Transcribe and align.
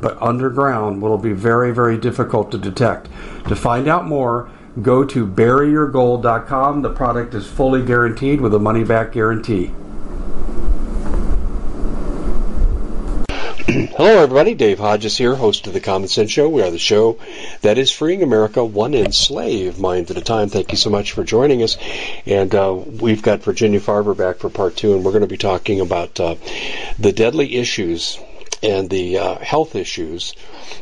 but 0.00 0.20
underground 0.20 1.00
will 1.00 1.18
be 1.18 1.32
very, 1.32 1.72
very 1.72 1.96
difficult 1.98 2.50
to 2.52 2.58
detect. 2.58 3.08
To 3.48 3.56
find 3.56 3.88
out 3.88 4.06
more, 4.06 4.50
go 4.82 5.04
to 5.04 5.26
buryyourgold.com. 5.26 6.82
The 6.82 6.90
product 6.90 7.34
is 7.34 7.46
fully 7.46 7.84
guaranteed 7.84 8.40
with 8.40 8.54
a 8.54 8.58
money 8.58 8.84
back 8.84 9.12
guarantee. 9.12 9.72
Hello, 13.96 14.22
everybody. 14.22 14.54
Dave 14.54 14.78
Hodges 14.78 15.16
here, 15.16 15.34
host 15.34 15.66
of 15.66 15.72
the 15.72 15.80
Common 15.80 16.08
Sense 16.08 16.30
Show. 16.30 16.48
We 16.48 16.62
are 16.62 16.70
the 16.70 16.78
show 16.78 17.18
that 17.62 17.78
is 17.78 17.90
freeing 17.90 18.22
America 18.22 18.64
one 18.64 18.94
enslaved 18.94 19.80
mind 19.80 20.10
at 20.10 20.16
a 20.16 20.20
time. 20.20 20.50
Thank 20.50 20.70
you 20.70 20.78
so 20.78 20.88
much 20.90 21.12
for 21.12 21.24
joining 21.24 21.62
us. 21.62 21.76
And 22.26 22.54
uh, 22.54 22.74
we've 22.74 23.22
got 23.22 23.42
Virginia 23.42 23.80
Farver 23.80 24.14
back 24.14 24.36
for 24.36 24.50
part 24.50 24.76
two, 24.76 24.94
and 24.94 25.04
we're 25.04 25.10
going 25.10 25.22
to 25.22 25.26
be 25.26 25.36
talking 25.36 25.80
about 25.80 26.20
uh, 26.20 26.36
the 26.98 27.12
deadly 27.12 27.56
issues 27.56 28.18
and 28.62 28.88
the 28.90 29.18
uh, 29.18 29.38
health 29.38 29.74
issues 29.74 30.34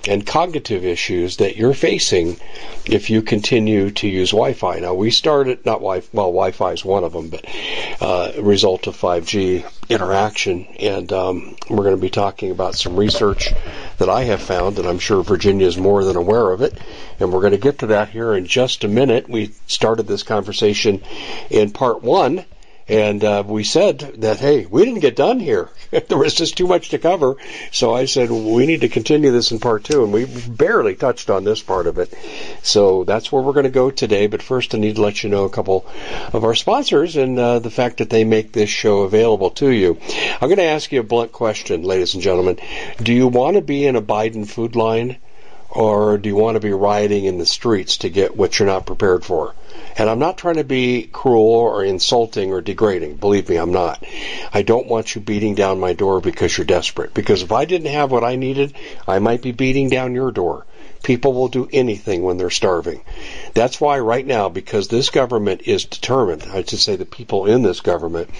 and 0.08 0.26
cognitive 0.26 0.84
issues 0.84 1.38
that 1.38 1.56
you're 1.56 1.74
facing 1.74 2.36
if 2.86 3.10
you 3.10 3.22
continue 3.22 3.90
to 3.90 4.08
use 4.08 4.30
Wi-Fi. 4.30 4.78
Now 4.80 4.94
we 4.94 5.10
started 5.10 5.64
not 5.64 5.80
Wi 5.80 6.02
well 6.12 6.26
Wi-Fi 6.26 6.72
is 6.72 6.84
one 6.84 7.04
of 7.04 7.12
them, 7.12 7.28
but 7.28 7.44
uh, 8.00 8.32
result 8.40 8.86
of 8.86 8.96
5G 8.96 9.64
interaction, 9.88 10.66
and 10.78 11.12
um, 11.12 11.56
we're 11.68 11.84
going 11.84 11.96
to 11.96 12.00
be 12.00 12.10
talking 12.10 12.50
about 12.50 12.74
some 12.74 12.96
research 12.96 13.52
that 13.98 14.08
I 14.08 14.24
have 14.24 14.42
found, 14.42 14.78
and 14.78 14.88
I'm 14.88 14.98
sure 14.98 15.22
Virginia 15.22 15.66
is 15.66 15.76
more 15.76 16.04
than 16.04 16.16
aware 16.16 16.50
of 16.50 16.62
it, 16.62 16.78
and 17.20 17.32
we're 17.32 17.40
going 17.40 17.52
to 17.52 17.58
get 17.58 17.80
to 17.80 17.86
that 17.88 18.08
here 18.08 18.34
in 18.34 18.46
just 18.46 18.84
a 18.84 18.88
minute. 18.88 19.28
We 19.28 19.52
started 19.66 20.06
this 20.06 20.22
conversation 20.22 21.02
in 21.50 21.70
part 21.70 22.02
one 22.02 22.44
and 22.86 23.24
uh, 23.24 23.42
we 23.46 23.64
said 23.64 23.98
that, 24.18 24.38
hey, 24.38 24.66
we 24.66 24.84
didn't 24.84 25.00
get 25.00 25.16
done 25.16 25.40
here. 25.40 25.70
there 25.90 26.18
was 26.18 26.34
just 26.34 26.56
too 26.56 26.66
much 26.66 26.90
to 26.90 26.98
cover. 26.98 27.36
So 27.72 27.94
I 27.94 28.04
said, 28.04 28.30
we 28.30 28.66
need 28.66 28.82
to 28.82 28.88
continue 28.88 29.30
this 29.30 29.52
in 29.52 29.58
part 29.58 29.84
two. 29.84 30.04
And 30.04 30.12
we 30.12 30.26
barely 30.26 30.94
touched 30.94 31.30
on 31.30 31.44
this 31.44 31.62
part 31.62 31.86
of 31.86 31.98
it. 31.98 32.12
So 32.62 33.04
that's 33.04 33.32
where 33.32 33.42
we're 33.42 33.54
going 33.54 33.64
to 33.64 33.70
go 33.70 33.90
today. 33.90 34.26
But 34.26 34.42
first, 34.42 34.74
I 34.74 34.78
need 34.78 34.96
to 34.96 35.02
let 35.02 35.22
you 35.22 35.30
know 35.30 35.44
a 35.44 35.50
couple 35.50 35.86
of 36.32 36.44
our 36.44 36.54
sponsors 36.54 37.16
and 37.16 37.38
uh, 37.38 37.58
the 37.58 37.70
fact 37.70 37.98
that 37.98 38.10
they 38.10 38.24
make 38.24 38.52
this 38.52 38.70
show 38.70 39.00
available 39.00 39.50
to 39.52 39.70
you. 39.70 39.98
I'm 40.40 40.48
going 40.48 40.56
to 40.56 40.64
ask 40.64 40.92
you 40.92 41.00
a 41.00 41.04
blunt 41.04 41.32
question, 41.32 41.82
ladies 41.82 42.14
and 42.14 42.22
gentlemen. 42.22 42.58
Do 43.02 43.14
you 43.14 43.28
want 43.28 43.56
to 43.56 43.62
be 43.62 43.86
in 43.86 43.96
a 43.96 44.02
Biden 44.02 44.46
food 44.46 44.76
line? 44.76 45.16
Or 45.74 46.18
do 46.18 46.28
you 46.28 46.36
want 46.36 46.54
to 46.54 46.60
be 46.60 46.72
rioting 46.72 47.24
in 47.24 47.38
the 47.38 47.46
streets 47.46 47.98
to 47.98 48.08
get 48.08 48.36
what 48.36 48.58
you're 48.58 48.68
not 48.68 48.86
prepared 48.86 49.24
for? 49.24 49.54
And 49.96 50.08
I'm 50.08 50.20
not 50.20 50.38
trying 50.38 50.56
to 50.56 50.64
be 50.64 51.08
cruel 51.10 51.44
or 51.44 51.84
insulting 51.84 52.52
or 52.52 52.60
degrading. 52.60 53.16
Believe 53.16 53.48
me, 53.48 53.56
I'm 53.56 53.72
not. 53.72 54.04
I 54.52 54.62
don't 54.62 54.86
want 54.86 55.14
you 55.14 55.20
beating 55.20 55.56
down 55.56 55.80
my 55.80 55.92
door 55.92 56.20
because 56.20 56.56
you're 56.56 56.64
desperate. 56.64 57.12
Because 57.12 57.42
if 57.42 57.50
I 57.50 57.64
didn't 57.64 57.92
have 57.92 58.12
what 58.12 58.22
I 58.22 58.36
needed, 58.36 58.74
I 59.08 59.18
might 59.18 59.42
be 59.42 59.50
beating 59.50 59.88
down 59.88 60.14
your 60.14 60.30
door. 60.30 60.64
People 61.02 61.32
will 61.32 61.48
do 61.48 61.68
anything 61.72 62.22
when 62.22 62.38
they're 62.38 62.50
starving. 62.50 63.02
That's 63.52 63.80
why 63.80 63.98
right 63.98 64.26
now, 64.26 64.48
because 64.48 64.88
this 64.88 65.10
government 65.10 65.62
is 65.66 65.84
determined, 65.84 66.44
I 66.44 66.62
should 66.62 66.78
say 66.78 66.96
the 66.96 67.04
people 67.04 67.46
in 67.46 67.62
this 67.62 67.80
government 67.80 68.30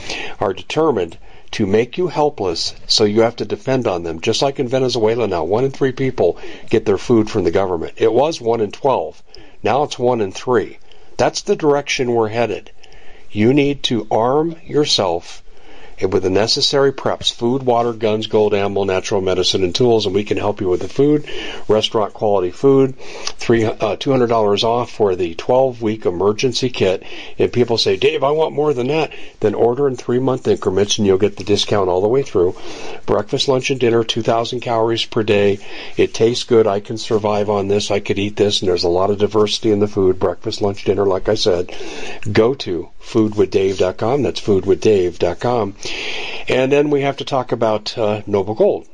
are 0.40 0.54
determined 0.54 1.18
to 1.54 1.66
make 1.66 1.96
you 1.96 2.08
helpless 2.08 2.74
so 2.88 3.04
you 3.04 3.20
have 3.20 3.36
to 3.36 3.44
depend 3.44 3.86
on 3.86 4.02
them. 4.02 4.20
Just 4.20 4.42
like 4.42 4.58
in 4.58 4.66
Venezuela 4.66 5.28
now, 5.28 5.44
one 5.44 5.64
in 5.64 5.70
three 5.70 5.92
people 5.92 6.36
get 6.68 6.84
their 6.84 6.98
food 6.98 7.30
from 7.30 7.44
the 7.44 7.52
government. 7.52 7.92
It 7.96 8.12
was 8.12 8.40
one 8.40 8.60
in 8.60 8.72
twelve. 8.72 9.22
Now 9.62 9.84
it's 9.84 9.96
one 9.96 10.20
in 10.20 10.32
three. 10.32 10.78
That's 11.16 11.42
the 11.42 11.54
direction 11.54 12.10
we're 12.10 12.26
headed. 12.26 12.72
You 13.30 13.54
need 13.54 13.84
to 13.84 14.08
arm 14.10 14.56
yourself 14.66 15.43
with 16.00 16.22
the 16.22 16.30
necessary 16.30 16.92
preps 16.92 17.32
food, 17.32 17.62
water, 17.62 17.92
guns, 17.92 18.26
gold, 18.26 18.54
ammo, 18.54 18.84
natural 18.84 19.20
medicine, 19.20 19.62
and 19.62 19.74
tools, 19.74 20.06
and 20.06 20.14
we 20.14 20.24
can 20.24 20.36
help 20.36 20.60
you 20.60 20.68
with 20.68 20.80
the 20.80 20.88
food, 20.88 21.28
restaurant 21.68 22.14
quality 22.14 22.50
food, 22.50 22.98
three, 22.98 23.64
uh, 23.64 23.96
$200 23.96 24.64
off 24.64 24.90
for 24.90 25.14
the 25.16 25.34
12 25.34 25.82
week 25.82 26.06
emergency 26.06 26.70
kit. 26.70 27.02
And 27.38 27.52
people 27.52 27.78
say, 27.78 27.96
Dave, 27.96 28.24
I 28.24 28.30
want 28.32 28.54
more 28.54 28.74
than 28.74 28.88
that. 28.88 29.12
Then 29.40 29.54
order 29.54 29.88
in 29.88 29.96
three 29.96 30.18
month 30.18 30.48
increments 30.48 30.98
and 30.98 31.06
you'll 31.06 31.18
get 31.18 31.36
the 31.36 31.44
discount 31.44 31.88
all 31.88 32.00
the 32.00 32.08
way 32.08 32.22
through. 32.22 32.56
Breakfast, 33.06 33.48
lunch, 33.48 33.70
and 33.70 33.80
dinner, 33.80 34.04
2,000 34.04 34.60
calories 34.60 35.04
per 35.04 35.22
day. 35.22 35.58
It 35.96 36.14
tastes 36.14 36.44
good. 36.44 36.66
I 36.66 36.80
can 36.80 36.98
survive 36.98 37.50
on 37.50 37.68
this. 37.68 37.90
I 37.90 38.00
could 38.00 38.18
eat 38.18 38.36
this, 38.36 38.60
and 38.60 38.68
there's 38.68 38.84
a 38.84 38.88
lot 38.88 39.10
of 39.10 39.18
diversity 39.18 39.70
in 39.70 39.80
the 39.80 39.88
food. 39.88 40.18
Breakfast, 40.18 40.62
lunch, 40.62 40.84
dinner, 40.84 41.06
like 41.06 41.28
I 41.28 41.34
said. 41.34 41.74
Go 42.30 42.54
to 42.54 42.88
foodwithdave.com. 43.04 44.22
That's 44.22 44.40
foodwithdave.com. 44.40 45.74
And 46.48 46.72
then 46.72 46.90
we 46.90 47.02
have 47.02 47.18
to 47.18 47.24
talk 47.24 47.52
about 47.52 47.96
uh, 47.96 48.22
Noble 48.26 48.54
Gold. 48.54 48.86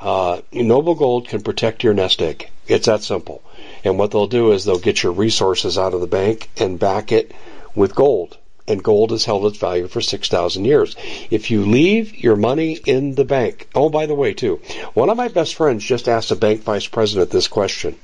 Uh, 0.00 0.40
Noble 0.52 0.94
Gold 0.94 1.28
can 1.28 1.42
protect 1.42 1.84
your 1.84 1.92
nest 1.92 2.22
egg. 2.22 2.48
It's 2.66 2.86
that 2.86 3.02
simple. 3.02 3.42
And 3.84 3.98
what 3.98 4.12
they'll 4.12 4.26
do 4.26 4.52
is 4.52 4.64
they'll 4.64 4.78
get 4.78 5.02
your 5.02 5.12
resources 5.12 5.76
out 5.76 5.92
of 5.92 6.00
the 6.00 6.06
bank 6.06 6.48
and 6.56 6.78
back 6.78 7.12
it 7.12 7.32
with 7.74 7.94
gold. 7.94 8.38
And 8.68 8.82
gold 8.82 9.10
has 9.10 9.24
held 9.24 9.46
its 9.46 9.58
value 9.58 9.88
for 9.88 10.00
6,000 10.00 10.64
years. 10.64 10.94
If 11.30 11.50
you 11.50 11.64
leave 11.64 12.16
your 12.16 12.36
money 12.36 12.78
in 12.86 13.16
the 13.16 13.24
bank, 13.24 13.68
oh, 13.74 13.88
by 13.88 14.06
the 14.06 14.14
way, 14.14 14.32
too, 14.32 14.60
one 14.94 15.10
of 15.10 15.16
my 15.16 15.28
best 15.28 15.56
friends 15.56 15.84
just 15.84 16.08
asked 16.08 16.30
a 16.30 16.36
bank 16.36 16.62
vice 16.62 16.86
president 16.86 17.30
this 17.30 17.48
question. 17.48 17.96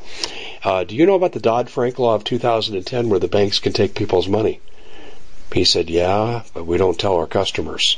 Uh, 0.65 0.83
do 0.83 0.97
you 0.97 1.07
know 1.07 1.15
about 1.15 1.33
the 1.33 1.41
Dodd-Frank 1.41 1.99
law 1.99 2.17
of 2.17 2.25
2010 2.25 3.09
where 3.09 3.21
the 3.21 3.29
banks 3.29 3.61
can 3.61 3.73
take 3.73 3.95
people's 3.95 4.27
money? 4.27 4.61
He 5.57 5.65
said, 5.65 5.89
Yeah, 5.89 6.43
but 6.53 6.67
we 6.67 6.77
don't 6.77 7.01
tell 7.01 7.17
our 7.17 7.27
customers. 7.27 7.97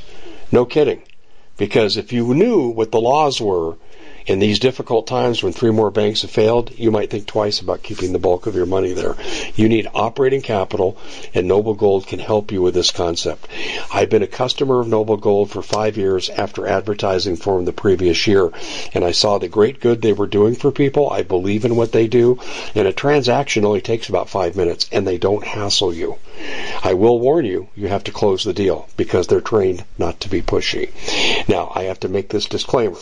No 0.52 0.64
kidding. 0.64 1.02
Because 1.56 1.96
if 1.96 2.12
you 2.12 2.32
knew 2.32 2.68
what 2.68 2.92
the 2.92 3.00
laws 3.00 3.40
were 3.40 3.76
in 4.28 4.38
these 4.38 4.58
difficult 4.58 5.06
times 5.06 5.42
when 5.42 5.54
three 5.54 5.70
more 5.70 5.90
banks 5.90 6.22
have 6.22 6.30
failed, 6.30 6.70
you 6.76 6.90
might 6.90 7.08
think 7.10 7.26
twice 7.26 7.60
about 7.60 7.82
keeping 7.82 8.12
the 8.12 8.18
bulk 8.18 8.46
of 8.46 8.54
your 8.54 8.66
money 8.66 8.92
there. 8.92 9.16
You 9.54 9.68
need 9.70 9.88
operating 9.94 10.42
capital, 10.42 10.98
and 11.32 11.48
Noble 11.48 11.74
Gold 11.74 12.06
can 12.06 12.18
help 12.18 12.52
you 12.52 12.60
with 12.60 12.74
this 12.74 12.90
concept. 12.90 13.48
I've 13.92 14.10
been 14.10 14.22
a 14.22 14.26
customer 14.26 14.80
of 14.80 14.86
Noble 14.86 15.16
Gold 15.16 15.50
for 15.50 15.62
five 15.62 15.96
years 15.96 16.28
after 16.28 16.66
advertising 16.66 17.36
for 17.36 17.56
them 17.56 17.64
the 17.64 17.72
previous 17.72 18.26
year, 18.26 18.52
and 18.92 19.02
I 19.02 19.12
saw 19.12 19.38
the 19.38 19.48
great 19.48 19.80
good 19.80 20.02
they 20.02 20.12
were 20.12 20.26
doing 20.26 20.54
for 20.54 20.70
people. 20.70 21.08
I 21.10 21.22
believe 21.22 21.64
in 21.64 21.74
what 21.74 21.92
they 21.92 22.06
do, 22.06 22.38
and 22.74 22.86
a 22.86 22.92
transaction 22.92 23.64
only 23.64 23.80
takes 23.80 24.10
about 24.10 24.28
five 24.28 24.56
minutes, 24.56 24.90
and 24.92 25.06
they 25.06 25.16
don't 25.16 25.44
hassle 25.44 25.94
you. 25.94 26.18
I 26.84 26.92
will 26.92 27.18
warn 27.18 27.46
you, 27.46 27.68
you 27.74 27.88
have 27.88 28.04
to 28.04 28.12
close 28.12 28.44
the 28.44 28.52
deal 28.52 28.88
because 28.96 29.26
they're 29.26 29.40
trained 29.40 29.84
not 29.96 30.20
to 30.20 30.28
be 30.28 30.42
pushy. 30.42 30.90
Now, 31.48 31.72
I 31.74 31.84
have 31.84 32.00
to 32.00 32.08
make 32.08 32.28
this 32.28 32.44
disclaimer. 32.44 32.98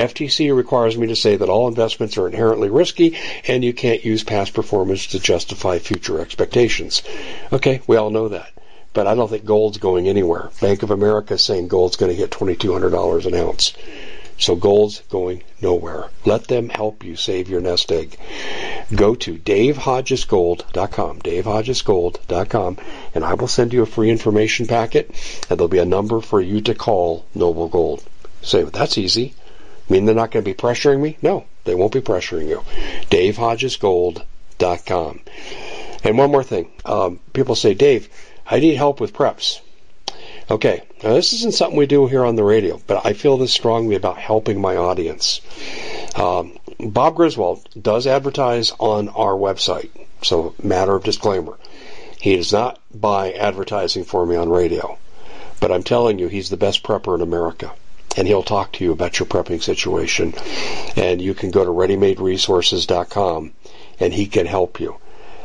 FTC 0.00 0.56
requires 0.56 0.96
me 0.96 1.08
to 1.08 1.16
say 1.16 1.36
that 1.36 1.48
all 1.50 1.68
investments 1.68 2.16
are 2.16 2.26
inherently 2.26 2.70
risky 2.70 3.18
and 3.46 3.62
you 3.62 3.74
can't 3.74 4.04
use 4.04 4.24
past 4.24 4.54
performance 4.54 5.08
to 5.08 5.20
justify 5.20 5.78
future 5.78 6.20
expectations. 6.20 7.02
Okay, 7.52 7.82
we 7.86 7.96
all 7.96 8.08
know 8.08 8.28
that. 8.28 8.50
But 8.94 9.06
I 9.06 9.14
don't 9.14 9.28
think 9.28 9.44
gold's 9.44 9.78
going 9.78 10.08
anywhere. 10.08 10.50
Bank 10.60 10.82
of 10.82 10.90
America 10.90 11.34
is 11.34 11.42
saying 11.42 11.68
gold's 11.68 11.96
going 11.96 12.10
to 12.10 12.16
hit 12.16 12.30
$2,200 12.30 13.26
an 13.26 13.34
ounce. 13.34 13.74
So 14.38 14.56
gold's 14.56 15.02
going 15.10 15.42
nowhere. 15.60 16.06
Let 16.24 16.48
them 16.48 16.70
help 16.70 17.04
you 17.04 17.14
save 17.14 17.50
your 17.50 17.60
nest 17.60 17.92
egg. 17.92 18.16
Go 18.94 19.14
to 19.16 19.36
davehodgesgold.com, 19.36 21.20
davehodgesgold.com, 21.20 22.78
and 23.14 23.22
I 23.22 23.34
will 23.34 23.48
send 23.48 23.74
you 23.74 23.82
a 23.82 23.86
free 23.86 24.08
information 24.08 24.66
packet, 24.66 25.10
and 25.50 25.58
there'll 25.58 25.68
be 25.68 25.78
a 25.78 25.84
number 25.84 26.22
for 26.22 26.40
you 26.40 26.62
to 26.62 26.74
call 26.74 27.26
Noble 27.34 27.68
Gold. 27.68 28.02
Say, 28.40 28.62
well, 28.62 28.70
that's 28.70 28.96
easy. 28.96 29.34
Mean 29.90 30.06
they're 30.06 30.14
not 30.14 30.30
going 30.30 30.42
to 30.44 30.50
be 30.50 30.54
pressuring 30.54 31.00
me? 31.00 31.18
No, 31.20 31.44
they 31.64 31.74
won't 31.74 31.92
be 31.92 32.00
pressuring 32.00 32.48
you. 32.48 32.62
DaveHodgesGold.com. 33.10 35.20
And 36.04 36.16
one 36.16 36.30
more 36.30 36.44
thing. 36.44 36.70
Um, 36.84 37.18
people 37.32 37.56
say, 37.56 37.74
Dave, 37.74 38.08
I 38.46 38.60
need 38.60 38.76
help 38.76 39.00
with 39.00 39.12
preps. 39.12 39.60
Okay, 40.50 40.82
now 41.02 41.14
this 41.14 41.32
isn't 41.32 41.54
something 41.54 41.78
we 41.78 41.86
do 41.86 42.06
here 42.06 42.24
on 42.24 42.36
the 42.36 42.42
radio, 42.42 42.80
but 42.86 43.04
I 43.06 43.12
feel 43.12 43.36
this 43.36 43.52
strongly 43.52 43.94
about 43.94 44.16
helping 44.18 44.60
my 44.60 44.76
audience. 44.76 45.40
Um, 46.16 46.58
Bob 46.78 47.16
Griswold 47.16 47.68
does 47.80 48.06
advertise 48.06 48.72
on 48.78 49.10
our 49.10 49.34
website, 49.34 49.90
so 50.22 50.54
matter 50.62 50.96
of 50.96 51.04
disclaimer. 51.04 51.58
He 52.20 52.36
does 52.36 52.52
not 52.52 52.80
buy 52.92 53.32
advertising 53.32 54.04
for 54.04 54.26
me 54.26 54.36
on 54.36 54.50
radio, 54.50 54.98
but 55.60 55.70
I'm 55.70 55.84
telling 55.84 56.18
you, 56.18 56.28
he's 56.28 56.50
the 56.50 56.56
best 56.56 56.82
prepper 56.82 57.14
in 57.14 57.22
America. 57.22 57.72
And 58.16 58.26
he'll 58.26 58.42
talk 58.42 58.72
to 58.72 58.84
you 58.84 58.92
about 58.92 59.18
your 59.18 59.26
prepping 59.26 59.62
situation. 59.62 60.34
And 60.96 61.22
you 61.22 61.34
can 61.34 61.50
go 61.50 61.64
to 61.64 61.70
readymaderesources.com 61.70 63.52
and 64.00 64.12
he 64.12 64.26
can 64.26 64.46
help 64.46 64.80
you. 64.80 64.96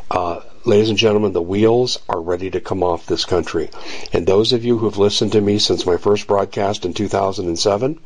Uh, 0.09 0.41
ladies 0.65 0.89
and 0.89 0.97
gentlemen, 0.97 1.33
the 1.33 1.41
wheels 1.41 1.99
are 2.09 2.21
ready 2.21 2.49
to 2.51 2.59
come 2.59 2.83
off 2.83 3.05
this 3.05 3.25
country. 3.25 3.69
And 4.13 4.25
those 4.25 4.53
of 4.53 4.63
you 4.63 4.77
who 4.77 4.85
have 4.85 4.97
listened 4.97 5.31
to 5.33 5.41
me 5.41 5.59
since 5.59 5.85
my 5.85 5.97
first 5.97 6.27
broadcast 6.27 6.85
in 6.85 6.93
2007, 6.93 7.99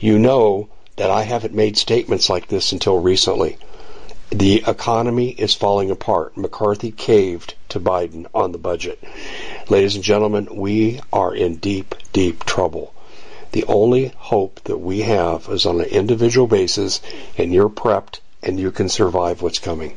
you 0.00 0.18
know 0.18 0.68
that 0.96 1.10
I 1.10 1.22
haven't 1.22 1.54
made 1.54 1.76
statements 1.76 2.28
like 2.28 2.48
this 2.48 2.72
until 2.72 3.00
recently. 3.00 3.56
The 4.30 4.62
economy 4.66 5.30
is 5.30 5.54
falling 5.54 5.90
apart. 5.90 6.36
McCarthy 6.36 6.90
caved 6.90 7.54
to 7.70 7.80
Biden 7.80 8.26
on 8.34 8.52
the 8.52 8.58
budget. 8.58 9.02
Ladies 9.70 9.94
and 9.94 10.04
gentlemen, 10.04 10.48
we 10.52 11.00
are 11.12 11.34
in 11.34 11.56
deep, 11.56 11.94
deep 12.12 12.44
trouble. 12.44 12.92
The 13.52 13.64
only 13.64 14.12
hope 14.16 14.60
that 14.64 14.78
we 14.78 15.00
have 15.00 15.48
is 15.48 15.66
on 15.66 15.80
an 15.80 15.86
individual 15.86 16.46
basis, 16.46 17.00
and 17.36 17.52
you're 17.52 17.68
prepped 17.68 18.20
and 18.42 18.60
you 18.60 18.70
can 18.70 18.88
survive 18.88 19.42
what's 19.42 19.58
coming. 19.58 19.96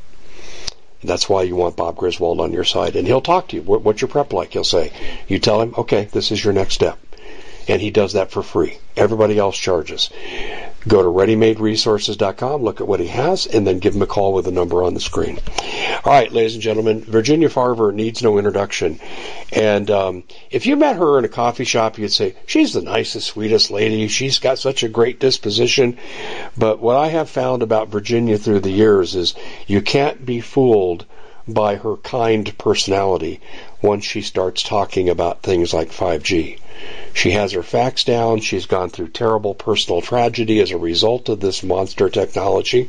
That's 1.04 1.28
why 1.28 1.44
you 1.44 1.56
want 1.56 1.76
Bob 1.76 1.96
Griswold 1.96 2.40
on 2.40 2.54
your 2.54 2.64
side. 2.64 2.96
And 2.96 3.08
he'll 3.08 3.22
talk 3.22 3.50
to 3.50 3.56
you. 3.56 3.62
What's 3.64 4.02
your 4.02 4.08
prep 4.08 4.34
like? 4.34 4.54
He'll 4.54 4.64
say. 4.64 4.92
You 5.28 5.40
tell 5.40 5.62
him, 5.62 5.74
okay, 5.78 6.06
this 6.12 6.32
is 6.32 6.44
your 6.44 6.54
next 6.54 6.76
step. 6.76 7.00
And 7.68 7.82
he 7.82 7.92
does 7.92 8.14
that 8.14 8.32
for 8.32 8.44
free. 8.44 8.78
Everybody 8.96 9.38
else 9.38 9.58
charges. 9.58 10.10
Go 10.88 11.04
to 11.04 11.08
readymaderesources.com, 11.08 12.64
look 12.64 12.82
at 12.82 12.88
what 12.88 13.00
he 13.00 13.08
has, 13.08 13.46
and 13.46 13.68
then 13.68 13.78
give 13.78 13.96
him 13.96 14.02
a 14.02 14.08
call 14.08 14.34
with 14.34 14.46
the 14.46 14.52
number 14.52 14.82
on 14.84 14.96
the 14.96 15.00
screen. 15.00 15.38
All 16.04 16.12
right, 16.12 16.32
ladies 16.32 16.56
and 16.56 16.64
gentlemen, 16.64 17.02
Virginia 17.02 17.50
Farver 17.50 17.92
needs 17.92 18.24
no 18.24 18.40
introduction. 18.40 19.00
And 19.52 19.92
um, 19.92 20.24
if 20.50 20.66
you 20.66 20.76
met 20.76 20.96
her 20.96 21.20
in 21.20 21.26
a 21.26 21.30
coffee 21.30 21.66
shop, 21.66 22.00
you'd 22.00 22.12
say, 22.12 22.36
she's 22.48 22.74
the 22.74 22.82
nicest, 22.82 23.28
sweetest 23.28 23.70
lady. 23.70 24.08
She's 24.08 24.40
got 24.40 24.58
such 24.58 24.82
a 24.82 24.90
great 24.90 25.20
disposition. 25.20 26.00
But 26.58 26.80
what 26.80 26.98
I 26.98 27.10
have 27.10 27.30
found 27.30 27.62
about 27.62 27.90
Virginia 27.90 28.40
through 28.40 28.62
the 28.62 28.72
years 28.72 29.16
is 29.16 29.36
you 29.68 29.82
can't 29.82 30.26
be 30.26 30.42
fooled 30.42 31.06
by 31.48 31.76
her 31.76 31.98
kind 31.98 32.58
personality 32.58 33.40
once 33.82 34.06
she 34.06 34.22
starts 34.22 34.64
talking 34.64 35.10
about 35.10 35.44
things 35.44 35.74
like 35.74 35.92
5G. 35.92 36.58
She 37.14 37.32
has 37.32 37.52
her 37.52 37.64
facts 37.64 38.04
down. 38.04 38.40
She's 38.40 38.66
gone 38.66 38.90
through 38.90 39.10
terrible 39.10 39.54
personal 39.54 40.02
tragedy 40.02 40.60
as 40.60 40.72
a 40.72 40.78
result 40.78 41.30
of 41.30 41.40
this 41.40 41.64
monster 41.64 42.10
technology, 42.10 42.88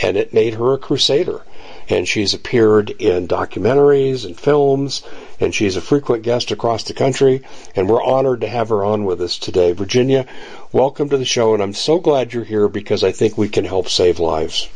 and 0.00 0.16
it 0.16 0.32
made 0.32 0.54
her 0.54 0.72
a 0.72 0.78
crusader. 0.78 1.42
And 1.90 2.06
she's 2.06 2.34
appeared 2.34 2.90
in 2.90 3.28
documentaries 3.28 4.26
and 4.26 4.38
films, 4.38 5.02
and 5.40 5.54
she's 5.54 5.76
a 5.76 5.80
frequent 5.80 6.22
guest 6.22 6.50
across 6.50 6.84
the 6.84 6.92
country, 6.92 7.42
and 7.74 7.88
we're 7.88 8.02
honored 8.02 8.42
to 8.42 8.48
have 8.48 8.68
her 8.68 8.84
on 8.84 9.04
with 9.04 9.22
us 9.22 9.38
today. 9.38 9.72
Virginia, 9.72 10.26
welcome 10.70 11.08
to 11.08 11.16
the 11.16 11.24
show, 11.24 11.54
and 11.54 11.62
I'm 11.62 11.74
so 11.74 11.98
glad 11.98 12.32
you're 12.32 12.44
here 12.44 12.68
because 12.68 13.04
I 13.04 13.12
think 13.12 13.38
we 13.38 13.48
can 13.48 13.64
help 13.64 13.88
save 13.88 14.18
lives. 14.18 14.68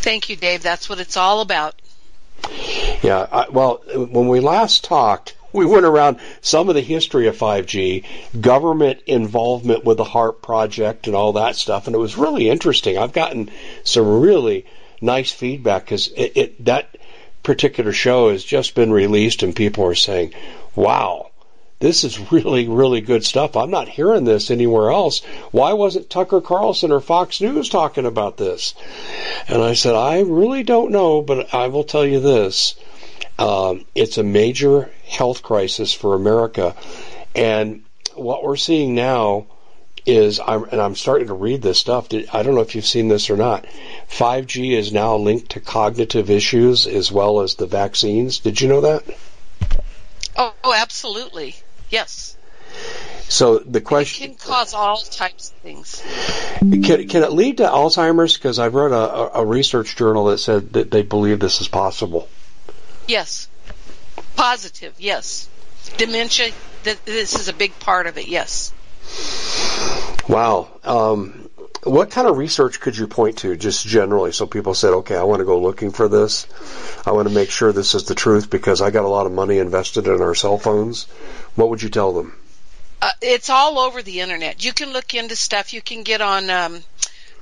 Thank 0.00 0.28
you, 0.28 0.36
Dave. 0.36 0.62
That's 0.62 0.88
what 0.88 0.98
it's 0.98 1.16
all 1.16 1.40
about. 1.40 1.74
Yeah, 3.02 3.26
I, 3.30 3.48
well, 3.48 3.82
when 3.94 4.28
we 4.28 4.40
last 4.40 4.84
talked, 4.84 5.35
we 5.56 5.66
went 5.66 5.86
around 5.86 6.20
some 6.42 6.68
of 6.68 6.74
the 6.74 6.82
history 6.82 7.26
of 7.26 7.36
5G, 7.36 8.04
government 8.40 9.00
involvement 9.06 9.84
with 9.84 9.96
the 9.96 10.04
HAARP 10.04 10.42
project 10.42 11.06
and 11.06 11.16
all 11.16 11.32
that 11.32 11.56
stuff, 11.56 11.86
and 11.86 11.96
it 11.96 11.98
was 11.98 12.18
really 12.18 12.48
interesting. 12.48 12.98
I've 12.98 13.14
gotten 13.14 13.50
some 13.82 14.20
really 14.20 14.66
nice 15.00 15.32
feedback 15.32 15.84
because 15.86 16.08
it, 16.08 16.32
it, 16.36 16.64
that 16.66 16.96
particular 17.42 17.92
show 17.92 18.30
has 18.30 18.44
just 18.44 18.74
been 18.74 18.92
released, 18.92 19.42
and 19.42 19.56
people 19.56 19.84
are 19.86 19.94
saying, 19.94 20.34
"Wow." 20.74 21.30
This 21.78 22.04
is 22.04 22.32
really, 22.32 22.68
really 22.68 23.02
good 23.02 23.22
stuff. 23.22 23.54
I'm 23.54 23.70
not 23.70 23.86
hearing 23.86 24.24
this 24.24 24.50
anywhere 24.50 24.90
else. 24.90 25.20
Why 25.50 25.74
wasn't 25.74 26.08
Tucker 26.08 26.40
Carlson 26.40 26.90
or 26.90 27.00
Fox 27.00 27.42
News 27.42 27.68
talking 27.68 28.06
about 28.06 28.38
this? 28.38 28.72
And 29.46 29.62
I 29.62 29.74
said, 29.74 29.94
I 29.94 30.20
really 30.20 30.62
don't 30.62 30.90
know, 30.90 31.20
but 31.20 31.52
I 31.52 31.66
will 31.68 31.84
tell 31.84 32.06
you 32.06 32.20
this 32.20 32.76
um, 33.38 33.84
it's 33.94 34.18
a 34.18 34.22
major 34.22 34.90
health 35.06 35.42
crisis 35.42 35.92
for 35.92 36.14
America. 36.14 36.74
And 37.34 37.84
what 38.14 38.42
we're 38.42 38.56
seeing 38.56 38.94
now 38.94 39.46
is, 40.06 40.40
I'm, 40.40 40.64
and 40.64 40.80
I'm 40.80 40.94
starting 40.94 41.28
to 41.28 41.34
read 41.34 41.62
this 41.62 41.78
stuff. 41.78 42.08
I 42.12 42.42
don't 42.42 42.54
know 42.54 42.60
if 42.60 42.74
you've 42.74 42.86
seen 42.86 43.08
this 43.08 43.28
or 43.28 43.36
not. 43.36 43.66
5G 44.08 44.72
is 44.72 44.92
now 44.92 45.16
linked 45.16 45.50
to 45.50 45.60
cognitive 45.60 46.30
issues 46.30 46.86
as 46.86 47.10
well 47.10 47.40
as 47.40 47.56
the 47.56 47.66
vaccines. 47.66 48.38
Did 48.38 48.60
you 48.60 48.68
know 48.68 48.82
that? 48.82 49.04
Oh, 50.36 50.54
absolutely. 50.74 51.56
Yes. 51.90 52.36
So 53.28 53.58
the 53.58 53.80
question 53.80 54.30
it 54.30 54.38
can 54.38 54.48
cause 54.48 54.74
all 54.74 54.98
types 54.98 55.50
of 55.50 55.56
things. 55.56 56.02
Can, 56.60 57.08
can 57.08 57.22
it 57.24 57.32
lead 57.32 57.56
to 57.58 57.64
Alzheimer's? 57.64 58.36
Because 58.36 58.58
I've 58.58 58.74
read 58.74 58.92
a, 58.92 59.38
a 59.38 59.44
research 59.44 59.96
journal 59.96 60.26
that 60.26 60.38
said 60.38 60.74
that 60.74 60.90
they 60.90 61.02
believe 61.02 61.40
this 61.40 61.60
is 61.60 61.68
possible. 61.68 62.28
Yes. 63.06 63.48
Positive, 64.36 64.94
yes. 64.98 65.48
Dementia, 65.96 66.50
th- 66.84 67.04
this 67.04 67.38
is 67.38 67.48
a 67.48 67.52
big 67.52 67.78
part 67.78 68.06
of 68.06 68.18
it, 68.18 68.28
yes. 68.28 68.72
Wow. 70.28 70.68
Um, 70.84 71.48
what 71.84 72.10
kind 72.10 72.26
of 72.26 72.36
research 72.36 72.80
could 72.80 72.96
you 72.96 73.06
point 73.06 73.38
to, 73.38 73.56
just 73.56 73.86
generally, 73.86 74.32
so 74.32 74.46
people 74.46 74.74
said, 74.74 74.92
okay, 74.92 75.16
I 75.16 75.22
want 75.22 75.40
to 75.40 75.44
go 75.44 75.60
looking 75.60 75.92
for 75.92 76.08
this. 76.08 76.46
I 77.06 77.12
want 77.12 77.28
to 77.28 77.34
make 77.34 77.50
sure 77.50 77.72
this 77.72 77.94
is 77.94 78.04
the 78.04 78.14
truth 78.14 78.50
because 78.50 78.82
I 78.82 78.90
got 78.90 79.04
a 79.04 79.08
lot 79.08 79.26
of 79.26 79.32
money 79.32 79.58
invested 79.58 80.06
in 80.06 80.20
our 80.20 80.34
cell 80.34 80.58
phones. 80.58 81.04
What 81.54 81.70
would 81.70 81.82
you 81.82 81.88
tell 81.88 82.12
them? 82.12 82.36
Uh, 83.00 83.10
it's 83.22 83.50
all 83.50 83.78
over 83.78 84.02
the 84.02 84.20
internet. 84.20 84.64
You 84.64 84.72
can 84.72 84.92
look 84.92 85.14
into 85.14 85.36
stuff. 85.36 85.72
You 85.72 85.80
can 85.80 86.02
get 86.02 86.20
on, 86.20 86.50
um, 86.50 86.82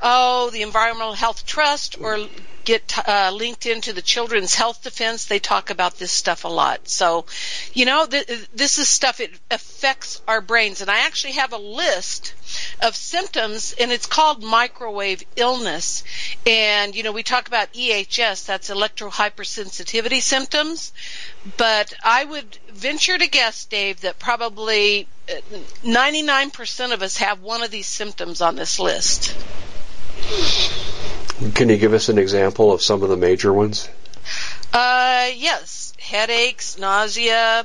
oh, 0.07 0.51
the 0.51 0.63
Environmental 0.63 1.15
Health 1.15 1.47
Trust 1.47 1.97
or 1.99 2.29
get 2.65 2.97
uh, 3.09 3.31
linked 3.35 3.67
into 3.67 3.93
the 3.93 4.03
Children's 4.03 4.55
Health 4.55 4.83
Defense. 4.83 5.25
They 5.25 5.39
talk 5.39 5.71
about 5.71 5.99
this 5.99 6.13
stuff 6.13 6.45
a 6.45 6.49
lot. 6.49 6.89
So, 6.89 7.25
you 7.73 7.85
know, 7.87 8.07
th- 8.07 8.27
this 8.55 8.79
is 8.79 8.89
stuff, 8.89 9.21
it 9.21 9.33
affects 9.51 10.21
our 10.29 10.41
brains. 10.41 10.81
And 10.81 10.91
I 10.91 11.07
actually 11.07 11.33
have 11.33 11.53
a 11.53 11.59
list 11.59 12.35
of 12.83 12.95
symptoms 12.95 13.75
and 13.79 13.91
it's 13.91 14.07
called 14.07 14.43
microwave 14.43 15.23
illness. 15.37 16.05
And, 16.47 16.95
you 16.95 17.03
know, 17.03 17.13
we 17.13 17.23
talk 17.23 17.49
about 17.49 17.73
EHS, 17.73 18.47
that's 18.47 18.71
electrohypersensitivity 18.71 20.21
symptoms. 20.21 20.93
But 21.57 21.95
I 22.03 22.25
would 22.25 22.59
venture 22.69 23.17
to 23.17 23.27
guess, 23.27 23.65
Dave, 23.67 24.03
that 24.03 24.19
probably 24.19 25.07
99% 25.83 26.91
uh, 26.91 26.95
of 26.95 27.03
us 27.03 27.19
have 27.19 27.41
one 27.41 27.63
of 27.63 27.71
these 27.71 27.87
symptoms 27.87 28.41
on 28.41 28.57
this 28.57 28.79
list. 28.79 29.35
Can 31.55 31.69
you 31.69 31.77
give 31.77 31.93
us 31.93 32.09
an 32.09 32.19
example 32.19 32.73
of 32.73 32.83
some 32.83 33.03
of 33.03 33.09
the 33.09 33.17
major 33.17 33.53
ones? 33.53 33.89
Uh, 34.73 35.29
yes, 35.35 35.93
headaches, 35.99 36.79
nausea, 36.79 37.61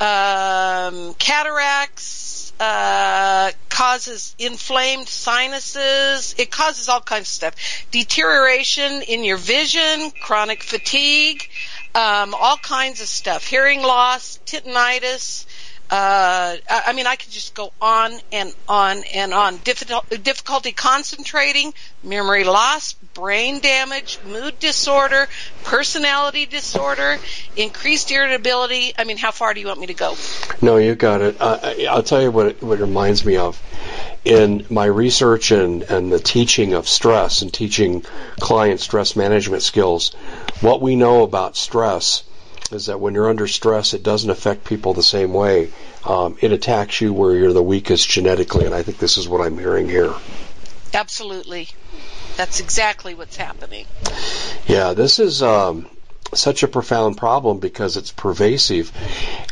um, 0.00 1.14
cataracts, 1.14 2.52
uh, 2.60 3.50
causes 3.68 4.36
inflamed 4.38 5.08
sinuses. 5.08 6.34
It 6.38 6.50
causes 6.50 6.88
all 6.88 7.00
kinds 7.00 7.22
of 7.22 7.26
stuff. 7.28 7.54
Deterioration 7.90 9.02
in 9.02 9.24
your 9.24 9.38
vision, 9.38 10.12
chronic 10.20 10.62
fatigue, 10.62 11.48
um, 11.94 12.34
all 12.34 12.56
kinds 12.58 13.00
of 13.00 13.08
stuff. 13.08 13.46
Hearing 13.46 13.82
loss, 13.82 14.38
tinnitus, 14.46 15.46
uh, 15.92 16.56
I 16.70 16.94
mean, 16.94 17.06
I 17.06 17.16
could 17.16 17.30
just 17.30 17.54
go 17.54 17.70
on 17.78 18.12
and 18.32 18.54
on 18.66 19.02
and 19.14 19.34
on. 19.34 19.58
Difficulty 19.58 20.72
concentrating, 20.72 21.74
memory 22.02 22.44
loss, 22.44 22.94
brain 23.12 23.60
damage, 23.60 24.18
mood 24.26 24.58
disorder, 24.58 25.28
personality 25.64 26.46
disorder, 26.46 27.18
increased 27.56 28.10
irritability. 28.10 28.94
I 28.96 29.04
mean, 29.04 29.18
how 29.18 29.32
far 29.32 29.52
do 29.52 29.60
you 29.60 29.66
want 29.66 29.80
me 29.80 29.88
to 29.88 29.94
go? 29.94 30.16
No, 30.62 30.78
you 30.78 30.94
got 30.94 31.20
it. 31.20 31.36
Uh, 31.38 31.74
I'll 31.90 32.02
tell 32.02 32.22
you 32.22 32.30
what 32.30 32.46
it, 32.46 32.62
what 32.62 32.78
it 32.78 32.82
reminds 32.82 33.22
me 33.26 33.36
of. 33.36 33.62
In 34.24 34.64
my 34.70 34.86
research 34.86 35.50
and, 35.50 35.82
and 35.82 36.10
the 36.10 36.20
teaching 36.20 36.72
of 36.72 36.88
stress 36.88 37.42
and 37.42 37.52
teaching 37.52 38.02
clients 38.40 38.84
stress 38.84 39.14
management 39.14 39.62
skills, 39.62 40.14
what 40.62 40.80
we 40.80 40.96
know 40.96 41.22
about 41.22 41.54
stress 41.54 42.24
is 42.74 42.86
that 42.86 43.00
when 43.00 43.14
you're 43.14 43.28
under 43.28 43.46
stress, 43.46 43.94
it 43.94 44.02
doesn't 44.02 44.30
affect 44.30 44.64
people 44.64 44.94
the 44.94 45.02
same 45.02 45.32
way. 45.32 45.70
Um, 46.04 46.36
it 46.40 46.52
attacks 46.52 47.00
you 47.00 47.12
where 47.12 47.34
you're 47.34 47.52
the 47.52 47.62
weakest 47.62 48.08
genetically, 48.08 48.66
and 48.66 48.74
I 48.74 48.82
think 48.82 48.98
this 48.98 49.18
is 49.18 49.28
what 49.28 49.40
I'm 49.40 49.58
hearing 49.58 49.88
here. 49.88 50.14
Absolutely. 50.94 51.68
That's 52.36 52.60
exactly 52.60 53.14
what's 53.14 53.36
happening. 53.36 53.86
Yeah, 54.66 54.94
this 54.94 55.18
is. 55.18 55.42
Um, 55.42 55.88
such 56.34 56.62
a 56.62 56.68
profound 56.68 57.16
problem 57.18 57.58
because 57.58 57.96
it's 57.96 58.10
pervasive. 58.10 58.90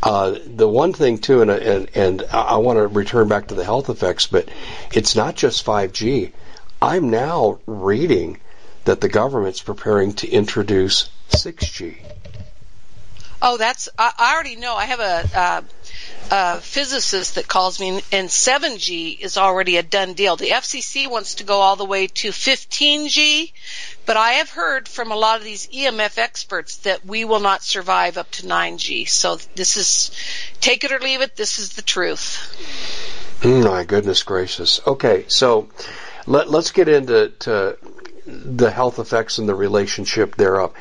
Uh, 0.02 0.36
the 0.46 0.68
one 0.68 0.92
thing 0.92 1.18
too, 1.18 1.42
and 1.42 1.50
and, 1.50 1.90
and 1.94 2.22
I 2.32 2.56
want 2.56 2.78
to 2.78 2.86
return 2.86 3.28
back 3.28 3.48
to 3.48 3.54
the 3.54 3.64
health 3.64 3.90
effects, 3.90 4.26
but 4.26 4.48
it's 4.92 5.14
not 5.14 5.34
just 5.34 5.66
5G. 5.66 6.32
I'm 6.80 7.10
now 7.10 7.58
reading 7.66 8.38
that 8.84 9.00
the 9.00 9.08
government's 9.08 9.62
preparing 9.62 10.14
to 10.14 10.28
introduce 10.28 11.10
6G. 11.30 11.96
Oh, 13.42 13.56
that's 13.56 13.88
I, 13.98 14.12
I 14.18 14.34
already 14.34 14.56
know. 14.56 14.74
I 14.74 14.86
have 14.86 15.00
a. 15.00 15.64
Uh, 16.30 16.60
physicist 16.60 17.34
that 17.34 17.48
calls 17.48 17.80
me, 17.80 18.00
and 18.12 18.28
7G 18.28 19.18
is 19.18 19.36
already 19.36 19.78
a 19.78 19.82
done 19.82 20.12
deal. 20.12 20.36
The 20.36 20.50
FCC 20.50 21.10
wants 21.10 21.36
to 21.36 21.44
go 21.44 21.58
all 21.60 21.74
the 21.74 21.84
way 21.84 22.06
to 22.06 22.28
15G, 22.28 23.50
but 24.06 24.16
I 24.16 24.34
have 24.34 24.50
heard 24.50 24.86
from 24.86 25.10
a 25.10 25.16
lot 25.16 25.38
of 25.38 25.44
these 25.44 25.66
EMF 25.66 26.18
experts 26.18 26.76
that 26.78 27.04
we 27.04 27.24
will 27.24 27.40
not 27.40 27.64
survive 27.64 28.16
up 28.16 28.30
to 28.32 28.46
9G. 28.46 29.08
So 29.08 29.38
this 29.56 29.76
is, 29.76 30.12
take 30.60 30.84
it 30.84 30.92
or 30.92 31.00
leave 31.00 31.20
it, 31.20 31.34
this 31.34 31.58
is 31.58 31.72
the 31.72 31.82
truth. 31.82 33.44
My 33.44 33.82
goodness 33.82 34.22
gracious. 34.22 34.80
Okay, 34.86 35.24
so 35.26 35.68
let, 36.26 36.46
us 36.46 36.70
get 36.70 36.88
into 36.88 37.32
the 38.26 38.70
health 38.70 38.98
effects 38.98 39.38
and 39.38 39.48
the 39.48 39.54
relationship 39.54 40.36
thereof 40.36 40.72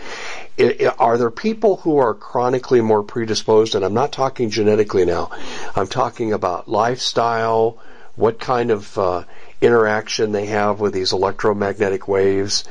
are 0.98 1.18
there 1.18 1.32
people 1.32 1.78
who 1.78 1.98
are 1.98 2.13
chronically 2.13 2.82
more 2.82 3.04
predisposed? 3.04 3.75
And 3.75 3.86
I'm 3.86 3.94
not 3.94 4.12
talking 4.12 4.50
genetically 4.50 5.06
now. 5.06 5.32
I'm 5.75 5.88
talking 5.88 6.34
about 6.34 6.68
lifestyle, 6.68 7.80
what 8.16 8.39
kind 8.39 8.72
of 8.72 8.98
uh, 8.98 9.24
interaction 9.62 10.32
they 10.32 10.48
have 10.48 10.80
with 10.80 10.94
these 10.94 11.13
electromagnetic 11.13 12.08
waves. 12.08 12.66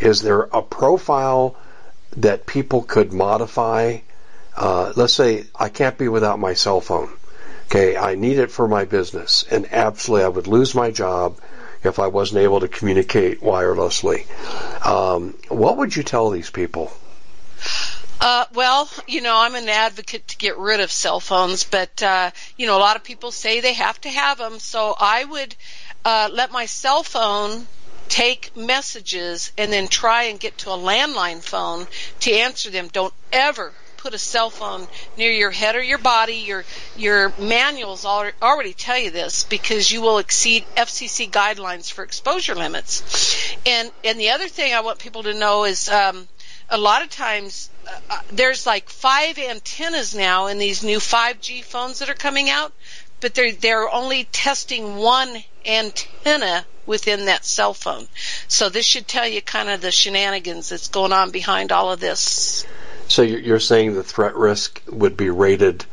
Is 0.00 0.22
there 0.22 0.42
a 0.42 0.62
profile 0.62 1.56
that 2.16 2.46
people 2.46 2.82
could 2.82 3.12
modify? 3.12 3.98
Uh, 4.56 4.92
let's 4.96 5.12
say 5.12 5.44
I 5.54 5.68
can't 5.68 5.98
be 5.98 6.08
without 6.08 6.38
my 6.38 6.54
cell 6.54 6.80
phone. 6.80 7.10
Okay, 7.66 7.96
I 7.96 8.14
need 8.14 8.38
it 8.38 8.50
for 8.50 8.68
my 8.68 8.84
business, 8.84 9.44
and 9.50 9.66
absolutely 9.72 10.24
I 10.24 10.28
would 10.28 10.46
lose 10.46 10.74
my 10.74 10.90
job 10.90 11.38
if 11.82 11.98
I 11.98 12.06
wasn't 12.06 12.42
able 12.42 12.60
to 12.60 12.68
communicate 12.68 13.40
wirelessly. 13.40 14.26
Um, 14.86 15.34
what 15.48 15.78
would 15.78 15.96
you 15.96 16.02
tell 16.02 16.30
these 16.30 16.50
people? 16.50 16.92
Uh, 18.20 18.46
well, 18.54 18.88
you 19.06 19.20
know, 19.20 19.36
I'm 19.36 19.54
an 19.54 19.68
advocate 19.68 20.28
to 20.28 20.36
get 20.38 20.56
rid 20.56 20.80
of 20.80 20.90
cell 20.90 21.20
phones, 21.20 21.64
but 21.64 22.02
uh, 22.02 22.30
you 22.56 22.66
know, 22.66 22.76
a 22.76 22.80
lot 22.80 22.96
of 22.96 23.04
people 23.04 23.30
say 23.30 23.60
they 23.60 23.74
have 23.74 24.00
to 24.02 24.08
have 24.08 24.38
them. 24.38 24.58
So 24.58 24.94
I 24.98 25.24
would 25.24 25.54
uh, 26.04 26.30
let 26.32 26.50
my 26.50 26.66
cell 26.66 27.02
phone 27.02 27.66
take 28.08 28.56
messages 28.56 29.52
and 29.58 29.72
then 29.72 29.88
try 29.88 30.24
and 30.24 30.38
get 30.38 30.56
to 30.58 30.70
a 30.70 30.76
landline 30.76 31.42
phone 31.42 31.86
to 32.20 32.32
answer 32.32 32.70
them. 32.70 32.88
Don't 32.92 33.14
ever 33.32 33.72
put 33.96 34.14
a 34.14 34.18
cell 34.18 34.50
phone 34.50 34.86
near 35.16 35.32
your 35.32 35.50
head 35.50 35.76
or 35.76 35.82
your 35.82 35.98
body. 35.98 36.36
Your 36.36 36.64
your 36.96 37.32
manuals 37.38 38.04
already 38.04 38.74
tell 38.74 38.98
you 38.98 39.10
this 39.10 39.44
because 39.44 39.90
you 39.90 40.02
will 40.02 40.18
exceed 40.18 40.64
FCC 40.76 41.30
guidelines 41.30 41.90
for 41.90 42.04
exposure 42.04 42.54
limits. 42.54 43.56
And 43.66 43.90
and 44.04 44.20
the 44.20 44.30
other 44.30 44.48
thing 44.48 44.72
I 44.74 44.80
want 44.80 44.98
people 44.98 45.24
to 45.24 45.34
know 45.34 45.64
is. 45.64 45.88
Um, 45.88 46.28
a 46.68 46.78
lot 46.78 47.02
of 47.02 47.10
times 47.10 47.70
uh, 47.86 47.90
uh, 48.10 48.18
there's 48.32 48.66
like 48.66 48.88
five 48.88 49.38
antennas 49.38 50.14
now 50.14 50.46
in 50.46 50.58
these 50.58 50.82
new 50.82 50.98
5G 50.98 51.64
phones 51.64 51.98
that 51.98 52.10
are 52.10 52.14
coming 52.14 52.50
out, 52.50 52.72
but 53.20 53.34
they're 53.34 53.52
they're 53.52 53.92
only 53.92 54.24
testing 54.24 54.96
one 54.96 55.28
antenna 55.66 56.66
within 56.86 57.26
that 57.26 57.44
cell 57.44 57.74
phone. 57.74 58.06
So 58.48 58.68
this 58.68 58.86
should 58.86 59.08
tell 59.08 59.26
you 59.26 59.40
kind 59.40 59.68
of 59.68 59.80
the 59.80 59.90
shenanigans 59.90 60.68
that's 60.68 60.88
going 60.88 61.12
on 61.12 61.30
behind 61.30 61.72
all 61.72 61.92
of 61.92 62.00
this. 62.00 62.66
So 63.08 63.22
you're 63.22 63.60
saying 63.60 63.94
the 63.94 64.02
threat 64.02 64.34
risk 64.34 64.82
would 64.90 65.16
be 65.16 65.30
rated 65.30 65.84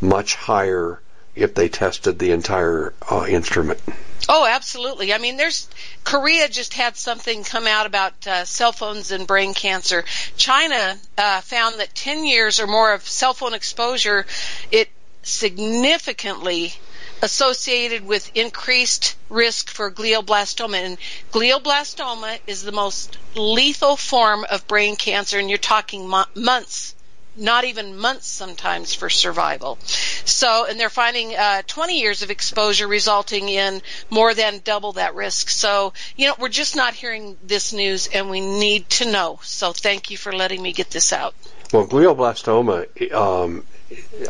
much 0.00 0.34
higher 0.34 1.00
if 1.34 1.54
they 1.54 1.68
tested 1.68 2.18
the 2.18 2.32
entire 2.32 2.92
uh, 3.10 3.26
instrument. 3.28 3.80
Oh, 4.28 4.46
absolutely. 4.46 5.12
I 5.12 5.18
mean, 5.18 5.36
there's 5.36 5.68
Korea 6.04 6.48
just 6.48 6.74
had 6.74 6.96
something 6.96 7.44
come 7.44 7.66
out 7.66 7.86
about 7.86 8.26
uh, 8.26 8.44
cell 8.44 8.72
phones 8.72 9.10
and 9.10 9.26
brain 9.26 9.52
cancer. 9.52 10.04
China 10.36 10.96
uh, 11.18 11.40
found 11.40 11.80
that 11.80 11.94
10 11.94 12.24
years 12.24 12.60
or 12.60 12.66
more 12.66 12.92
of 12.92 13.06
cell 13.06 13.34
phone 13.34 13.54
exposure, 13.54 14.24
it 14.70 14.90
significantly 15.22 16.74
associated 17.20 18.04
with 18.04 18.30
increased 18.36 19.16
risk 19.28 19.70
for 19.70 19.90
glioblastoma. 19.90 20.76
And 20.76 20.98
glioblastoma 21.32 22.38
is 22.46 22.62
the 22.62 22.72
most 22.72 23.18
lethal 23.34 23.96
form 23.96 24.44
of 24.50 24.66
brain 24.66 24.96
cancer, 24.96 25.38
and 25.38 25.48
you're 25.48 25.58
talking 25.58 26.08
mo- 26.08 26.24
months 26.34 26.94
not 27.36 27.64
even 27.64 27.96
months 27.96 28.26
sometimes 28.26 28.94
for 28.94 29.08
survival. 29.08 29.78
So, 30.24 30.66
and 30.68 30.78
they're 30.78 30.90
finding 30.90 31.34
uh, 31.34 31.62
20 31.66 32.00
years 32.00 32.22
of 32.22 32.30
exposure 32.30 32.86
resulting 32.86 33.48
in 33.48 33.82
more 34.10 34.34
than 34.34 34.60
double 34.64 34.92
that 34.92 35.14
risk. 35.14 35.48
So, 35.48 35.92
you 36.16 36.28
know, 36.28 36.34
we're 36.38 36.48
just 36.48 36.76
not 36.76 36.94
hearing 36.94 37.36
this 37.42 37.72
news 37.72 38.08
and 38.08 38.30
we 38.30 38.40
need 38.40 38.88
to 38.90 39.10
know. 39.10 39.40
So 39.42 39.72
thank 39.72 40.10
you 40.10 40.16
for 40.16 40.32
letting 40.32 40.62
me 40.62 40.72
get 40.72 40.90
this 40.90 41.12
out. 41.12 41.34
Well, 41.72 41.86
glioblastoma, 41.86 43.12
um, 43.12 43.64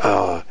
uh, 0.01 0.43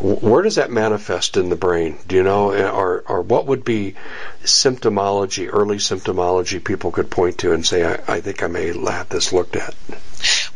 where 0.00 0.42
does 0.42 0.56
that 0.56 0.70
manifest 0.70 1.36
in 1.36 1.48
the 1.48 1.56
brain? 1.56 1.98
Do 2.06 2.16
you 2.16 2.22
know, 2.22 2.52
or, 2.52 3.04
or 3.06 3.22
what 3.22 3.46
would 3.46 3.64
be 3.64 3.94
symptomology, 4.42 5.48
early 5.52 5.76
symptomology 5.76 6.62
people 6.62 6.90
could 6.90 7.10
point 7.10 7.38
to 7.38 7.52
and 7.52 7.66
say, 7.66 7.84
I, 7.84 8.16
I 8.16 8.20
think 8.20 8.42
I 8.42 8.46
may 8.46 8.66
have 8.68 9.08
this 9.08 9.32
looked 9.32 9.56
at? 9.56 9.74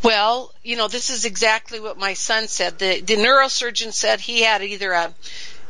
Well, 0.03 0.53
you 0.63 0.77
know, 0.77 0.89
this 0.89 1.11
is 1.11 1.25
exactly 1.25 1.79
what 1.79 1.99
my 1.99 2.15
son 2.15 2.49
said. 2.49 2.79
The, 2.79 3.01
the 3.01 3.17
neurosurgeon 3.17 3.93
said 3.93 4.21
he 4.21 4.43
had 4.43 4.63
either 4.63 4.93
a, 4.93 5.15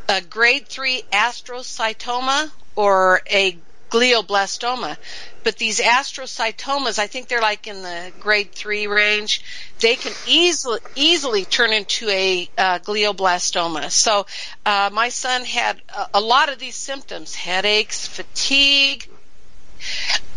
a 0.09 0.21
grade 0.21 0.69
three 0.69 1.03
astrocytoma 1.13 2.51
or 2.77 3.23
a 3.31 3.59
glioblastoma. 3.91 4.97
But 5.43 5.57
these 5.57 5.81
astrocytomas, 5.81 6.99
I 6.99 7.07
think 7.09 7.29
they're 7.29 7.41
like 7.41 7.67
in 7.67 7.83
the 7.83 8.13
grade 8.21 8.53
three 8.53 8.87
range. 8.87 9.43
They 9.81 9.97
can 9.97 10.13
easily 10.29 10.79
easily 10.95 11.45
turn 11.45 11.73
into 11.73 12.09
a 12.09 12.49
uh, 12.57 12.79
glioblastoma. 12.79 13.91
So 13.91 14.27
uh, 14.65 14.91
my 14.93 15.09
son 15.09 15.45
had 15.45 15.81
a, 15.89 16.07
a 16.15 16.21
lot 16.21 16.53
of 16.53 16.59
these 16.59 16.77
symptoms: 16.77 17.35
headaches, 17.35 18.07
fatigue, 18.07 19.09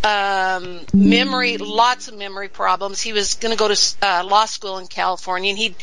um, 0.04 0.82
memory, 0.94 1.58
lots 1.58 2.10
of 2.10 2.18
memory 2.18 2.50
problems. 2.50 3.02
He 3.02 3.14
was 3.14 3.36
going 3.36 3.54
to 3.54 3.58
go 3.58 3.74
to 3.74 3.96
uh, 4.02 4.24
law 4.26 4.46
school 4.46 4.78
in 4.78 4.88
California, 4.88 5.50
and 5.50 5.58
he'd 5.58 5.76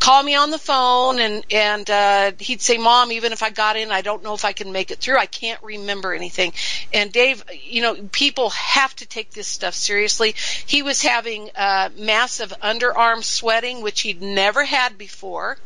call 0.00 0.22
me 0.22 0.34
on 0.34 0.50
the 0.50 0.58
phone, 0.58 1.18
and 1.18 1.44
and 1.50 1.90
uh, 1.90 2.32
he'd 2.38 2.62
say, 2.62 2.78
"Mom, 2.78 3.12
even 3.12 3.32
if 3.32 3.42
I 3.42 3.50
got 3.50 3.76
in, 3.76 3.90
I 3.90 4.00
don't 4.00 4.22
know 4.22 4.34
if 4.34 4.44
I 4.44 4.52
can 4.52 4.72
make 4.72 4.90
it 4.90 4.98
through. 4.98 5.18
I 5.18 5.26
can't 5.26 5.62
remember 5.62 6.14
anything." 6.14 6.52
And 6.92 7.12
Dave, 7.12 7.44
you 7.64 7.82
know, 7.82 7.96
people 8.12 8.50
have 8.50 8.96
to 8.96 9.06
take 9.06 9.30
this 9.32 9.46
stuff 9.46 9.74
seriously. 9.74 10.34
He 10.66 10.82
was 10.82 11.02
having 11.02 11.50
uh, 11.54 11.90
massive 11.98 12.54
underarm 12.62 13.22
sweating, 13.22 13.82
which 13.82 14.00
he'd 14.00 14.22
never 14.22 14.64
had 14.64 14.96
before 14.96 15.58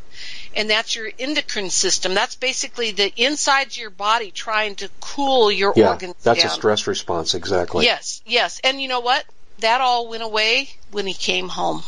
and 0.55 0.71
that's 0.71 0.97
your 0.97 1.11
endocrine 1.19 1.71
system. 1.71 2.15
That's 2.15 2.37
basically 2.37 2.93
the 2.93 3.13
insides 3.17 3.77
of 3.77 3.81
your 3.81 3.91
body 3.91 4.31
trying 4.31 4.77
to 4.77 4.91
cool 5.01 5.51
your 5.51 5.73
yeah, 5.77 5.91
organs. 5.91 6.15
That's 6.23 6.43
down. 6.43 6.51
a 6.51 6.55
stress 6.55 6.87
response, 6.87 7.35
exactly. 7.35 7.85
Yes, 7.85 8.23
yes. 8.27 8.61
And 8.65 8.81
you 8.81 8.89
know 8.89 9.01
what? 9.01 9.25
That 9.61 9.81
all 9.81 10.09
went 10.09 10.23
away 10.23 10.71
when 10.91 11.07
he 11.07 11.15
came 11.15 11.49
home. 11.49 11.83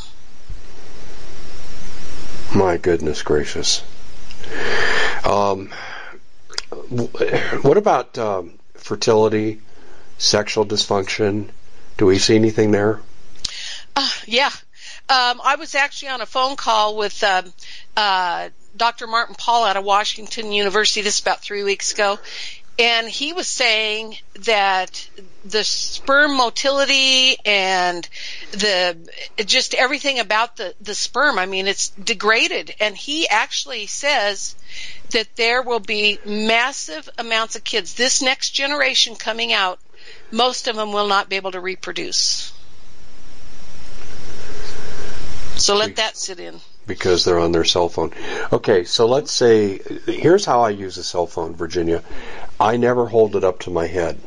My 2.54 2.76
goodness 2.76 3.22
gracious. 3.22 3.82
Um, 5.24 5.70
what 7.62 7.76
about 7.76 8.18
um, 8.18 8.58
fertility, 8.74 9.60
sexual 10.18 10.66
dysfunction? 10.66 11.48
Do 11.96 12.06
we 12.06 12.18
see 12.18 12.36
anything 12.36 12.70
there? 12.70 13.00
Uh, 13.96 14.08
yeah, 14.26 14.50
um, 15.08 15.40
I 15.44 15.56
was 15.58 15.74
actually 15.74 16.08
on 16.08 16.20
a 16.20 16.26
phone 16.26 16.56
call 16.56 16.96
with 16.96 17.22
um, 17.22 17.52
uh, 17.96 18.48
Dr. 18.76 19.06
Martin 19.06 19.34
Pall 19.34 19.64
out 19.64 19.76
of 19.76 19.84
Washington 19.84 20.52
University. 20.52 21.02
This 21.02 21.20
about 21.20 21.40
three 21.40 21.64
weeks 21.64 21.92
ago, 21.92 22.18
and 22.78 23.08
he 23.08 23.32
was 23.32 23.46
saying 23.46 24.16
that 24.40 25.08
the 25.44 25.62
sperm 25.62 26.36
motility 26.36 27.36
and 27.44 28.08
the 28.52 28.96
just 29.44 29.74
everything 29.74 30.18
about 30.18 30.56
the 30.56 30.74
the 30.80 30.94
sperm 30.94 31.38
i 31.38 31.46
mean 31.46 31.66
it's 31.66 31.88
degraded 31.90 32.74
and 32.80 32.96
he 32.96 33.28
actually 33.28 33.86
says 33.86 34.54
that 35.10 35.28
there 35.36 35.62
will 35.62 35.80
be 35.80 36.18
massive 36.24 37.08
amounts 37.18 37.56
of 37.56 37.64
kids 37.64 37.94
this 37.94 38.22
next 38.22 38.50
generation 38.50 39.16
coming 39.16 39.52
out 39.52 39.78
most 40.30 40.68
of 40.68 40.76
them 40.76 40.92
will 40.92 41.08
not 41.08 41.28
be 41.28 41.36
able 41.36 41.52
to 41.52 41.60
reproduce 41.60 42.52
so 45.56 45.76
let 45.76 45.96
that 45.96 46.16
sit 46.16 46.40
in. 46.40 46.60
Because 46.86 47.24
they're 47.24 47.38
on 47.38 47.52
their 47.52 47.64
cell 47.64 47.88
phone. 47.88 48.12
Okay, 48.52 48.84
so 48.84 49.06
let's 49.06 49.30
say, 49.30 49.80
here's 50.06 50.44
how 50.44 50.62
I 50.62 50.70
use 50.70 50.96
a 50.96 51.04
cell 51.04 51.26
phone, 51.26 51.54
Virginia. 51.54 52.02
I 52.58 52.76
never 52.76 53.06
hold 53.06 53.36
it 53.36 53.44
up 53.44 53.60
to 53.60 53.70
my 53.70 53.86
head. 53.86 54.18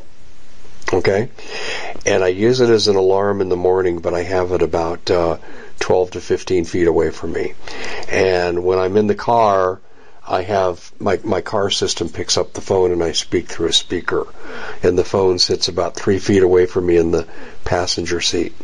Okay? 0.93 1.29
and 2.05 2.23
I 2.23 2.27
use 2.27 2.61
it 2.61 2.69
as 2.69 2.87
an 2.87 2.95
alarm 2.95 3.41
in 3.41 3.49
the 3.49 3.55
morning, 3.55 3.99
but 3.99 4.13
I 4.13 4.21
have 4.21 4.51
it 4.51 4.61
about 4.61 5.09
uh, 5.09 5.37
12 5.79 6.11
to 6.11 6.21
15 6.21 6.65
feet 6.65 6.87
away 6.87 7.09
from 7.09 7.33
me. 7.33 7.53
And 8.09 8.63
when 8.63 8.77
I'm 8.77 8.95
in 8.97 9.07
the 9.07 9.15
car, 9.15 9.81
I 10.27 10.43
have 10.43 10.91
my 10.99 11.19
my 11.23 11.41
car 11.41 11.69
system 11.69 12.09
picks 12.09 12.37
up 12.37 12.53
the 12.53 12.61
phone 12.61 12.91
and 12.91 13.03
I 13.03 13.11
speak 13.11 13.47
through 13.47 13.67
a 13.67 13.73
speaker, 13.73 14.25
and 14.81 14.97
the 14.97 15.03
phone 15.03 15.37
sits 15.37 15.67
about 15.67 15.95
three 15.95 16.19
feet 16.19 16.41
away 16.41 16.65
from 16.65 16.87
me 16.87 16.97
in 16.97 17.11
the 17.11 17.27
passenger 17.63 18.21
seat. 18.21 18.55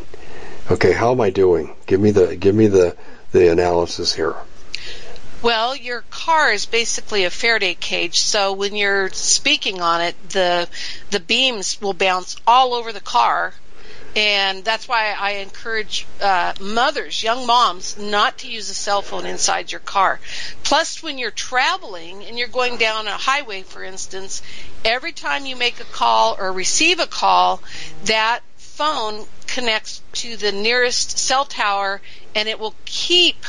Okay, 0.69 0.91
how 0.91 1.11
am 1.11 1.21
I 1.21 1.31
doing? 1.31 1.75
Give 1.85 1.99
me 1.99 2.11
the 2.11 2.35
give 2.35 2.55
me 2.55 2.67
the 2.67 2.95
the 3.31 3.51
analysis 3.51 4.13
here. 4.13 4.35
Well, 5.41 5.75
your 5.75 6.01
car 6.11 6.53
is 6.53 6.67
basically 6.67 7.25
a 7.25 7.31
Faraday 7.31 7.73
cage, 7.73 8.19
so 8.19 8.53
when 8.53 8.75
you're 8.75 9.09
speaking 9.09 9.81
on 9.81 10.01
it, 10.01 10.15
the 10.29 10.69
the 11.09 11.19
beams 11.19 11.81
will 11.81 11.93
bounce 11.93 12.35
all 12.45 12.75
over 12.75 12.91
the 12.93 12.99
car, 12.99 13.55
and 14.15 14.63
that's 14.63 14.87
why 14.87 15.15
I 15.17 15.31
encourage 15.37 16.05
uh, 16.21 16.53
mothers, 16.61 17.23
young 17.23 17.47
moms, 17.47 17.97
not 17.97 18.39
to 18.39 18.47
use 18.47 18.69
a 18.69 18.75
cell 18.75 19.01
phone 19.01 19.25
inside 19.25 19.71
your 19.71 19.79
car. 19.79 20.19
Plus, 20.63 21.01
when 21.01 21.17
you're 21.17 21.31
traveling 21.31 22.23
and 22.25 22.37
you're 22.37 22.47
going 22.47 22.77
down 22.77 23.07
a 23.07 23.11
highway, 23.11 23.63
for 23.63 23.83
instance, 23.83 24.43
every 24.85 25.11
time 25.11 25.47
you 25.47 25.55
make 25.55 25.79
a 25.79 25.85
call 25.85 26.35
or 26.39 26.51
receive 26.51 26.99
a 26.99 27.07
call, 27.07 27.63
that 28.05 28.41
phone 28.57 29.25
connects 29.53 30.01
to 30.13 30.37
the 30.37 30.51
nearest 30.51 31.17
cell 31.17 31.45
tower, 31.45 32.01
and 32.35 32.47
it 32.47 32.59
will 32.59 32.75
keep 32.85 33.45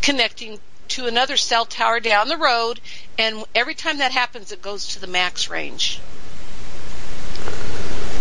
connecting 0.00 0.58
to 0.88 1.06
another 1.06 1.36
cell 1.36 1.64
tower 1.64 2.00
down 2.00 2.28
the 2.28 2.36
road, 2.36 2.80
and 3.18 3.44
every 3.54 3.74
time 3.74 3.98
that 3.98 4.12
happens, 4.12 4.52
it 4.52 4.62
goes 4.62 4.88
to 4.88 5.00
the 5.00 5.06
max 5.06 5.50
range. 5.50 5.98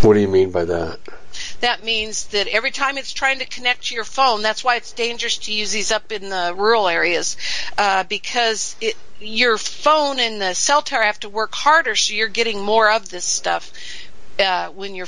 What 0.01 0.15
do 0.15 0.20
you 0.20 0.27
mean 0.27 0.51
by 0.51 0.65
that? 0.65 1.00
That 1.62 1.84
means 1.84 2.27
that 2.27 2.48
every 2.48 2.72
time 2.72 2.98
it's 2.98 3.13
trying 3.13 3.39
to 3.39 3.46
connect 3.46 3.88
to 3.88 3.96
your 3.96 4.03
phone, 4.03 4.42
that's 4.42 4.63
why 4.63 4.75
it's 4.75 4.92
dangerous 4.92 5.38
to 5.39 5.53
use 5.53 5.72
these 5.72 5.92
up 5.92 6.12
in 6.12 6.30
the 6.30 6.53
rural 6.56 6.88
areas, 6.88 7.38
uh, 7.77 8.03
because 8.03 8.75
it, 8.82 8.98
your 9.20 9.58
phone 9.58 10.20
and 10.20 10.42
the 10.42 10.53
cell 10.53 10.82
tower 10.82 11.03
have 11.03 11.20
to 11.22 11.30
work 11.30 11.53
harder, 11.53 11.96
so 11.96 12.13
you're 12.13 12.27
getting 12.27 12.62
more 12.62 12.92
of 12.92 13.10
this 13.10 13.25
stuff 13.25 13.72
uh, 14.39 14.68
when 14.70 14.94
you're 14.94 15.08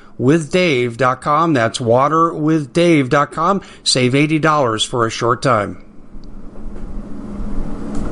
waterwithdave.com. 0.19 1.53
That's 1.53 1.79
waterwithdave.com. 1.79 3.61
Save 3.83 4.13
$80 4.13 4.87
for 4.87 5.05
a 5.05 5.09
short 5.09 5.41
time. 5.41 5.85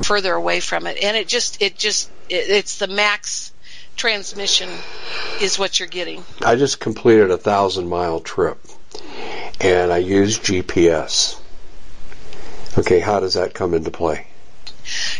Further 0.04 0.34
away 0.34 0.60
from 0.60 0.88
it. 0.88 0.98
And 1.04 1.16
it 1.16 1.28
just, 1.28 1.62
it 1.62 1.78
just, 1.78 2.10
it, 2.30 2.50
it's 2.50 2.80
the 2.80 2.88
max 2.88 3.54
transmission 3.96 4.70
is 5.42 5.60
what 5.60 5.80
you're 5.80 5.88
getting. 5.90 6.24
I 6.42 6.56
just 6.56 6.80
completed 6.80 7.32
a 7.32 7.38
thousand 7.38 7.90
mile 7.90 8.22
trip 8.22 8.58
and 9.60 9.92
I 9.92 9.98
used 9.98 10.44
GPS. 10.44 11.40
Okay, 12.78 13.00
how 13.00 13.20
does 13.20 13.34
that 13.34 13.54
come 13.54 13.74
into 13.74 13.92
play? 13.92 14.28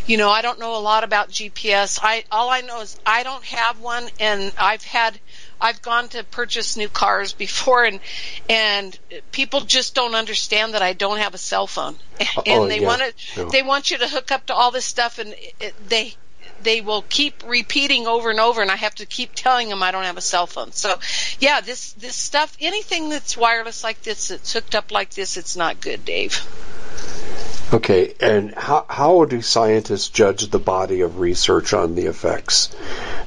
You 0.06 0.18
know, 0.18 0.30
I 0.30 0.42
don't 0.42 0.60
know 0.60 0.78
a 0.78 0.80
lot 0.80 1.04
about 1.04 1.30
GPS. 1.30 2.00
I 2.02 2.24
all 2.32 2.50
I 2.50 2.62
know 2.62 2.82
is 2.82 2.98
I 3.06 3.24
don't 3.24 3.44
have 3.44 3.80
one 3.80 4.08
and 4.20 4.52
I've 4.58 4.84
had 4.84 5.20
I've 5.62 5.82
gone 5.82 6.10
to 6.10 6.24
purchase 6.24 6.78
new 6.78 6.90
cars 6.90 7.34
before 7.34 7.84
and 7.84 8.00
and 8.50 8.98
people 9.32 9.62
just 9.62 9.96
don't 9.96 10.16
understand 10.16 10.74
that 10.74 10.82
I 10.82 10.94
don't 10.94 11.18
have 11.18 11.34
a 11.34 11.38
cell 11.38 11.68
phone. 11.68 11.96
And 12.46 12.64
oh, 12.64 12.68
they 12.68 12.82
yeah. 12.82 12.88
want 12.88 13.02
to 13.02 13.46
they 13.46 13.64
want 13.64 13.92
you 13.92 13.98
to 13.98 14.08
hook 14.08 14.32
up 14.32 14.46
to 14.48 14.54
all 14.54 14.72
this 14.72 14.86
stuff 14.86 15.20
and 15.20 15.36
it, 15.60 15.74
they 15.88 16.16
they 16.62 16.82
will 16.82 17.04
keep 17.04 17.44
repeating 17.46 18.08
over 18.08 18.30
and 18.30 18.40
over 18.40 18.62
and 18.62 18.72
I 18.72 18.76
have 18.76 18.96
to 18.96 19.06
keep 19.06 19.32
telling 19.34 19.70
them 19.70 19.84
I 19.84 19.92
don't 19.92 20.04
have 20.04 20.18
a 20.18 20.22
cell 20.22 20.48
phone. 20.48 20.72
So 20.72 21.00
yeah, 21.40 21.62
this 21.62 21.94
this 21.94 22.16
stuff 22.16 22.56
anything 22.60 23.10
that's 23.10 23.38
wireless 23.38 23.84
like 23.84 24.02
this 24.04 24.30
that's 24.30 24.54
hooked 24.54 24.76
up 24.76 24.92
like 24.92 25.12
this 25.12 25.38
it's 25.38 25.56
not 25.56 25.82
good, 25.82 26.06
Dave. 26.06 26.46
Okay, 27.72 28.16
and 28.20 28.56
how 28.56 28.86
how 28.90 29.26
do 29.26 29.42
scientists 29.42 30.10
judge 30.10 30.50
the 30.50 30.60
body 30.60 31.02
of 31.02 31.20
research 31.20 31.74
on 31.74 31.96
the 31.96 32.08
effects? 32.08 32.76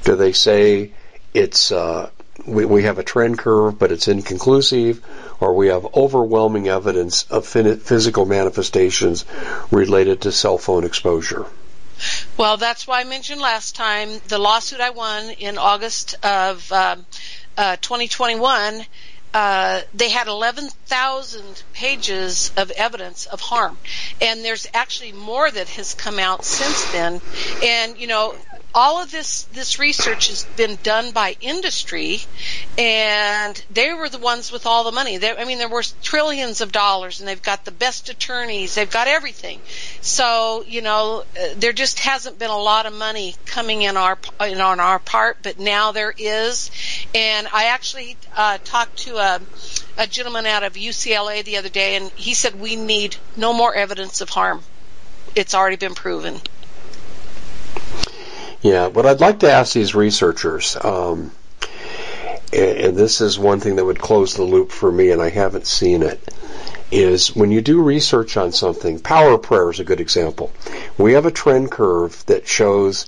Do 0.03 0.15
they 0.15 0.33
say 0.33 0.91
it's 1.33 1.71
uh, 1.71 2.09
we, 2.45 2.65
we 2.65 2.83
have 2.83 2.99
a 2.99 3.03
trend 3.03 3.37
curve, 3.37 3.77
but 3.77 3.91
it's 3.91 4.07
inconclusive, 4.07 5.03
or 5.39 5.53
we 5.53 5.67
have 5.67 5.85
overwhelming 5.95 6.67
evidence 6.67 7.23
of 7.29 7.45
physical 7.45 8.25
manifestations 8.25 9.25
related 9.71 10.21
to 10.21 10.31
cell 10.31 10.57
phone 10.57 10.83
exposure. 10.83 11.45
Well, 12.37 12.57
that's 12.57 12.87
why 12.87 13.01
I 13.01 13.03
mentioned 13.03 13.39
last 13.39 13.75
time 13.75 14.09
the 14.27 14.39
lawsuit 14.39 14.81
I 14.81 14.89
won 14.89 15.29
in 15.29 15.57
August 15.57 16.15
of 16.23 16.71
um, 16.71 17.05
uh, 17.57 17.77
2021 17.77 18.85
uh, 19.33 19.81
they 19.95 20.09
had 20.09 20.27
11,000 20.27 21.63
pages 21.73 22.51
of 22.55 22.69
evidence 22.71 23.25
of 23.25 23.41
harm. 23.41 23.77
And 24.21 24.45
there's 24.45 24.67
actually 24.73 25.11
more 25.11 25.49
that 25.49 25.69
has 25.69 25.95
come 25.95 26.19
out 26.19 26.45
since 26.45 26.91
then. 26.91 27.19
And, 27.63 27.97
you 27.97 28.05
know, 28.05 28.35
all 28.75 29.01
of 29.01 29.11
this 29.11 29.43
this 29.53 29.77
research 29.77 30.29
has 30.29 30.45
been 30.57 30.77
done 30.81 31.11
by 31.11 31.35
industry, 31.41 32.21
and 32.77 33.63
they 33.69 33.93
were 33.93 34.09
the 34.09 34.17
ones 34.17 34.51
with 34.51 34.65
all 34.65 34.83
the 34.83 34.91
money. 34.91 35.17
They, 35.17 35.35
I 35.35 35.45
mean, 35.45 35.59
there 35.59 35.69
were 35.69 35.83
trillions 36.01 36.61
of 36.61 36.71
dollars, 36.71 37.19
and 37.19 37.27
they've 37.27 37.41
got 37.41 37.65
the 37.65 37.71
best 37.71 38.09
attorneys. 38.09 38.73
They've 38.73 38.89
got 38.89 39.07
everything. 39.07 39.61
So 40.01 40.63
you 40.67 40.81
know, 40.81 41.23
uh, 41.39 41.47
there 41.55 41.73
just 41.73 41.99
hasn't 41.99 42.39
been 42.39 42.49
a 42.49 42.57
lot 42.57 42.85
of 42.85 42.93
money 42.93 43.35
coming 43.45 43.83
in 43.83 43.95
our 43.95 44.17
in 44.41 44.59
on 44.59 44.79
our 44.79 44.99
part, 44.99 45.37
but 45.43 45.59
now 45.59 45.91
there 45.91 46.13
is. 46.17 46.71
And 47.13 47.47
I 47.53 47.65
actually 47.65 48.17
uh, 48.35 48.57
talked 48.63 48.97
to 48.99 49.17
a 49.17 49.41
a 49.97 50.07
gentleman 50.07 50.47
out 50.47 50.63
of 50.63 50.73
UCLA 50.73 51.43
the 51.43 51.57
other 51.57 51.69
day, 51.69 51.95
and 51.95 52.09
he 52.11 52.33
said 52.33 52.59
we 52.59 52.75
need 52.75 53.15
no 53.37 53.53
more 53.53 53.73
evidence 53.73 54.21
of 54.21 54.29
harm. 54.29 54.63
It's 55.35 55.53
already 55.53 55.77
been 55.77 55.95
proven. 55.95 56.41
Yeah, 58.63 58.87
what 58.87 59.05
I'd 59.05 59.19
like 59.19 59.39
to 59.39 59.51
ask 59.51 59.73
these 59.73 59.93
researchers, 59.93 60.77
um, 60.81 61.31
and, 62.53 62.95
this 62.95 63.19
is 63.19 63.37
one 63.37 63.59
thing 63.59 63.75
that 63.75 63.83
would 63.83 63.99
close 63.99 64.35
the 64.35 64.43
loop 64.43 64.71
for 64.71 64.89
me, 64.89 65.11
and 65.11 65.21
I 65.21 65.29
haven't 65.29 65.67
seen 65.67 66.01
it, 66.01 66.33
is 66.89 67.35
when 67.35 67.51
you 67.51 67.59
do 67.59 67.81
research 67.81 68.37
on 68.37 68.53
something, 68.53 68.99
power 68.99 69.33
of 69.33 69.41
prayer 69.41 69.69
is 69.69 69.81
a 69.81 69.83
good 69.83 69.99
example. 69.99 70.49
We 70.97 71.11
have 71.11 71.25
a 71.25 71.31
trend 71.31 71.71
curve 71.71 72.25
that 72.27 72.47
shows 72.47 73.07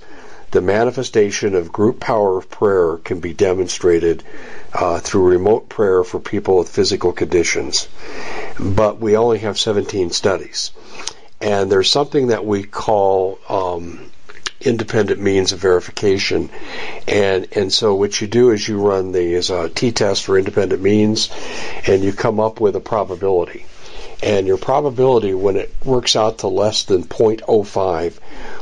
the 0.51 0.59
manifestation 0.59 1.55
of 1.55 1.71
group 1.71 2.01
power 2.01 2.37
of 2.37 2.49
prayer 2.49 2.97
can 2.97 3.21
be 3.21 3.33
demonstrated 3.33 4.25
uh, 4.73 4.99
through 4.99 5.29
remote 5.29 5.69
prayer 5.69 6.03
for 6.03 6.19
people 6.19 6.57
with 6.57 6.67
physical 6.67 7.13
conditions. 7.13 7.87
But 8.59 8.99
we 8.99 9.15
only 9.15 9.39
have 9.39 9.57
17 9.57 10.09
studies. 10.09 10.71
And 11.39 11.71
there's 11.71 11.89
something 11.89 12.27
that 12.27 12.45
we 12.45 12.63
call 12.63 13.39
um, 13.47 14.11
independent 14.61 15.19
means 15.19 15.51
of 15.51 15.59
verification. 15.59 16.49
And 17.07 17.47
and 17.51 17.71
so 17.71 17.95
what 17.95 18.19
you 18.19 18.27
do 18.27 18.51
is 18.51 18.67
you 18.67 18.79
run 18.79 19.11
the 19.11 19.37
uh, 19.37 19.69
t-test 19.73 20.23
for 20.23 20.37
independent 20.37 20.81
means, 20.81 21.29
and 21.87 22.03
you 22.03 22.13
come 22.13 22.39
up 22.39 22.59
with 22.59 22.75
a 22.75 22.79
probability. 22.81 23.65
And 24.23 24.47
your 24.47 24.57
probability, 24.57 25.33
when 25.33 25.57
it 25.57 25.73
works 25.83 26.15
out 26.15 26.39
to 26.39 26.47
less 26.47 26.83
than 26.85 27.03
0.05, 27.03 28.17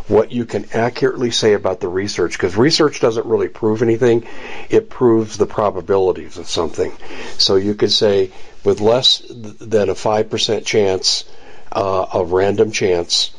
what 0.09 0.31
you 0.31 0.45
can 0.45 0.65
accurately 0.73 1.31
say 1.31 1.53
about 1.53 1.79
the 1.79 1.87
research, 1.87 2.33
because 2.33 2.57
research 2.57 2.99
doesn't 2.99 3.25
really 3.25 3.47
prove 3.47 3.81
anything, 3.81 4.27
it 4.69 4.89
proves 4.89 5.37
the 5.37 5.45
probabilities 5.45 6.37
of 6.37 6.49
something. 6.49 6.91
So 7.37 7.55
you 7.55 7.75
could 7.75 7.91
say 7.91 8.31
with 8.63 8.81
less 8.81 9.19
than 9.19 9.89
a 9.89 9.93
5% 9.93 10.65
chance 10.65 11.23
uh, 11.71 12.03
of 12.11 12.31
random 12.31 12.71
chance, 12.71 13.31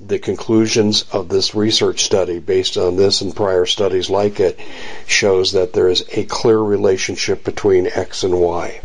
the 0.00 0.18
conclusions 0.18 1.02
of 1.12 1.28
this 1.28 1.54
research 1.54 2.04
study 2.04 2.38
based 2.38 2.76
on 2.76 2.96
this 2.96 3.20
and 3.20 3.34
prior 3.34 3.66
studies 3.66 4.08
like 4.08 4.38
it 4.38 4.58
shows 5.06 5.52
that 5.52 5.72
there 5.72 5.88
is 5.88 6.04
a 6.12 6.24
clear 6.24 6.58
relationship 6.58 7.42
between 7.44 7.86
X 7.86 8.22
and 8.22 8.38
Y. 8.38 8.80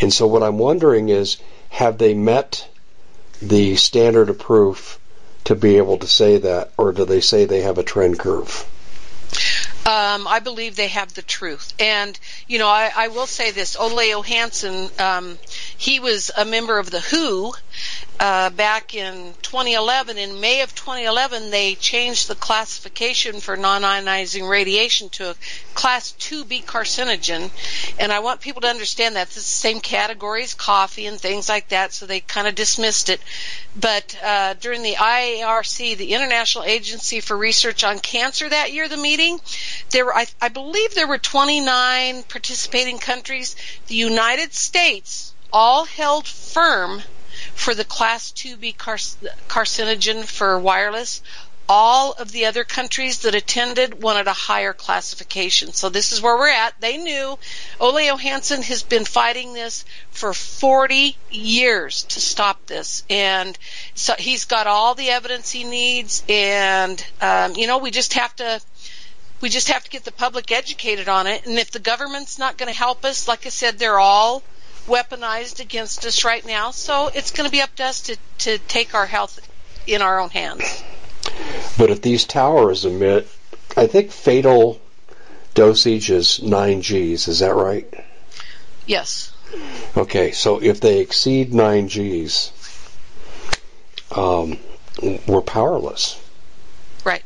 And 0.00 0.12
so 0.12 0.26
what 0.26 0.42
I'm 0.42 0.58
wondering 0.58 1.08
is, 1.08 1.38
have 1.70 1.98
they 1.98 2.14
met 2.14 2.68
the 3.42 3.76
standard 3.76 4.28
of 4.28 4.38
proof 4.38 4.98
to 5.44 5.54
be 5.54 5.78
able 5.78 5.98
to 5.98 6.06
say 6.06 6.38
that, 6.38 6.72
or 6.76 6.92
do 6.92 7.04
they 7.04 7.20
say 7.20 7.44
they 7.44 7.62
have 7.62 7.78
a 7.78 7.82
trend 7.82 8.18
curve? 8.18 8.66
Um, 9.86 10.28
I 10.28 10.40
believe 10.40 10.76
they 10.76 10.88
have 10.88 11.14
the 11.14 11.22
truth. 11.22 11.72
And, 11.80 12.18
you 12.46 12.58
know, 12.58 12.68
I, 12.68 12.92
I 12.94 13.08
will 13.08 13.26
say 13.26 13.50
this. 13.50 13.76
Olle 13.76 14.04
Johansson, 14.04 14.88
um, 14.98 15.38
he 15.80 15.98
was 15.98 16.30
a 16.36 16.44
member 16.44 16.78
of 16.78 16.90
the 16.90 17.00
WHO, 17.00 17.54
uh, 18.20 18.50
back 18.50 18.94
in 18.94 19.32
2011. 19.40 20.18
In 20.18 20.38
May 20.38 20.60
of 20.60 20.74
2011, 20.74 21.50
they 21.50 21.74
changed 21.74 22.28
the 22.28 22.34
classification 22.34 23.40
for 23.40 23.56
non-ionizing 23.56 24.46
radiation 24.46 25.08
to 25.08 25.30
a 25.30 25.34
class 25.72 26.12
2B 26.18 26.66
carcinogen. 26.66 27.50
And 27.98 28.12
I 28.12 28.18
want 28.18 28.42
people 28.42 28.60
to 28.60 28.68
understand 28.68 29.16
that 29.16 29.28
it's 29.28 29.36
the 29.36 29.40
same 29.40 29.80
category 29.80 30.42
as 30.42 30.52
coffee 30.52 31.06
and 31.06 31.18
things 31.18 31.48
like 31.48 31.70
that, 31.70 31.94
so 31.94 32.04
they 32.04 32.20
kind 32.20 32.46
of 32.46 32.54
dismissed 32.54 33.08
it. 33.08 33.22
But 33.74 34.14
uh, 34.22 34.56
during 34.60 34.82
the 34.82 34.96
IARC, 34.96 35.96
the 35.96 36.12
International 36.12 36.64
Agency 36.64 37.20
for 37.20 37.34
Research 37.34 37.84
on 37.84 38.00
Cancer 38.00 38.46
that 38.46 38.74
year, 38.74 38.86
the 38.86 38.98
meeting, 38.98 39.40
there 39.92 40.04
were, 40.04 40.14
I, 40.14 40.26
I 40.42 40.50
believe 40.50 40.94
there 40.94 41.08
were 41.08 41.16
29 41.16 42.24
participating 42.24 42.98
countries. 42.98 43.56
The 43.86 43.94
United 43.94 44.52
States 44.52 45.29
all 45.52 45.84
held 45.84 46.26
firm 46.26 47.02
for 47.54 47.74
the 47.74 47.84
class 47.84 48.32
2B 48.32 48.76
carcinogen 48.76 50.24
for 50.24 50.58
wireless. 50.58 51.22
All 51.68 52.12
of 52.14 52.32
the 52.32 52.46
other 52.46 52.64
countries 52.64 53.20
that 53.20 53.36
attended 53.36 54.02
wanted 54.02 54.26
a 54.26 54.32
higher 54.32 54.72
classification. 54.72 55.72
So 55.72 55.88
this 55.88 56.10
is 56.10 56.20
where 56.20 56.36
we're 56.36 56.48
at. 56.48 56.74
They 56.80 56.96
knew 56.96 57.38
Olle 57.78 58.00
Johansson 58.00 58.62
has 58.62 58.82
been 58.82 59.04
fighting 59.04 59.52
this 59.52 59.84
for 60.10 60.34
40 60.34 61.16
years 61.30 62.02
to 62.04 62.20
stop 62.20 62.66
this. 62.66 63.04
And 63.08 63.56
so 63.94 64.14
he's 64.18 64.46
got 64.46 64.66
all 64.66 64.96
the 64.96 65.10
evidence 65.10 65.52
he 65.52 65.62
needs. 65.62 66.24
And, 66.28 67.04
um, 67.20 67.54
you 67.54 67.68
know, 67.68 67.78
we 67.78 67.92
just 67.92 68.14
have 68.14 68.34
to 68.36 68.60
we 69.40 69.48
just 69.48 69.68
have 69.68 69.84
to 69.84 69.90
get 69.90 70.04
the 70.04 70.12
public 70.12 70.50
educated 70.52 71.08
on 71.08 71.26
it. 71.26 71.46
And 71.46 71.58
if 71.58 71.70
the 71.70 71.78
government's 71.78 72.38
not 72.38 72.58
going 72.58 72.70
to 72.70 72.76
help 72.76 73.04
us, 73.04 73.26
like 73.26 73.46
I 73.46 73.48
said, 73.48 73.78
they're 73.78 73.98
all 73.98 74.42
weaponized 74.90 75.60
against 75.60 76.04
us 76.04 76.24
right 76.24 76.44
now. 76.44 76.72
So 76.72 77.08
it's 77.08 77.30
going 77.30 77.48
to 77.48 77.52
be 77.52 77.62
up 77.62 77.74
to 77.76 77.84
us 77.84 78.02
to, 78.02 78.16
to 78.38 78.58
take 78.58 78.94
our 78.94 79.06
health 79.06 79.40
in 79.86 80.02
our 80.02 80.20
own 80.20 80.30
hands. 80.30 80.82
But 81.78 81.90
if 81.90 82.02
these 82.02 82.24
towers 82.24 82.84
emit, 82.84 83.28
I 83.76 83.86
think 83.86 84.10
fatal 84.10 84.80
dosage 85.54 86.10
is 86.10 86.42
9 86.42 86.80
Gs, 86.80 87.28
is 87.28 87.38
that 87.38 87.54
right? 87.54 87.86
Yes. 88.86 89.32
Okay, 89.96 90.32
so 90.32 90.62
if 90.62 90.80
they 90.80 91.00
exceed 91.00 91.54
9 91.54 91.86
Gs, 91.86 92.52
um, 94.12 94.58
we're 95.26 95.40
powerless. 95.40 96.20
Right. 97.04 97.22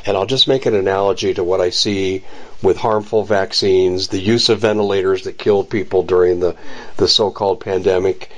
And 0.05 0.17
I'll 0.17 0.27
just 0.27 0.49
make 0.49 0.67
an 0.67 0.75
analogy 0.75 1.33
to 1.35 1.45
what 1.45 1.61
I 1.61 1.71
see 1.71 2.25
with 2.63 2.77
harmful 2.77 3.25
vaccines, 3.25 4.09
the 4.09 4.19
use 4.19 4.49
of 4.49 4.61
ventilators 4.61 5.25
that 5.25 5.39
killed 5.39 5.71
people 5.71 6.03
during 6.03 6.41
the, 6.41 6.57
the 6.97 7.09
so-called 7.09 7.61
pandemic, 7.61 8.31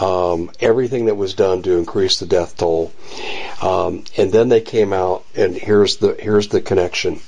um, 0.00 0.50
everything 0.60 1.06
that 1.06 1.16
was 1.16 1.34
done 1.34 1.62
to 1.62 1.76
increase 1.76 2.18
the 2.18 2.26
death 2.26 2.56
toll. 2.56 2.92
Um, 3.60 4.04
and 4.16 4.32
then 4.32 4.48
they 4.48 4.60
came 4.60 4.92
out, 4.92 5.24
and 5.34 5.54
here's 5.54 5.96
the, 5.96 6.16
here's 6.18 6.48
the 6.48 6.60
connection. 6.60 7.20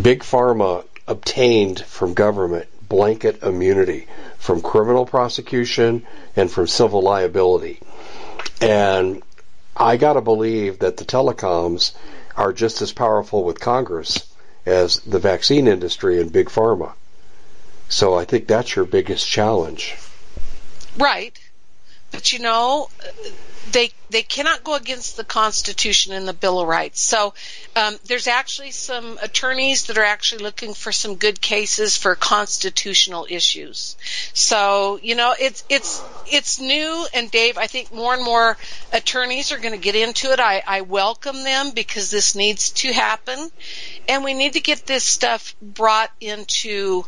Big 0.00 0.20
Pharma 0.20 0.84
obtained 1.08 1.80
from 1.80 2.14
government 2.14 2.66
blanket 2.88 3.42
immunity 3.42 4.06
from 4.36 4.60
criminal 4.60 5.06
prosecution 5.06 6.04
and 6.36 6.50
from 6.50 6.66
civil 6.66 7.00
liability. 7.00 7.80
And 8.60 9.22
I 9.76 9.96
got 9.96 10.14
to 10.14 10.20
believe 10.20 10.78
that 10.80 10.96
the 10.96 11.04
telecoms 11.04 11.92
are 12.36 12.52
just 12.52 12.82
as 12.82 12.92
powerful 12.92 13.44
with 13.44 13.60
Congress 13.60 14.26
as 14.64 15.00
the 15.00 15.18
vaccine 15.18 15.66
industry 15.66 16.20
and 16.20 16.32
big 16.32 16.48
pharma. 16.48 16.92
So 17.88 18.14
I 18.14 18.24
think 18.24 18.46
that's 18.46 18.76
your 18.76 18.84
biggest 18.84 19.26
challenge. 19.26 19.96
Right. 20.96 21.38
But 22.12 22.32
you 22.32 22.38
know, 22.38 22.88
they 23.72 23.90
they 24.10 24.22
cannot 24.22 24.64
go 24.64 24.74
against 24.74 25.16
the 25.16 25.24
Constitution 25.24 26.12
and 26.12 26.28
the 26.28 26.32
Bill 26.32 26.60
of 26.60 26.68
Rights. 26.68 27.00
So 27.00 27.34
um, 27.74 27.96
there's 28.04 28.26
actually 28.26 28.70
some 28.70 29.18
attorneys 29.22 29.86
that 29.86 29.96
are 29.96 30.04
actually 30.04 30.42
looking 30.42 30.74
for 30.74 30.92
some 30.92 31.16
good 31.16 31.40
cases 31.40 31.96
for 31.96 32.14
constitutional 32.14 33.26
issues. 33.28 33.96
So 34.34 34.98
you 35.02 35.14
know, 35.14 35.34
it's 35.38 35.64
it's 35.68 36.02
it's 36.30 36.60
new, 36.60 37.06
and 37.14 37.30
Dave, 37.30 37.56
I 37.56 37.66
think 37.66 37.92
more 37.92 38.14
and 38.14 38.24
more 38.24 38.56
attorneys 38.92 39.52
are 39.52 39.58
going 39.58 39.74
to 39.74 39.80
get 39.80 39.94
into 39.94 40.32
it. 40.32 40.40
I, 40.40 40.62
I 40.66 40.80
welcome 40.82 41.42
them 41.42 41.70
because 41.70 42.10
this 42.10 42.34
needs 42.34 42.70
to 42.70 42.92
happen, 42.92 43.50
and 44.08 44.24
we 44.24 44.34
need 44.34 44.54
to 44.54 44.60
get 44.60 44.86
this 44.86 45.04
stuff 45.04 45.54
brought 45.62 46.10
into 46.20 47.04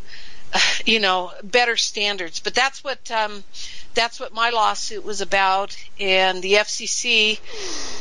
you 0.87 1.01
know 1.01 1.33
better 1.43 1.77
standards. 1.77 2.41
But 2.41 2.55
that's 2.55 2.83
what. 2.83 3.11
Um, 3.11 3.45
that's 3.95 4.19
what 4.21 4.35
my 4.35 4.51
lawsuit 4.51 5.05
was 5.05 5.21
about. 5.21 5.77
And 5.99 6.43
the 6.43 6.55
FCC, 6.55 7.39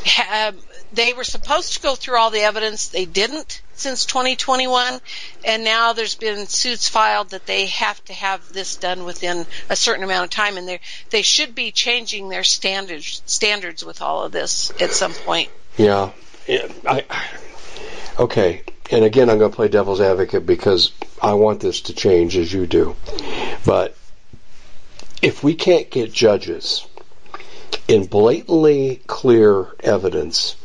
had, 0.05 0.55
they 0.91 1.13
were 1.13 1.23
supposed 1.23 1.73
to 1.73 1.81
go 1.81 1.95
through 1.95 2.17
all 2.17 2.31
the 2.31 2.41
evidence. 2.41 2.87
They 2.87 3.05
didn't 3.05 3.61
since 3.75 4.05
2021. 4.05 4.99
And 5.45 5.63
now 5.63 5.93
there's 5.93 6.15
been 6.15 6.47
suits 6.47 6.89
filed 6.89 7.29
that 7.29 7.45
they 7.45 7.67
have 7.67 8.03
to 8.05 8.13
have 8.13 8.51
this 8.51 8.75
done 8.75 9.05
within 9.05 9.45
a 9.69 9.75
certain 9.75 10.03
amount 10.03 10.25
of 10.25 10.29
time. 10.31 10.57
And 10.57 10.67
they 10.67 10.79
they 11.09 11.21
should 11.21 11.55
be 11.55 11.71
changing 11.71 12.29
their 12.29 12.43
standards 12.43 13.21
standards 13.25 13.85
with 13.85 14.01
all 14.01 14.23
of 14.23 14.31
this 14.31 14.71
at 14.81 14.91
some 14.91 15.13
point. 15.13 15.49
Yeah. 16.47 16.67
I, 16.85 17.05
okay. 18.19 18.63
And 18.91 19.05
again, 19.05 19.29
I'm 19.29 19.39
going 19.39 19.51
to 19.51 19.55
play 19.55 19.69
devil's 19.69 20.01
advocate 20.01 20.45
because 20.45 20.91
I 21.21 21.33
want 21.33 21.61
this 21.61 21.81
to 21.81 21.93
change 21.93 22.37
as 22.37 22.51
you 22.51 22.67
do. 22.67 22.95
But 23.65 23.95
if 25.21 25.43
we 25.43 25.55
can't 25.55 25.89
get 25.89 26.11
judges 26.11 26.85
in 27.87 28.05
blatantly 28.05 29.01
clear 29.07 29.67
evidence 29.79 30.55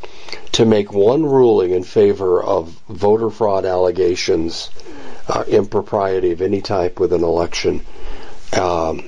to 0.53 0.65
make 0.65 0.93
one 0.93 1.25
ruling 1.25 1.71
in 1.71 1.85
favor 1.85 2.43
of 2.43 2.69
voter 2.89 3.31
fraud 3.31 3.65
allegations, 3.65 4.71
uh, 5.29 5.45
impropriety 5.47 6.33
of 6.33 6.43
any 6.43 6.61
type 6.61 6.99
with 6.99 7.13
an 7.13 7.23
election, 7.23 7.87
um, 8.59 9.05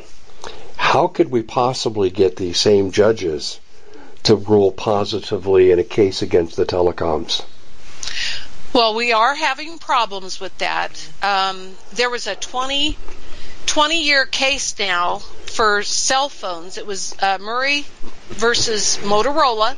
how 0.77 1.09
could 1.09 1.31
we 1.31 1.43
possibly 1.43 2.11
get 2.11 2.37
the 2.37 2.53
same 2.53 2.91
judges 2.91 3.59
to 4.23 4.37
rule 4.37 4.71
positively 4.71 5.71
in 5.71 5.79
a 5.79 5.85
case 5.85 6.23
against 6.23 6.57
the 6.57 6.67
telecoms? 6.67 7.43
Well, 8.73 8.95
we 8.95 9.13
are 9.13 9.35
having 9.35 9.79
problems 9.79 10.39
with 10.39 10.57
that. 10.59 10.93
Um, 11.23 11.75
there 11.93 12.09
was 12.09 12.29
a 12.29 12.37
20 12.37 12.97
20 13.67 14.03
year 14.03 14.27
case 14.27 14.79
now 14.79 15.19
for 15.19 15.83
cell 15.83 16.29
phones. 16.29 16.79
It 16.79 16.87
was 16.87 17.15
uh, 17.21 17.39
Murray 17.41 17.85
versus 18.29 18.99
Motorola, 18.99 19.77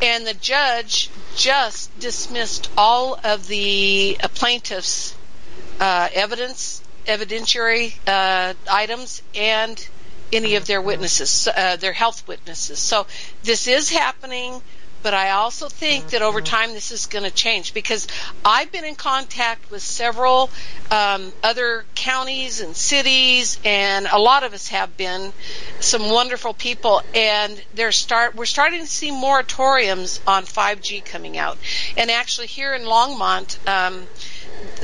and 0.00 0.26
the 0.26 0.32
judge 0.32 1.10
just 1.36 1.98
dismissed 1.98 2.70
all 2.76 3.20
of 3.22 3.46
the 3.46 4.16
uh, 4.22 4.28
plaintiffs' 4.28 5.14
uh, 5.78 6.08
evidence, 6.14 6.82
evidentiary 7.06 7.94
uh, 8.06 8.54
items, 8.70 9.22
and 9.34 9.88
any 10.32 10.56
of 10.56 10.66
their 10.66 10.80
witnesses, 10.80 11.48
uh, 11.48 11.76
their 11.76 11.92
health 11.92 12.26
witnesses. 12.26 12.78
So 12.78 13.06
this 13.42 13.66
is 13.68 13.90
happening. 13.90 14.62
But 15.02 15.14
I 15.14 15.30
also 15.30 15.68
think 15.68 16.10
that 16.10 16.22
over 16.22 16.40
time 16.40 16.72
this 16.72 16.90
is 16.90 17.06
going 17.06 17.24
to 17.24 17.30
change 17.30 17.74
because 17.74 18.06
I've 18.44 18.70
been 18.70 18.84
in 18.84 18.94
contact 18.94 19.70
with 19.70 19.82
several 19.82 20.50
um, 20.90 21.32
other 21.42 21.84
counties 21.94 22.60
and 22.60 22.76
cities, 22.76 23.58
and 23.64 24.06
a 24.10 24.18
lot 24.18 24.42
of 24.42 24.52
us 24.52 24.68
have 24.68 24.96
been 24.96 25.32
some 25.80 26.10
wonderful 26.10 26.52
people, 26.52 27.02
and 27.14 27.62
they're 27.74 27.92
start 27.92 28.34
we're 28.34 28.44
starting 28.44 28.80
to 28.80 28.86
see 28.86 29.10
moratoriums 29.10 30.20
on 30.26 30.44
5G 30.44 31.04
coming 31.04 31.38
out. 31.38 31.58
And 31.96 32.10
actually, 32.10 32.48
here 32.48 32.74
in 32.74 32.82
Longmont. 32.82 33.58
Um, 33.68 34.06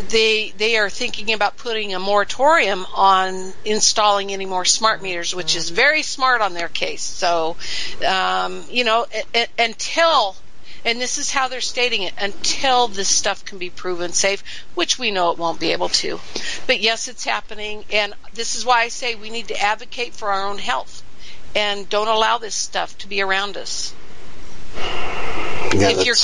they 0.08 0.52
they 0.56 0.76
are 0.76 0.90
thinking 0.90 1.32
about 1.32 1.56
putting 1.56 1.94
a 1.94 1.98
moratorium 1.98 2.86
on 2.94 3.52
installing 3.64 4.32
any 4.32 4.46
more 4.46 4.64
smart 4.64 5.02
meters, 5.02 5.34
which 5.34 5.56
is 5.56 5.70
very 5.70 6.02
smart 6.02 6.40
on 6.40 6.54
their 6.54 6.68
case. 6.68 7.02
So, 7.02 7.56
um, 8.06 8.64
you 8.70 8.84
know, 8.84 9.06
until 9.58 10.36
and 10.84 11.00
this 11.00 11.18
is 11.18 11.30
how 11.30 11.48
they're 11.48 11.60
stating 11.60 12.02
it 12.02 12.14
until 12.20 12.86
this 12.86 13.08
stuff 13.08 13.44
can 13.44 13.58
be 13.58 13.70
proven 13.70 14.12
safe, 14.12 14.42
which 14.74 14.98
we 14.98 15.10
know 15.10 15.32
it 15.32 15.38
won't 15.38 15.58
be 15.58 15.72
able 15.72 15.88
to. 15.88 16.20
But 16.66 16.80
yes, 16.80 17.08
it's 17.08 17.24
happening, 17.24 17.84
and 17.92 18.14
this 18.34 18.54
is 18.54 18.64
why 18.64 18.82
I 18.82 18.88
say 18.88 19.16
we 19.16 19.30
need 19.30 19.48
to 19.48 19.60
advocate 19.60 20.14
for 20.14 20.30
our 20.30 20.46
own 20.46 20.58
health 20.58 21.02
and 21.56 21.88
don't 21.88 22.08
allow 22.08 22.38
this 22.38 22.54
stuff 22.54 22.96
to 22.98 23.08
be 23.08 23.20
around 23.20 23.56
us. 23.56 23.94
Yeah, 25.74 25.90
if 25.90 26.06
you're 26.06 26.14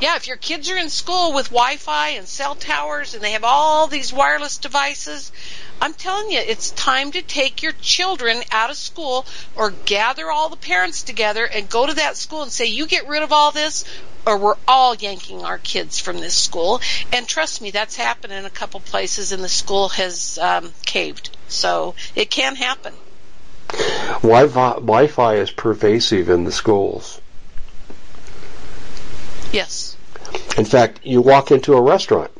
yeah, 0.00 0.16
if 0.16 0.26
your 0.26 0.36
kids 0.36 0.70
are 0.70 0.78
in 0.78 0.88
school 0.88 1.34
with 1.34 1.50
Wi-Fi 1.50 2.10
and 2.10 2.26
cell 2.26 2.54
towers 2.54 3.14
and 3.14 3.22
they 3.22 3.32
have 3.32 3.44
all 3.44 3.86
these 3.86 4.12
wireless 4.12 4.56
devices, 4.56 5.30
I'm 5.80 5.92
telling 5.92 6.30
you, 6.30 6.38
it's 6.38 6.70
time 6.70 7.12
to 7.12 7.22
take 7.22 7.62
your 7.62 7.72
children 7.80 8.42
out 8.50 8.70
of 8.70 8.76
school 8.76 9.26
or 9.54 9.70
gather 9.84 10.30
all 10.30 10.48
the 10.48 10.56
parents 10.56 11.02
together 11.02 11.44
and 11.44 11.68
go 11.68 11.86
to 11.86 11.94
that 11.94 12.16
school 12.16 12.42
and 12.42 12.50
say, 12.50 12.66
you 12.66 12.86
get 12.86 13.08
rid 13.08 13.22
of 13.22 13.32
all 13.32 13.50
this 13.50 13.84
or 14.26 14.38
we're 14.38 14.56
all 14.66 14.94
yanking 14.94 15.44
our 15.44 15.58
kids 15.58 15.98
from 15.98 16.18
this 16.18 16.34
school. 16.34 16.80
And 17.12 17.26
trust 17.26 17.60
me, 17.60 17.70
that's 17.70 17.96
happened 17.96 18.32
in 18.32 18.44
a 18.46 18.50
couple 18.50 18.80
places 18.80 19.32
and 19.32 19.44
the 19.44 19.48
school 19.48 19.90
has 19.90 20.38
um, 20.38 20.72
caved. 20.86 21.30
So 21.48 21.94
it 22.14 22.30
can 22.30 22.56
happen. 22.56 22.94
Wi-Fi, 24.22 24.74
Wi-Fi 24.74 25.34
is 25.36 25.50
pervasive 25.50 26.30
in 26.30 26.44
the 26.44 26.52
schools. 26.52 27.20
Yes. 29.52 29.89
In 30.56 30.64
fact, 30.64 31.00
you 31.04 31.20
walk 31.20 31.50
into 31.50 31.74
a 31.74 31.80
restaurant. 31.80 32.30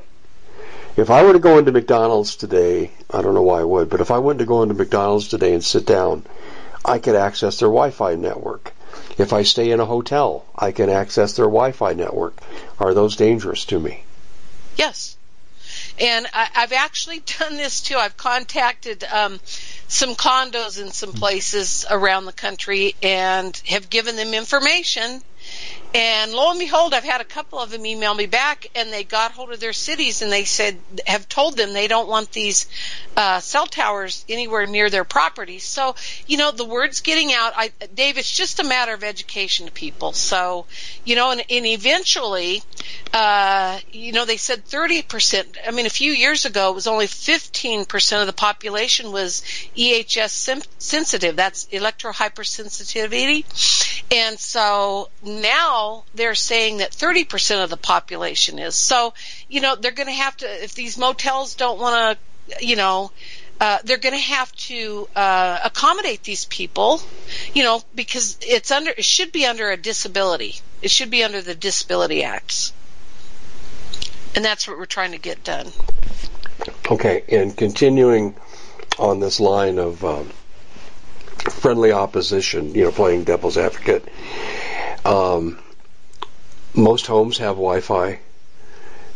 If 0.97 1.11
I 1.11 1.23
were 1.23 1.33
to 1.33 1.39
go 1.39 1.59
into 1.59 1.73
McDonald's 1.73 2.37
today, 2.37 2.91
I 3.11 3.23
don't 3.23 3.35
know 3.35 3.43
why 3.43 3.61
I 3.61 3.65
would, 3.65 3.89
but 3.89 4.01
if 4.01 4.11
I 4.11 4.19
went 4.19 4.41
to 4.41 4.45
go 4.45 4.63
into 4.63 4.75
McDonald's 4.75 5.29
today 5.29 5.55
and 5.55 5.65
sit 5.65 5.87
down, 5.87 6.27
I 6.85 6.99
could 6.99 7.15
access 7.15 7.59
their 7.59 7.69
Wi-Fi 7.69 8.17
network. 8.17 8.73
If 9.17 9.33
I 9.33 9.43
stay 9.43 9.71
in 9.71 9.81
a 9.81 9.87
hotel, 9.87 10.45
I 10.57 10.73
can 10.73 10.91
access 10.91 11.35
their 11.35 11.47
Wi-Fi 11.47 11.95
network. 11.95 12.41
Are 12.79 12.93
those 12.93 13.17
dangerous 13.17 13.65
to 13.67 13.79
me? 13.79 14.05
Yes. 14.77 15.17
And 15.99 16.27
I, 16.33 16.49
have 16.53 16.73
actually 16.73 17.21
done 17.39 17.57
this 17.57 17.81
too. 17.81 17.97
I've 17.97 18.17
contacted 18.17 19.05
um, 19.05 19.41
some 19.89 20.15
condos 20.15 20.81
in 20.81 20.91
some 20.91 21.13
places 21.13 21.87
around 21.89 22.25
the 22.25 22.33
country 22.33 22.95
and 23.03 23.57
have 23.67 23.91
given 23.91 24.17
them 24.17 24.35
information 24.35 25.23
and 25.93 26.33
lo 26.33 26.51
and 26.51 26.61
behold, 26.61 26.95
I've 26.95 27.03
had 27.03 27.21
a 27.21 27.25
couple 27.25 27.59
of 27.59 27.71
them 27.71 27.85
email 27.85 28.15
me 28.15 28.27
back, 28.27 28.69
and 28.77 28.93
they 28.93 29.03
got 29.03 29.33
hold 29.33 29.51
of 29.51 29.59
their 29.59 29.73
cities, 29.73 30.23
and 30.23 30.31
they 30.31 30.45
said 30.45 30.79
have 31.05 31.29
told 31.29 31.57
them 31.57 31.73
they 31.73 31.89
don't 31.89 32.09
want 32.09 32.31
these 32.31 32.69
uh, 33.17 33.41
cell 33.41 33.67
towers 33.67 34.25
anywhere 34.29 34.67
near 34.67 34.89
their 34.89 35.03
properties. 35.03 35.65
So 35.65 35.97
you 36.29 36.37
know 36.37 36.53
the 36.53 36.65
word's 36.65 37.01
getting 37.01 37.33
out. 37.33 37.55
I, 37.57 37.73
Dave, 37.93 38.19
it's 38.19 38.31
just 38.31 38.61
a 38.61 38.65
matter 38.65 38.95
of 38.95 39.03
education 39.03 39.67
to 39.67 39.73
people. 39.73 40.13
So 40.13 40.67
you 41.05 41.17
know, 41.17 41.33
and, 41.33 41.43
and 41.51 41.67
eventually, 41.67 42.63
uh, 43.13 43.81
you 43.91 44.13
know, 44.13 44.25
they 44.25 44.37
said 44.37 44.65
30 44.65 45.03
percent. 45.03 45.59
I 45.67 45.73
mean, 45.73 45.87
a 45.87 45.91
few 45.91 46.13
years 46.13 46.45
ago, 46.45 46.71
it 46.71 46.75
was 46.77 46.87
only 46.87 47.09
15 47.09 47.85
percent 47.87 48.21
of 48.21 48.29
the 48.29 48.33
population 48.33 49.11
was 49.11 49.43
EHS 49.77 50.31
sim- 50.31 50.63
sensitive. 50.79 51.35
That's 51.35 51.65
electro 51.73 52.13
hypersensitivity, 52.13 53.45
and 54.13 54.39
so 54.39 55.11
now 55.25 55.80
now 55.81 56.05
they're 56.15 56.35
saying 56.35 56.79
that 56.79 56.91
30% 56.91 57.65
of 57.65 57.71
the 57.71 57.77
population 57.77 58.59
is. 58.59 58.75
So, 58.75 59.15
you 59.49 59.61
know, 59.61 59.77
they're 59.77 59.93
going 59.93 60.09
to 60.09 60.13
have 60.13 60.37
to, 60.39 60.65
if 60.65 60.75
these 60.75 60.99
motels 60.99 61.55
don't 61.55 61.79
want 61.79 62.19
to, 62.49 62.65
you 62.65 62.77
know, 62.77 63.11
uh, 63.61 63.79
they're 63.85 63.99
going 63.99 64.15
to 64.15 64.21
have 64.21 64.51
to 64.57 65.09
uh, 65.15 65.59
accommodate 65.65 66.23
these 66.23 66.45
people, 66.47 67.01
you 67.55 67.63
know, 67.63 67.83
because 67.95 68.39
it's 68.41 68.71
under 68.71 68.91
it 68.91 69.05
should 69.05 69.33
be 69.33 69.45
under 69.45 69.71
a 69.71 69.77
disability. 69.77 70.55
It 70.81 70.91
should 70.91 71.11
be 71.11 71.23
under 71.25 71.43
the 71.43 71.55
Disability 71.55 72.25
Acts, 72.25 72.73
and 74.35 74.43
that's 74.43 74.67
what 74.67 74.79
we're 74.79 74.87
trying 74.87 75.13
to 75.13 75.19
get 75.19 75.45
done. 75.45 75.67
Okay, 76.91 77.23
and 77.29 77.55
continuing 77.55 78.35
on 78.99 79.21
this 79.21 79.41
line 79.41 79.79
of 79.79 80.03
um, 80.07 80.31
friendly 81.51 81.93
opposition, 81.93 82.75
you 82.75 82.85
know, 82.85 82.93
playing 82.93 83.25
devil's 83.25 83.59
advocate. 83.59 84.09
Um, 85.05 85.59
most 86.75 87.07
homes 87.07 87.39
have 87.39 87.57
Wi-Fi. 87.57 88.21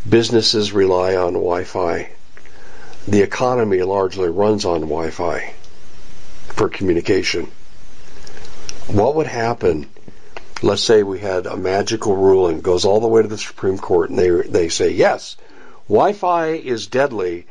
Businesses 0.09 0.73
rely 0.73 1.17
on 1.17 1.35
Wi-Fi 1.35 2.11
the 3.07 3.21
economy 3.21 3.83
largely 3.83 4.29
runs 4.31 4.65
on 4.65 4.81
Wi-Fi 4.81 5.53
for 6.49 6.69
communication. 6.69 7.51
What 8.87 9.15
would 9.17 9.27
happen? 9.27 9.91
Let's 10.63 10.83
say 10.83 11.03
we 11.03 11.19
had 11.19 11.47
a 11.47 11.57
magical 11.57 12.17
ruling 12.17 12.63
goes 12.63 12.87
all 12.87 13.01
the 13.01 13.09
way 13.09 13.21
to 13.21 13.29
the 13.29 13.37
Supreme 13.37 13.79
Court, 13.79 14.09
and 14.09 14.19
they 14.19 14.31
they 14.31 14.69
say 14.71 14.91
yes, 14.91 15.37
Wi-Fi 15.89 16.47
is 16.53 16.87
deadly, 16.87 17.47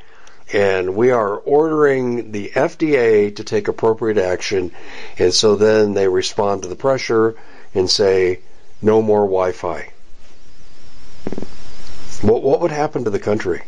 and 0.52 0.96
we 0.96 1.12
are 1.12 1.36
ordering 1.38 2.32
the 2.32 2.50
FDA 2.56 3.36
to 3.36 3.44
take 3.44 3.68
appropriate 3.68 4.18
action, 4.18 4.72
and 5.20 5.32
so 5.32 5.56
then 5.56 5.94
they 5.94 6.08
respond 6.08 6.64
to 6.64 6.68
the 6.68 6.76
pressure 6.76 7.36
and 7.76 7.88
say 7.90 8.40
no 8.84 9.02
more 9.02 9.22
Wi-Fi. 9.22 9.90
What 12.22 12.44
what 12.44 12.62
would 12.62 12.72
happen 12.72 13.04
to 13.06 13.10
the 13.10 13.20
country? 13.20 13.64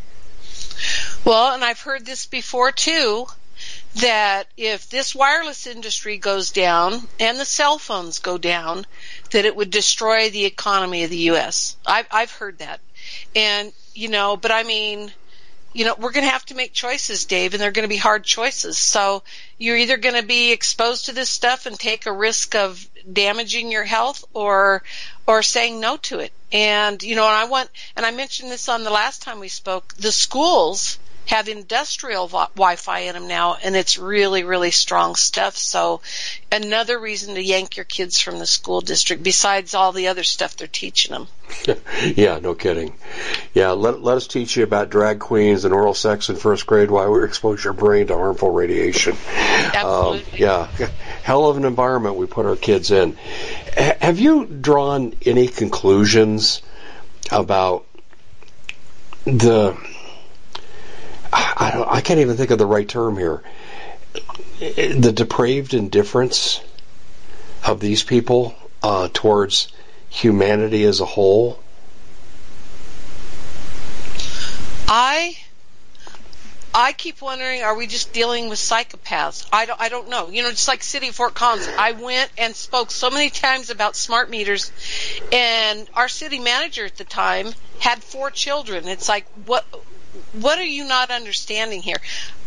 Well, 1.24 1.54
and 1.54 1.64
I've 1.64 1.82
heard 1.82 2.06
this 2.06 2.26
before 2.26 2.72
too, 2.72 3.26
that 3.96 4.48
if 4.58 4.90
this 4.90 5.16
wireless 5.16 5.68
industry 5.68 6.18
goes 6.18 6.52
down 6.52 7.08
and 7.20 7.40
the 7.40 7.46
cell 7.46 7.80
phones 7.80 8.20
go 8.20 8.38
down, 8.38 8.86
that 9.32 9.46
it 9.46 9.56
would 9.56 9.72
destroy 9.72 10.30
the 10.30 10.46
economy 10.46 11.04
of 11.04 11.10
the 11.10 11.18
U.S. 11.32 11.78
I've, 11.86 12.08
I've 12.12 12.32
heard 12.32 12.60
that. 12.60 12.80
And, 13.36 13.72
you 13.94 14.10
know, 14.10 14.38
but 14.38 14.52
I 14.52 14.64
mean, 14.64 15.12
you 15.76 15.84
know, 15.84 15.94
we're 16.00 16.14
going 16.14 16.26
to 16.26 16.32
have 16.32 16.46
to 16.46 16.56
make 16.56 16.72
choices, 16.72 17.26
Dave, 17.26 17.54
and 17.54 17.62
they're 17.62 17.72
going 17.72 17.84
to 17.84 17.94
be 17.94 17.98
hard 17.98 18.24
choices. 18.24 18.78
So 18.78 19.24
you're 19.58 19.76
either 19.76 19.98
going 19.98 20.16
to 20.16 20.26
be 20.26 20.54
exposed 20.54 21.08
to 21.08 21.12
this 21.12 21.30
stuff 21.30 21.66
and 21.66 21.78
take 21.78 22.06
a 22.06 22.14
risk 22.14 22.56
of 22.56 22.88
damaging 23.12 23.74
your 23.74 23.84
health 23.84 24.24
or, 24.34 24.84
or 25.28 25.44
saying 25.44 25.82
no 25.82 25.98
to 25.98 26.20
it. 26.20 26.32
And, 26.54 27.04
you 27.04 27.18
know, 27.18 27.26
and 27.26 27.36
I 27.36 27.44
want, 27.44 27.70
and 27.98 28.06
I 28.06 28.12
mentioned 28.12 28.50
this 28.50 28.70
on 28.70 28.86
the 28.86 28.90
last 28.90 29.22
time 29.22 29.42
we 29.42 29.50
spoke, 29.50 29.94
the 29.96 30.14
schools, 30.14 30.98
have 31.26 31.48
industrial 31.48 32.28
Wi-Fi 32.28 33.00
in 33.00 33.14
them 33.14 33.28
now, 33.28 33.58
and 33.64 33.76
it's 33.76 33.98
really, 33.98 34.44
really 34.44 34.72
strong 34.72 35.16
stuff. 35.16 35.58
So, 35.58 36.02
another 36.52 37.00
reason 37.00 37.36
to 37.36 37.44
yank 37.44 37.78
your 37.78 37.86
kids 37.86 38.20
from 38.20 38.40
the 38.40 38.46
school 38.46 38.82
district, 38.82 39.24
besides 39.24 39.74
all 39.74 39.92
the 39.92 40.10
other 40.10 40.24
stuff 40.24 40.56
they're 40.56 40.68
teaching 40.68 41.14
them. 41.14 41.28
yeah, 42.16 42.40
no 42.40 42.54
kidding. 42.54 42.94
Yeah, 43.54 43.72
let, 43.72 44.02
let 44.02 44.18
us 44.18 44.28
teach 44.28 44.56
you 44.56 44.64
about 44.64 44.90
drag 44.90 45.20
queens 45.20 45.66
and 45.66 45.74
oral 45.74 45.94
sex 45.94 46.30
in 46.30 46.36
first 46.36 46.66
grade 46.66 46.92
while 46.92 47.12
we 47.12 47.24
expose 47.24 47.64
your 47.64 47.74
brain 47.74 48.08
to 48.08 48.16
harmful 48.16 48.52
radiation. 48.52 49.16
Absolutely. 49.28 50.20
Um, 50.32 50.40
yeah, 50.40 50.68
hell 51.24 51.50
of 51.50 51.58
an 51.58 51.66
environment 51.66 52.16
we 52.16 52.28
put 52.28 52.46
our 52.46 52.56
kids 52.56 52.92
in. 52.92 53.18
H- 53.76 53.98
have 54.02 54.20
you 54.20 54.46
drawn 54.46 55.14
any 55.26 55.48
conclusions 55.48 56.62
about 57.32 57.86
the 59.26 59.76
I, 61.32 61.72
don't, 61.74 61.88
I 61.90 62.02
can't 62.02 62.20
even 62.20 62.38
think 62.38 62.52
of 62.52 62.58
the 62.58 62.66
right 62.66 62.88
term 62.88 63.18
here. 63.18 63.44
The 64.60 65.12
depraved 65.14 65.74
indifference 65.74 66.62
of 67.66 67.80
these 67.80 68.04
people 68.04 68.56
uh, 68.84 69.10
towards 69.12 69.68
humanity 70.10 70.84
as 70.84 71.00
a 71.02 71.06
whole. 71.06 71.60
I 74.88 75.38
I 76.78 76.92
keep 76.92 77.22
wondering, 77.22 77.64
are 77.64 77.74
we 77.74 77.88
just 77.88 78.12
dealing 78.12 78.50
with 78.50 78.60
psychopaths? 78.60 79.48
I 79.54 79.66
don't, 79.66 79.80
I 79.80 79.88
don't 79.88 80.10
know. 80.10 80.28
You 80.28 80.44
know, 80.44 80.52
just 80.52 80.68
like 80.68 80.84
City 80.84 81.08
of 81.08 81.16
Fort 81.16 81.34
Collins, 81.34 81.70
I 81.80 81.94
went 81.94 82.30
and 82.38 82.54
spoke 82.54 82.92
so 82.92 83.10
many 83.10 83.30
times 83.30 83.70
about 83.70 83.96
smart 83.96 84.30
meters, 84.30 84.74
and 85.32 85.88
our 85.94 86.10
city 86.10 86.38
manager 86.38 86.84
at 86.84 86.98
the 86.98 87.06
time 87.06 87.54
had 87.80 88.04
four 88.04 88.30
children. 88.30 88.90
It's 88.90 89.08
like, 89.08 89.26
what, 89.46 89.66
what 90.42 90.60
are 90.60 90.64
you 90.64 90.88
not 90.88 91.12
understanding 91.12 91.82
here? 91.82 91.98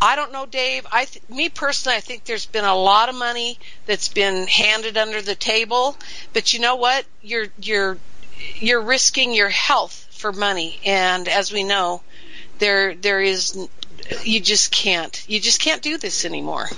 I 0.00 0.16
don't 0.16 0.32
know, 0.32 0.46
Dave. 0.46 0.86
I, 0.92 1.04
th- 1.04 1.28
me 1.28 1.48
personally, 1.48 1.96
I 1.96 2.00
think 2.00 2.24
there's 2.24 2.46
been 2.46 2.64
a 2.64 2.74
lot 2.74 3.08
of 3.08 3.14
money 3.14 3.58
that's 3.86 4.08
been 4.08 4.46
handed 4.46 4.96
under 4.96 5.22
the 5.22 5.34
table, 5.34 5.96
but 6.32 6.52
you 6.52 6.60
know 6.60 6.76
what? 6.76 7.04
You're 7.22 7.48
you're 7.60 7.98
you're 8.60 8.82
risking 8.82 9.34
your 9.34 9.48
health 9.48 10.06
for 10.12 10.32
money, 10.32 10.78
and 10.84 11.28
as 11.28 11.52
we 11.52 11.64
know, 11.64 12.02
there 12.58 12.94
there 12.94 13.20
is 13.20 13.68
you 14.22 14.40
just 14.40 14.70
can't 14.70 15.24
you 15.28 15.40
just 15.40 15.60
can't 15.60 15.82
do 15.82 15.98
this 15.98 16.24
anymore. 16.24 16.68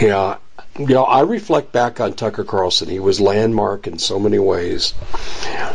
Yeah, 0.00 0.38
you 0.78 0.86
know, 0.86 1.04
I 1.04 1.20
reflect 1.20 1.72
back 1.72 2.00
on 2.00 2.12
Tucker 2.12 2.44
Carlson. 2.44 2.88
He 2.88 2.98
was 2.98 3.20
landmark 3.20 3.86
in 3.86 3.98
so 3.98 4.18
many 4.18 4.38
ways. 4.38 4.94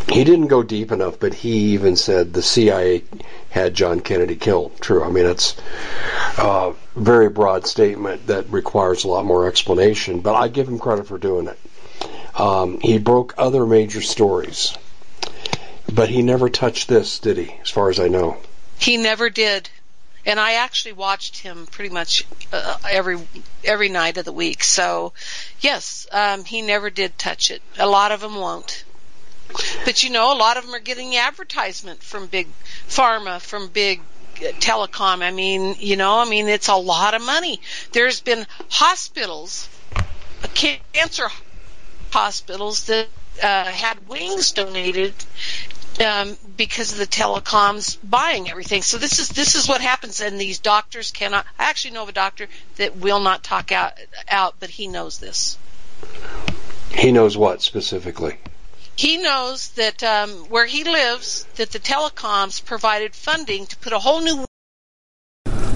He 0.09 0.23
didn't 0.23 0.47
go 0.47 0.63
deep 0.63 0.91
enough, 0.91 1.19
but 1.19 1.33
he 1.33 1.73
even 1.73 1.95
said 1.95 2.33
the 2.33 2.41
CIA 2.41 3.03
had 3.49 3.73
John 3.73 3.99
Kennedy 4.01 4.35
killed. 4.35 4.79
True. 4.79 5.03
I 5.03 5.09
mean, 5.09 5.25
it's 5.25 5.55
a 6.37 6.73
very 6.95 7.29
broad 7.29 7.65
statement 7.65 8.27
that 8.27 8.49
requires 8.49 9.03
a 9.03 9.07
lot 9.07 9.25
more 9.25 9.47
explanation, 9.47 10.19
but 10.19 10.35
I 10.35 10.47
give 10.47 10.67
him 10.67 10.79
credit 10.79 11.07
for 11.07 11.17
doing 11.17 11.47
it. 11.47 11.59
Um, 12.39 12.79
he 12.79 12.97
broke 12.97 13.33
other 13.37 13.65
major 13.65 14.01
stories, 14.01 14.75
but 15.91 16.09
he 16.09 16.21
never 16.21 16.49
touched 16.49 16.87
this, 16.87 17.19
did 17.19 17.37
he? 17.37 17.53
As 17.61 17.69
far 17.69 17.89
as 17.89 17.99
I 17.99 18.07
know, 18.07 18.37
he 18.79 18.97
never 18.97 19.29
did 19.29 19.69
and 20.25 20.39
I 20.39 20.53
actually 20.53 20.93
watched 20.93 21.37
him 21.37 21.67
pretty 21.67 21.93
much 21.93 22.25
uh, 22.51 22.77
every 22.89 23.17
every 23.63 23.89
night 23.89 24.17
of 24.17 24.25
the 24.25 24.31
week. 24.31 24.63
So, 24.63 25.13
yes, 25.59 26.07
um, 26.11 26.43
he 26.43 26.61
never 26.61 26.89
did 26.89 27.17
touch 27.17 27.51
it. 27.51 27.61
A 27.77 27.87
lot 27.87 28.11
of 28.11 28.21
them 28.21 28.35
won't, 28.35 28.83
but 29.85 30.03
you 30.03 30.09
know, 30.09 30.33
a 30.33 30.37
lot 30.37 30.57
of 30.57 30.65
them 30.65 30.75
are 30.75 30.79
getting 30.79 31.15
advertisement 31.15 32.01
from 32.03 32.27
big 32.27 32.47
pharma, 32.87 33.39
from 33.39 33.67
big 33.67 34.01
uh, 34.37 34.51
telecom. 34.59 35.21
I 35.21 35.31
mean, 35.31 35.75
you 35.79 35.97
know, 35.97 36.19
I 36.19 36.29
mean, 36.29 36.47
it's 36.47 36.67
a 36.67 36.75
lot 36.75 37.13
of 37.13 37.21
money. 37.21 37.61
There's 37.91 38.21
been 38.21 38.45
hospitals, 38.69 39.69
cancer 40.53 41.29
hospitals 42.11 42.85
that 42.85 43.07
uh, 43.41 43.65
had 43.65 44.07
wings 44.07 44.51
donated 44.51 45.13
um, 46.01 46.37
because 46.57 46.91
of 46.91 46.97
the 46.97 47.07
telecoms 47.07 47.97
buying 48.03 48.49
everything. 48.49 48.81
So 48.81 48.97
this 48.97 49.19
is 49.19 49.29
this 49.29 49.55
is 49.55 49.67
what 49.67 49.81
happens, 49.81 50.21
and 50.21 50.39
these 50.39 50.59
doctors 50.59 51.11
cannot. 51.11 51.45
I 51.57 51.69
actually 51.69 51.91
know 51.91 52.03
of 52.03 52.09
a 52.09 52.13
doctor 52.13 52.47
that 52.77 52.97
will 52.97 53.19
not 53.19 53.43
talk 53.43 53.71
out 53.71 53.93
out, 54.29 54.55
but 54.59 54.69
he 54.69 54.87
knows 54.87 55.19
this. 55.19 55.57
He 56.93 57.11
knows 57.11 57.37
what 57.37 57.61
specifically. 57.61 58.37
He 58.95 59.17
knows 59.17 59.69
that 59.69 60.03
um, 60.03 60.29
where 60.49 60.65
he 60.65 60.83
lives, 60.83 61.45
that 61.55 61.71
the 61.71 61.79
telecoms 61.79 62.63
provided 62.63 63.15
funding 63.15 63.65
to 63.67 63.77
put 63.77 63.93
a 63.93 63.99
whole 63.99 64.21
new 64.21 64.45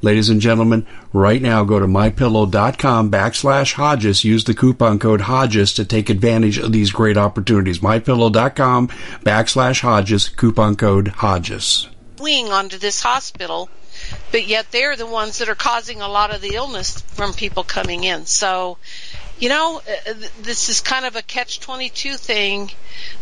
Ladies 0.00 0.28
and 0.28 0.40
gentlemen, 0.40 0.86
right 1.12 1.42
now 1.42 1.64
go 1.64 1.80
to 1.80 1.86
mypillow.com 1.86 3.10
backslash 3.10 3.72
Hodges. 3.72 4.24
Use 4.24 4.44
the 4.44 4.54
coupon 4.54 4.98
code 5.00 5.22
Hodges 5.22 5.72
to 5.74 5.84
take 5.84 6.08
advantage 6.08 6.58
of 6.58 6.72
these 6.72 6.92
great 6.92 7.16
opportunities. 7.16 7.80
Mypillow.com 7.80 8.88
backslash 9.24 9.80
Hodges, 9.80 10.28
coupon 10.28 10.76
code 10.76 11.08
Hodges. 11.08 11.88
Wing 12.20 12.52
onto 12.52 12.78
this 12.78 13.02
hospital, 13.02 13.68
but 14.30 14.46
yet 14.46 14.70
they're 14.70 14.96
the 14.96 15.06
ones 15.06 15.38
that 15.38 15.48
are 15.48 15.56
causing 15.56 16.00
a 16.00 16.08
lot 16.08 16.32
of 16.32 16.40
the 16.40 16.54
illness 16.54 17.00
from 17.00 17.32
people 17.32 17.64
coming 17.64 18.04
in. 18.04 18.26
So, 18.26 18.78
you 19.38 19.48
know, 19.48 19.80
uh, 19.86 20.14
this 20.42 20.68
is 20.68 20.80
kind 20.80 21.04
of 21.04 21.16
a 21.16 21.22
catch 21.22 21.60
22 21.60 22.14
thing 22.14 22.70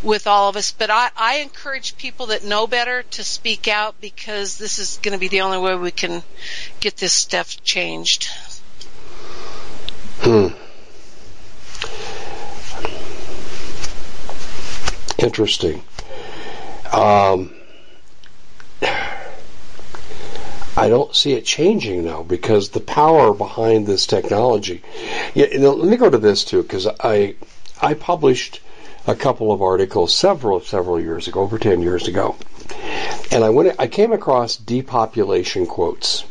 with 0.01 0.27
all 0.27 0.49
of 0.49 0.55
us, 0.55 0.71
but 0.71 0.89
I, 0.89 1.09
I 1.15 1.37
encourage 1.37 1.97
people 1.97 2.27
that 2.27 2.43
know 2.43 2.65
better 2.67 3.03
to 3.03 3.23
speak 3.23 3.67
out 3.67 3.99
because 4.01 4.57
this 4.57 4.79
is 4.79 4.99
going 5.03 5.13
to 5.13 5.19
be 5.19 5.27
the 5.27 5.41
only 5.41 5.59
way 5.59 5.75
we 5.75 5.91
can 5.91 6.23
get 6.79 6.97
this 6.97 7.13
stuff 7.13 7.61
changed. 7.63 8.29
Hmm. 10.19 10.47
Interesting. 15.19 15.83
Um, 16.91 17.53
I 20.77 20.89
don't 20.89 21.15
see 21.15 21.33
it 21.33 21.43
changing 21.43 22.05
now 22.05 22.21
because 22.21 22.69
the 22.69 22.79
power 22.79 23.33
behind 23.33 23.87
this 23.87 24.05
technology. 24.05 24.83
Yeah, 25.37 25.55
let 25.69 25.87
me 25.87 25.97
go 25.97 26.09
to 26.09 26.17
this 26.17 26.45
too 26.45 26.63
because 26.63 26.87
I 26.87 27.35
I 27.79 27.93
published 27.93 28.59
a 29.05 29.13
couple 29.13 29.51
of 29.51 29.61
articles 29.61 30.15
several 30.15 30.61
several 30.61 30.99
years 30.99 31.27
ago, 31.27 31.41
over 31.41 31.59
ten 31.59 31.83
years 31.83 32.07
ago, 32.07 32.35
and 33.31 33.43
I 33.43 33.51
went 33.51 33.75
I 33.77 33.85
came 33.85 34.13
across 34.13 34.55
depopulation 34.57 35.67
quotes. 35.67 36.23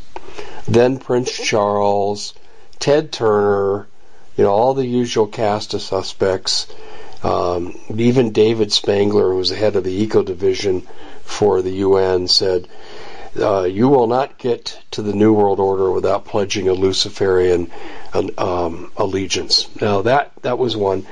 Then 0.67 0.99
Prince 0.99 1.31
Charles, 1.31 2.35
Ted 2.81 3.13
Turner, 3.13 3.87
you 4.37 4.43
know 4.43 4.51
all 4.51 4.75
the 4.75 4.85
usual 4.85 5.29
cast 5.29 5.75
of 5.75 5.83
suspects. 5.83 6.67
Um, 7.23 7.79
even 7.97 8.33
David 8.33 8.73
Spangler, 8.73 9.31
who 9.31 9.37
was 9.37 9.51
the 9.51 9.55
head 9.55 9.77
of 9.77 9.85
the 9.85 10.03
Eco 10.03 10.25
Division 10.25 10.83
for 11.23 11.63
the 11.63 11.75
UN, 11.87 12.27
said 12.27 12.67
uh, 13.39 13.65
you 13.65 13.89
will 13.89 14.07
not 14.07 14.39
get 14.39 14.79
to 14.93 15.03
the 15.03 15.13
New 15.13 15.33
World 15.33 15.61
Order 15.61 15.91
without 15.91 16.25
pledging 16.25 16.69
a 16.69 16.73
Luciferian 16.73 17.71
um, 18.39 18.91
allegiance. 18.97 19.69
Now 19.81 20.03
that 20.03 20.33
that 20.43 20.59
was 20.59 20.77
one. 20.77 21.07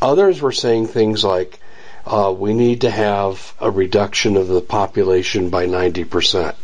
Others 0.00 0.40
were 0.40 0.52
saying 0.52 0.88
things 0.88 1.24
like, 1.24 1.58
uh, 2.06 2.34
"We 2.36 2.54
need 2.54 2.82
to 2.82 2.90
have 2.90 3.54
a 3.60 3.70
reduction 3.70 4.36
of 4.36 4.48
the 4.48 4.60
population 4.60 5.50
by 5.50 5.66
ninety 5.66 6.04
percent." 6.04 6.56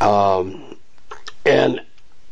Um, 0.00 0.76
and 1.44 1.80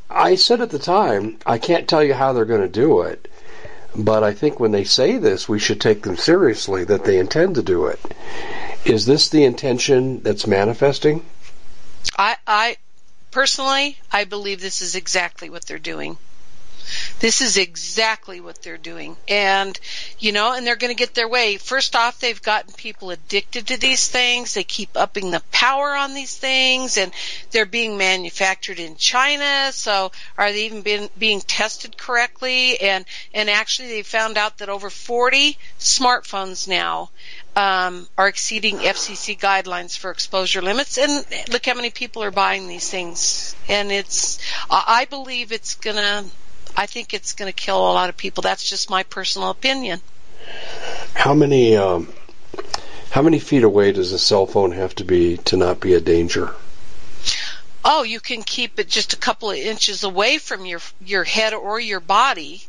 I 0.09 0.35
said 0.35 0.61
at 0.61 0.71
the 0.71 0.79
time, 0.79 1.39
I 1.47 1.59
can't 1.59 1.89
tell 1.89 2.03
you 2.03 2.15
how 2.15 2.33
they're 2.33 2.45
going 2.45 2.63
to 2.63 2.69
do 2.69 3.03
it, 3.03 3.29
but 3.95 4.23
I 4.23 4.33
think 4.33 4.61
when 4.61 4.73
they 4.73 4.85
say 4.85 5.19
this, 5.19 5.49
we 5.49 5.59
should 5.59 5.81
take 5.81 6.03
them 6.03 6.17
seriously 6.17 6.85
that 6.85 7.05
they 7.05 7.19
intend 7.19 7.57
to 7.57 7.63
do 7.63 7.87
it. 7.87 8.01
Is 8.85 9.07
this 9.07 9.29
the 9.29 9.45
intention 9.45 10.23
that's 10.23 10.47
manifesting? 10.47 11.25
I, 12.17 12.37
I 12.47 12.77
personally, 13.31 13.99
I 14.11 14.25
believe 14.25 14.61
this 14.61 14.83
is 14.83 14.95
exactly 14.95 15.51
what 15.51 15.67
they're 15.67 15.79
doing. 15.79 16.19
This 17.21 17.41
is 17.41 17.57
exactly 17.57 18.41
what 18.41 18.63
they're 18.63 18.79
doing. 18.79 19.17
And, 19.29 19.79
you 20.19 20.33
know, 20.33 20.55
and 20.55 20.67
they're 20.67 20.77
going 20.77 20.95
to 20.95 20.99
get 20.99 21.15
their 21.15 21.29
way. 21.29 21.57
First 21.57 21.97
off, 21.97 22.19
they've 22.19 22.41
gotten 22.41 22.73
people 22.75 23.11
addicted 23.11 23.69
to 23.69 23.79
these 23.79 24.09
things. 24.09 24.55
They 24.55 24.65
keep 24.65 24.91
upping 24.97 25.31
the 25.31 25.43
power 25.53 25.95
on 25.95 26.15
these 26.15 26.37
things 26.37 26.97
and 26.97 27.13
they're 27.51 27.67
being 27.67 27.99
manufactured 27.99 28.79
in 28.79 28.97
China. 28.97 29.71
So 29.73 30.13
are 30.39 30.53
they 30.53 30.67
even 30.67 30.83
being, 30.83 31.09
being 31.19 31.41
tested 31.41 31.97
correctly? 31.97 32.81
And, 32.81 33.05
and 33.35 33.51
actually 33.51 33.89
they 33.89 34.03
found 34.03 34.39
out 34.39 34.59
that 34.59 34.69
over 34.69 34.91
40 34.91 35.59
smartphones 35.79 36.69
now 36.69 37.11
um, 37.57 38.09
are 38.17 38.29
exceeding 38.29 38.77
FCC 38.79 39.39
guidelines 39.39 39.97
for 39.97 40.11
exposure 40.11 40.63
limits, 40.63 40.99
and 40.99 41.25
look 41.51 41.67
how 41.67 41.75
many 41.75 41.91
people 41.91 42.23
are 42.23 42.31
buying 42.31 42.69
these 42.69 42.89
things. 42.89 43.55
And 43.69 43.91
it's, 43.91 44.39
I 44.71 45.07
believe 45.11 45.53
it's 45.53 45.75
gonna, 45.75 46.25
I 46.77 46.87
think 46.87 47.15
it's 47.15 47.35
gonna 47.35 47.53
kill 47.53 47.79
a 47.79 47.93
lot 47.93 48.09
of 48.09 48.17
people. 48.17 48.43
That's 48.43 48.69
just 48.69 48.91
my 48.91 49.03
personal 49.05 49.51
opinion. 49.51 50.01
How 51.15 51.35
many, 51.35 51.77
um, 51.77 52.13
how 53.11 53.23
many 53.23 53.39
feet 53.39 53.65
away 53.65 53.93
does 53.93 54.13
a 54.13 54.19
cell 54.19 54.47
phone 54.47 54.73
have 54.73 54.95
to 54.97 55.05
be 55.05 55.37
to 55.39 55.57
not 55.57 55.81
be 55.81 55.95
a 55.95 56.01
danger? 56.01 56.55
Oh, 57.85 58.03
you 58.03 58.21
can 58.21 58.43
keep 58.43 58.79
it 58.79 58.89
just 58.89 59.13
a 59.13 59.17
couple 59.17 59.51
of 59.51 59.57
inches 59.57 60.05
away 60.05 60.39
from 60.39 60.67
your 60.67 60.81
your 61.01 61.25
head 61.25 61.55
or 61.55 61.81
your 61.81 62.01
body, 62.01 62.63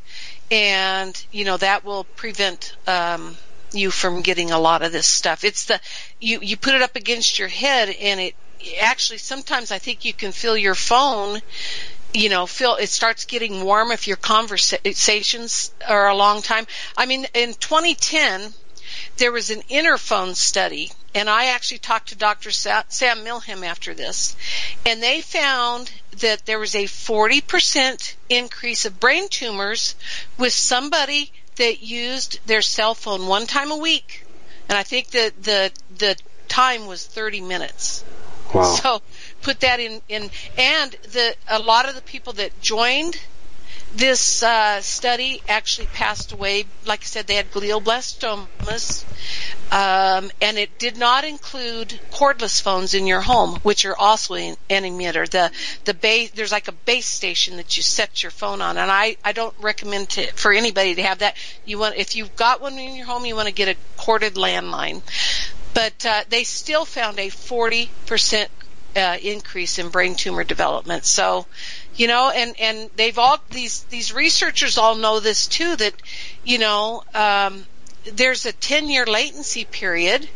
and 0.50 1.14
you 1.32 1.46
know 1.46 1.58
that 1.58 1.84
will 1.84 2.06
prevent. 2.16 2.74
Um, 2.88 3.38
you 3.74 3.92
from 3.92 4.22
getting 4.22 4.52
a 4.52 4.60
lot 4.60 4.82
of 4.82 4.92
this 4.92 5.08
stuff. 5.08 5.44
It's 5.44 5.66
the 5.66 5.80
you 6.20 6.40
you 6.42 6.58
put 6.58 6.76
it 6.76 6.82
up 6.82 6.96
against 6.96 7.40
your 7.40 7.48
head 7.48 7.90
and 7.90 8.20
it 8.20 8.36
actually 8.82 9.18
sometimes 9.18 9.72
I 9.72 9.80
think 9.80 10.06
you 10.06 10.14
can 10.14 10.32
feel 10.32 10.58
your 10.58 10.76
phone 10.76 11.40
you 12.14 12.30
know, 12.30 12.46
feel 12.46 12.76
it 12.76 12.90
starts 12.90 13.26
getting 13.26 13.64
warm 13.64 13.92
if 13.92 14.08
your 14.08 14.18
conversations 14.18 15.72
are 15.88 16.10
a 16.10 16.16
long 16.16 16.42
time. 16.42 16.68
I 16.98 17.06
mean, 17.06 17.26
in 17.34 17.54
2010, 17.54 18.54
there 19.18 19.32
was 19.32 19.50
an 19.50 19.62
Interphone 19.70 20.36
study, 20.36 20.92
and 21.16 21.30
I 21.30 21.46
actually 21.48 21.78
talked 21.80 22.10
to 22.10 22.16
Dr. 22.16 22.52
Sam 22.52 22.86
Milham 23.24 23.66
after 23.66 23.94
this, 23.94 24.36
and 24.86 25.02
they 25.02 25.22
found 25.22 25.92
that 26.20 26.46
there 26.46 26.60
was 26.60 26.76
a 26.76 26.86
40% 26.86 28.16
increase 28.30 28.86
of 28.86 29.00
brain 29.00 29.30
tumors 29.30 29.96
with 30.38 30.54
somebody 30.54 31.32
that 31.56 31.82
used 31.82 32.40
their 32.46 32.62
cell 32.62 32.96
phone 32.96 33.28
one 33.28 33.48
time 33.48 33.72
a 33.72 33.78
week, 33.78 34.26
and 34.68 34.78
I 34.78 34.84
think 34.84 35.12
that 35.12 35.44
the 35.44 35.72
the 35.98 36.18
time 36.48 36.86
was 36.86 37.06
30 37.06 37.42
minutes. 37.42 38.04
Wow. 38.54 38.64
So 38.64 39.02
put 39.42 39.60
that 39.62 39.80
in 39.80 40.02
in 40.08 40.30
and 40.58 40.92
the 41.12 41.36
a 41.48 41.60
lot 41.60 41.88
of 41.88 41.96
the 41.96 42.02
people 42.02 42.34
that 42.34 42.62
joined 42.62 43.18
this 43.96 44.42
uh, 44.42 44.82
study 44.82 45.42
actually 45.48 45.88
passed 45.88 46.32
away. 46.32 46.66
Like 46.86 47.02
I 47.02 47.04
said, 47.04 47.28
they 47.28 47.36
had 47.36 47.52
glioblastomas, 47.52 49.04
um, 49.72 50.32
and 50.42 50.58
it 50.58 50.80
did 50.80 50.98
not 50.98 51.26
include 51.26 52.00
cordless 52.12 52.62
phones 52.62 52.94
in 52.94 53.06
your 53.06 53.22
home, 53.22 53.60
which 53.64 53.86
are 53.86 53.98
also 53.98 54.36
an 54.36 54.56
emitter. 54.70 55.30
The 55.30 55.52
the 55.86 55.94
base 55.94 56.32
there's 56.32 56.52
like 56.52 56.68
a 56.68 56.74
base 56.74 57.06
station 57.06 57.58
that 57.58 57.76
you 57.76 57.84
set 57.84 58.24
your 58.24 58.32
phone 58.32 58.62
on, 58.62 58.78
and 58.78 58.90
I 58.90 59.18
I 59.24 59.34
don't 59.34 59.56
recommend 59.60 60.10
to, 60.12 60.32
for 60.34 60.54
anybody 60.54 60.96
to 60.96 61.04
have 61.04 61.20
that. 61.20 61.36
You 61.66 61.80
want 61.80 61.96
if 61.96 62.16
you've 62.16 62.36
got 62.36 62.62
one 62.62 62.78
in 62.78 62.96
your 62.96 63.06
home, 63.06 63.26
you 63.26 63.36
want 63.36 63.48
to 63.48 63.54
get 63.54 63.68
a 63.68 63.76
corded 63.98 64.36
landline. 64.36 65.02
But 65.74 66.06
uh, 66.06 66.24
they 66.30 66.44
still 66.44 66.86
found 66.86 67.20
a 67.20 67.30
40 67.30 67.90
percent 68.06 68.52
uh, 68.96 69.18
increase 69.22 69.80
in 69.80 69.90
brain 69.90 70.16
tumor 70.16 70.44
development. 70.44 71.06
So 71.06 71.46
you 71.96 72.08
know 72.08 72.30
and 72.30 72.60
and 72.60 72.90
they've 72.96 73.18
all 73.18 73.40
these 73.50 73.84
these 73.86 74.14
researchers 74.14 74.78
all 74.78 74.96
know 74.96 75.20
this 75.20 75.48
too 75.48 75.76
that 75.76 75.94
you 76.44 76.60
know 76.60 77.04
um, 77.14 77.66
there's 78.06 78.46
a 78.46 78.54
10 78.54 78.90
year 78.90 79.06
latency 79.06 79.66
period 79.66 80.28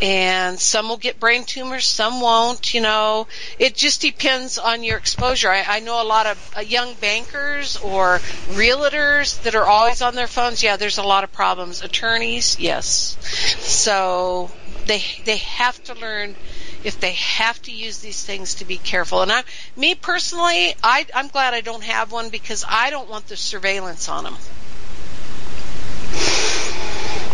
and 0.00 0.58
some 0.60 0.88
will 0.88 0.96
get 0.96 1.18
brain 1.18 1.44
tumors, 1.44 1.84
some 1.84 2.20
won't. 2.20 2.72
You 2.72 2.80
know, 2.80 3.26
it 3.58 3.74
just 3.74 4.00
depends 4.00 4.58
on 4.58 4.84
your 4.84 4.96
exposure. 4.96 5.50
I, 5.50 5.64
I 5.66 5.80
know 5.80 6.00
a 6.00 6.04
lot 6.04 6.26
of 6.26 6.52
uh, 6.56 6.60
young 6.60 6.94
bankers 6.94 7.76
or 7.78 8.18
realtors 8.50 9.42
that 9.42 9.54
are 9.54 9.66
always 9.66 10.00
on 10.02 10.14
their 10.14 10.26
phones. 10.26 10.62
Yeah, 10.62 10.76
there's 10.76 10.98
a 10.98 11.02
lot 11.02 11.24
of 11.24 11.32
problems. 11.32 11.82
Attorneys, 11.82 12.58
yes. 12.60 13.18
So 13.58 14.50
they 14.86 15.02
they 15.24 15.38
have 15.38 15.82
to 15.84 15.94
learn 15.94 16.36
if 16.84 17.00
they 17.00 17.12
have 17.12 17.60
to 17.62 17.72
use 17.72 17.98
these 17.98 18.24
things 18.24 18.56
to 18.56 18.64
be 18.64 18.76
careful. 18.76 19.22
And 19.22 19.32
I, 19.32 19.42
me 19.76 19.94
personally, 19.94 20.74
I, 20.82 21.06
I'm 21.14 21.28
glad 21.28 21.54
I 21.54 21.60
don't 21.60 21.84
have 21.84 22.12
one 22.12 22.28
because 22.30 22.64
I 22.68 22.90
don't 22.90 23.08
want 23.08 23.26
the 23.26 23.36
surveillance 23.36 24.08
on 24.08 24.24
them. 24.24 24.36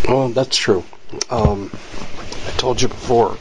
Well, 0.07 0.29
that's 0.29 0.55
true. 0.55 0.83
Um, 1.29 1.71
I 1.73 2.51
told 2.57 2.81
you 2.81 2.87
before. 2.87 3.37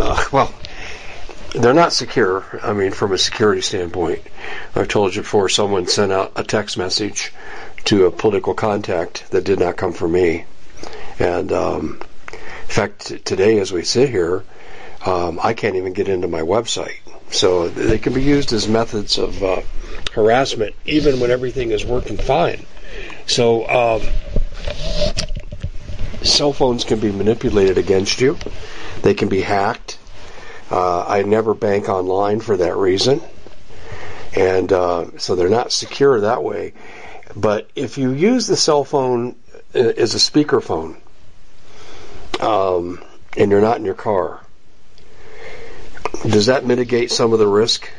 Uh, 0.00 0.24
well, 0.32 0.52
they're 1.54 1.74
not 1.74 1.92
secure. 1.92 2.44
I 2.62 2.72
mean, 2.72 2.92
from 2.92 3.12
a 3.12 3.18
security 3.18 3.60
standpoint, 3.60 4.22
I've 4.74 4.88
told 4.88 5.14
you 5.14 5.22
before. 5.22 5.48
Someone 5.48 5.86
sent 5.86 6.12
out 6.12 6.32
a 6.36 6.44
text 6.44 6.78
message 6.78 7.32
to 7.86 8.06
a 8.06 8.10
political 8.10 8.54
contact 8.54 9.30
that 9.30 9.44
did 9.44 9.58
not 9.58 9.76
come 9.76 9.92
from 9.92 10.12
me, 10.12 10.44
and 11.18 11.52
um, 11.52 12.00
in 12.32 12.68
fact, 12.68 13.24
today 13.24 13.58
as 13.58 13.72
we 13.72 13.84
sit 13.84 14.10
here, 14.10 14.44
um, 15.04 15.40
I 15.42 15.54
can't 15.54 15.76
even 15.76 15.92
get 15.92 16.08
into 16.08 16.28
my 16.28 16.42
website. 16.42 16.98
So 17.30 17.68
they 17.68 17.98
can 17.98 18.12
be 18.12 18.22
used 18.22 18.52
as 18.52 18.68
methods 18.68 19.18
of 19.18 19.42
uh, 19.42 19.62
harassment, 20.12 20.74
even 20.84 21.20
when 21.20 21.30
everything 21.30 21.70
is 21.70 21.84
working 21.84 22.16
fine. 22.16 22.66
So 23.26 23.68
um, 23.68 24.02
cell 26.22 26.52
phones 26.52 26.84
can 26.84 26.98
be 26.98 27.12
manipulated 27.12 27.78
against 27.78 28.20
you. 28.20 28.36
They 29.02 29.14
can 29.14 29.28
be 29.28 29.40
hacked. 29.40 29.98
Uh, 30.70 31.04
I 31.06 31.22
never 31.22 31.54
bank 31.54 31.88
online 31.88 32.40
for 32.40 32.56
that 32.56 32.76
reason, 32.76 33.20
and 34.36 34.72
uh, 34.72 35.18
so 35.18 35.34
they're 35.34 35.48
not 35.48 35.72
secure 35.72 36.20
that 36.20 36.44
way. 36.44 36.74
But 37.34 37.70
if 37.74 37.98
you 37.98 38.10
use 38.10 38.46
the 38.46 38.56
cell 38.56 38.84
phone 38.84 39.34
uh, 39.74 39.78
as 39.78 40.14
a 40.14 40.18
speakerphone, 40.18 40.96
um, 42.40 43.02
and 43.36 43.50
you're 43.50 43.60
not 43.60 43.78
in 43.78 43.84
your 43.84 43.94
car, 43.94 44.40
does 46.28 46.46
that 46.46 46.64
mitigate 46.66 47.10
some 47.10 47.32
of 47.32 47.38
the 47.38 47.46
risk? 47.46 47.90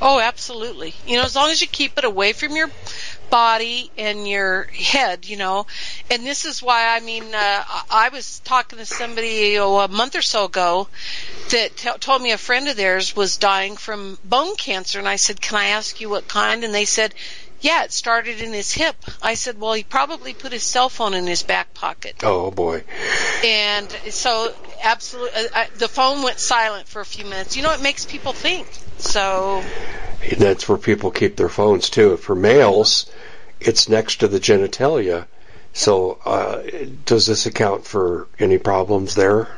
Oh, 0.00 0.20
absolutely. 0.20 0.94
You 1.06 1.16
know, 1.16 1.24
as 1.24 1.36
long 1.36 1.50
as 1.50 1.60
you 1.60 1.66
keep 1.66 1.96
it 1.96 2.04
away 2.04 2.32
from 2.32 2.54
your 2.54 2.70
body 3.30 3.90
and 3.96 4.28
your 4.28 4.64
head, 4.64 5.26
you 5.26 5.36
know. 5.36 5.66
And 6.10 6.24
this 6.24 6.44
is 6.44 6.62
why, 6.62 6.94
I 6.94 7.00
mean, 7.00 7.34
uh, 7.34 7.64
I 7.90 8.10
was 8.12 8.40
talking 8.40 8.78
to 8.78 8.86
somebody 8.86 9.58
oh, 9.58 9.78
a 9.78 9.88
month 9.88 10.16
or 10.16 10.22
so 10.22 10.46
ago 10.46 10.88
that 11.50 11.76
t- 11.76 11.90
told 12.00 12.20
me 12.20 12.32
a 12.32 12.38
friend 12.38 12.68
of 12.68 12.76
theirs 12.76 13.16
was 13.16 13.36
dying 13.36 13.76
from 13.76 14.18
bone 14.24 14.56
cancer. 14.56 14.98
And 14.98 15.08
I 15.08 15.16
said, 15.16 15.40
Can 15.40 15.56
I 15.56 15.68
ask 15.68 16.00
you 16.00 16.08
what 16.08 16.28
kind? 16.28 16.64
And 16.64 16.74
they 16.74 16.84
said, 16.84 17.14
Yeah, 17.60 17.84
it 17.84 17.92
started 17.92 18.40
in 18.40 18.52
his 18.52 18.72
hip. 18.72 18.96
I 19.22 19.34
said, 19.34 19.58
well, 19.58 19.72
he 19.72 19.82
probably 19.82 20.34
put 20.34 20.52
his 20.52 20.62
cell 20.62 20.88
phone 20.88 21.14
in 21.14 21.26
his 21.26 21.42
back 21.42 21.74
pocket. 21.74 22.16
Oh 22.22 22.50
boy. 22.50 22.84
And 23.44 23.90
so, 24.10 24.54
absolutely, 24.82 25.40
uh, 25.54 25.64
the 25.76 25.88
phone 25.88 26.22
went 26.22 26.38
silent 26.38 26.86
for 26.86 27.00
a 27.00 27.06
few 27.06 27.24
minutes. 27.24 27.56
You 27.56 27.62
know, 27.62 27.72
it 27.72 27.82
makes 27.82 28.04
people 28.04 28.32
think. 28.32 28.68
So. 28.98 29.64
That's 30.38 30.68
where 30.68 30.78
people 30.78 31.10
keep 31.10 31.36
their 31.36 31.48
phones 31.48 31.90
too. 31.90 32.16
For 32.16 32.34
males, 32.34 33.10
it's 33.60 33.88
next 33.88 34.16
to 34.16 34.28
the 34.28 34.40
genitalia. 34.40 35.26
So, 35.72 36.18
uh, 36.24 36.62
does 37.04 37.26
this 37.26 37.46
account 37.46 37.86
for 37.86 38.28
any 38.38 38.58
problems 38.58 39.14
there? 39.14 39.48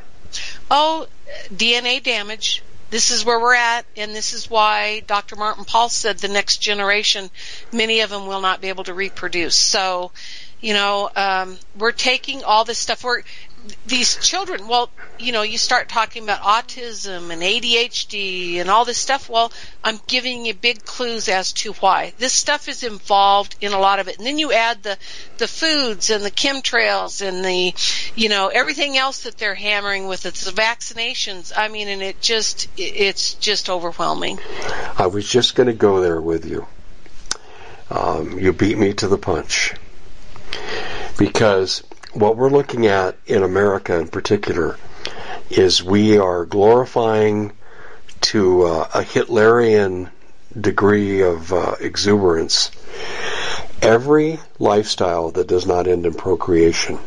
Oh, 0.70 1.06
DNA 1.52 2.02
damage 2.02 2.62
this 2.90 3.10
is 3.10 3.24
where 3.24 3.40
we're 3.40 3.54
at, 3.54 3.84
and 3.96 4.14
this 4.14 4.32
is 4.32 4.48
why 4.48 5.00
Dr. 5.00 5.36
Martin 5.36 5.64
Pall 5.64 5.88
said 5.88 6.18
the 6.18 6.28
next 6.28 6.58
generation, 6.58 7.30
many 7.72 8.00
of 8.00 8.10
them 8.10 8.26
will 8.26 8.40
not 8.40 8.60
be 8.60 8.68
able 8.68 8.84
to 8.84 8.94
reproduce. 8.94 9.56
So, 9.56 10.10
you 10.60 10.74
know, 10.74 11.10
um, 11.14 11.58
we're 11.76 11.92
taking 11.92 12.44
all 12.44 12.64
this 12.64 12.78
stuff. 12.78 13.04
We're 13.04 13.22
these 13.86 14.16
children, 14.16 14.68
well, 14.68 14.90
you 15.18 15.32
know, 15.32 15.42
you 15.42 15.58
start 15.58 15.88
talking 15.88 16.22
about 16.22 16.40
autism 16.40 17.30
and 17.30 17.42
ADHD 17.42 18.56
and 18.56 18.70
all 18.70 18.84
this 18.84 18.98
stuff. 18.98 19.28
Well, 19.28 19.52
I'm 19.82 19.98
giving 20.06 20.46
you 20.46 20.54
big 20.54 20.84
clues 20.84 21.28
as 21.28 21.52
to 21.54 21.72
why. 21.74 22.12
This 22.18 22.32
stuff 22.32 22.68
is 22.68 22.82
involved 22.82 23.56
in 23.60 23.72
a 23.72 23.78
lot 23.78 23.98
of 23.98 24.08
it. 24.08 24.18
And 24.18 24.26
then 24.26 24.38
you 24.38 24.52
add 24.52 24.82
the, 24.82 24.96
the 25.38 25.48
foods 25.48 26.10
and 26.10 26.24
the 26.24 26.30
chemtrails 26.30 27.26
and 27.26 27.44
the, 27.44 27.74
you 28.14 28.28
know, 28.28 28.48
everything 28.48 28.96
else 28.96 29.24
that 29.24 29.38
they're 29.38 29.54
hammering 29.54 30.06
with 30.06 30.26
It's 30.26 30.44
the 30.44 30.52
vaccinations. 30.52 31.52
I 31.56 31.68
mean, 31.68 31.88
and 31.88 32.02
it 32.02 32.20
just, 32.20 32.68
it's 32.76 33.34
just 33.34 33.68
overwhelming. 33.68 34.38
I 34.96 35.06
was 35.06 35.28
just 35.28 35.54
going 35.54 35.68
to 35.68 35.72
go 35.72 36.00
there 36.00 36.20
with 36.20 36.46
you. 36.46 36.66
Um, 37.90 38.38
you 38.38 38.52
beat 38.52 38.78
me 38.78 38.92
to 38.94 39.08
the 39.08 39.18
punch. 39.18 39.74
Because 41.18 41.82
what 42.12 42.36
we're 42.36 42.50
looking 42.50 42.86
at 42.86 43.16
in 43.26 43.42
America 43.42 43.98
in 43.98 44.08
particular 44.08 44.76
is 45.50 45.82
we 45.82 46.18
are 46.18 46.44
glorifying 46.44 47.52
to 48.20 48.62
uh, 48.62 48.88
a 48.94 49.00
Hitlerian 49.02 50.10
degree 50.58 51.22
of 51.22 51.52
uh, 51.52 51.76
exuberance 51.80 52.70
every 53.80 54.40
lifestyle 54.58 55.30
that 55.30 55.46
does 55.46 55.66
not 55.66 55.86
end 55.86 56.06
in 56.06 56.14
procreation. 56.14 56.98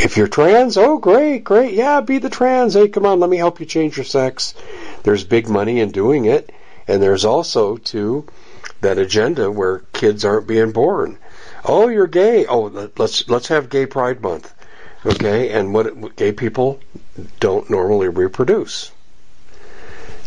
If 0.00 0.16
you're 0.16 0.28
trans, 0.28 0.78
oh 0.78 0.98
great, 0.98 1.42
great, 1.42 1.74
yeah, 1.74 2.00
be 2.00 2.18
the 2.18 2.30
trans. 2.30 2.74
Hey, 2.74 2.88
come 2.88 3.04
on, 3.04 3.18
let 3.18 3.28
me 3.28 3.36
help 3.36 3.58
you 3.58 3.66
change 3.66 3.96
your 3.96 4.04
sex. 4.04 4.54
There's 5.02 5.24
big 5.24 5.48
money 5.48 5.80
in 5.80 5.90
doing 5.90 6.26
it, 6.26 6.52
and 6.86 7.02
there's 7.02 7.24
also 7.24 7.76
too 7.76 8.26
that 8.80 8.98
agenda 8.98 9.50
where 9.50 9.80
kids 9.92 10.24
aren't 10.24 10.46
being 10.46 10.70
born. 10.70 11.18
Oh, 11.64 11.88
you're 11.88 12.06
gay. 12.06 12.46
Oh, 12.46 12.90
let's 12.96 13.28
let's 13.28 13.48
have 13.48 13.70
Gay 13.70 13.86
Pride 13.86 14.20
Month. 14.20 14.52
Okay, 15.06 15.50
and 15.50 15.72
what 15.72 16.16
gay 16.16 16.32
people 16.32 16.80
don't 17.40 17.70
normally 17.70 18.08
reproduce. 18.08 18.90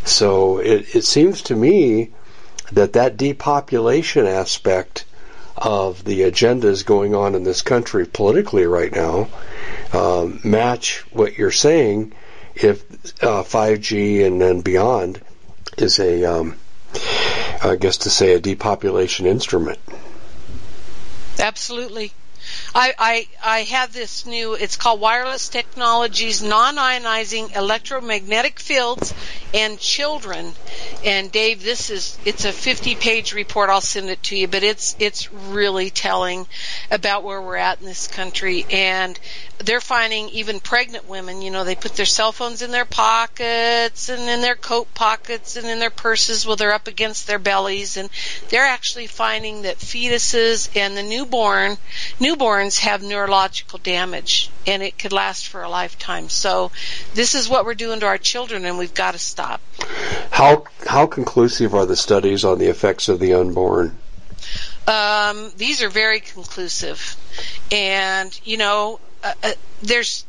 So 0.06 0.60
it, 0.60 0.96
it 0.96 1.04
seems 1.04 1.44
to 1.44 1.56
me 1.56 2.12
that 2.72 2.94
that 2.94 3.18
depopulation 3.18 4.26
aspect 4.26 5.06
of 5.58 6.04
the 6.04 6.22
agendas 6.22 6.86
going 6.86 7.14
on 7.14 7.36
in 7.36 7.44
this 7.44 7.62
country 7.62 8.06
politically 8.06 8.66
right 8.66 8.92
now 8.96 9.28
um, 9.94 10.40
match 10.44 11.06
what 11.12 11.38
you're 11.38 11.52
saying 11.52 12.14
if 12.56 12.84
uh, 13.24 13.44
5G 13.44 14.26
and 14.26 14.42
then 14.42 14.62
beyond 14.62 15.22
is 15.78 16.00
a, 16.00 16.24
um, 16.26 16.56
I 17.64 17.76
guess 17.80 17.98
to 18.00 18.10
say, 18.10 18.34
a 18.34 18.40
depopulation 18.40 19.26
instrument. 19.26 19.80
Absolutely. 21.42 22.14
I, 22.74 22.94
I, 22.98 23.28
I 23.44 23.60
have 23.64 23.92
this 23.92 24.26
new, 24.26 24.54
it's 24.54 24.78
called 24.78 25.02
Wireless 25.02 25.50
Technologies 25.50 26.42
Non-Ionizing 26.42 27.56
Electromagnetic 27.56 28.60
Fields 28.60 29.14
and 29.54 29.78
Children. 29.78 30.54
And 31.04 31.32
Dave, 31.32 31.64
this 31.64 31.90
is, 31.90 32.18
it's 32.24 32.46
a 32.46 32.54
50 32.54 32.96
page 32.96 33.34
report. 33.34 33.70
I'll 33.70 33.82
send 33.82 34.10
it 34.10 34.24
to 34.24 34.38
you, 34.38 34.48
but 34.48 34.64
it's, 34.64 34.96
it's 35.00 35.32
really 35.34 35.90
telling 35.90 36.48
about 36.90 37.24
where 37.24 37.42
we're 37.42 37.58
at 37.58 37.82
in 37.82 37.86
this 37.86 38.08
country. 38.08 38.66
And 38.70 39.20
they're 39.66 39.82
finding 39.82 40.30
even 40.30 40.60
pregnant 40.60 41.08
women, 41.08 41.42
you 41.42 41.52
know, 41.52 41.64
they 41.64 41.76
put 41.76 41.96
their 41.96 42.06
cell 42.06 42.32
phones 42.32 42.62
in 42.62 42.72
their 42.72 42.86
pockets 42.86 44.10
and 44.10 44.22
in 44.30 44.42
their 44.42 44.56
coat 44.56 44.94
pockets 44.94 45.56
and 45.56 45.68
in 45.68 45.80
their 45.80 45.90
purses 45.90 46.46
while 46.46 46.56
they're 46.56 46.74
up 46.74 46.88
against 46.88 47.28
their 47.28 47.40
bellies. 47.40 47.98
And 47.98 48.10
they're 48.50 48.66
actually 48.66 49.08
finding 49.08 49.64
that 49.64 49.78
fetuses 49.78 50.70
and 50.76 50.96
the 50.96 51.04
newborn, 51.04 51.78
newborns 52.62 52.80
have 52.80 53.04
neurological 53.04 53.80
damage 53.80 54.50
and 54.68 54.84
it 54.84 54.98
could 54.98 55.14
last 55.14 55.48
for 55.48 55.64
a 55.64 55.70
lifetime. 55.70 56.30
So 56.30 56.72
this 57.14 57.36
is 57.36 57.50
what 57.50 57.66
we're 57.66 57.76
doing 57.76 58.00
to 58.02 58.06
our 58.06 58.18
children 58.18 58.66
and 58.66 58.78
we've 58.78 58.94
got 58.94 59.14
to 59.14 59.20
stop. 59.20 59.62
How, 60.30 60.66
how 60.88 61.08
conclusive 61.08 61.74
are 61.74 61.86
the 61.86 61.96
studies 61.96 62.46
on 62.46 62.60
the 62.60 62.68
effects 62.68 63.10
of 63.10 63.20
the 63.20 63.34
unborn? 63.34 63.98
Um, 64.88 65.52
these 65.58 65.82
are 65.82 65.90
very 65.90 66.20
conclusive. 66.20 67.16
And, 67.72 68.40
you 68.44 68.58
know, 68.58 69.00
uh, 69.24 69.34
uh, 69.44 69.52
there's 69.84 70.26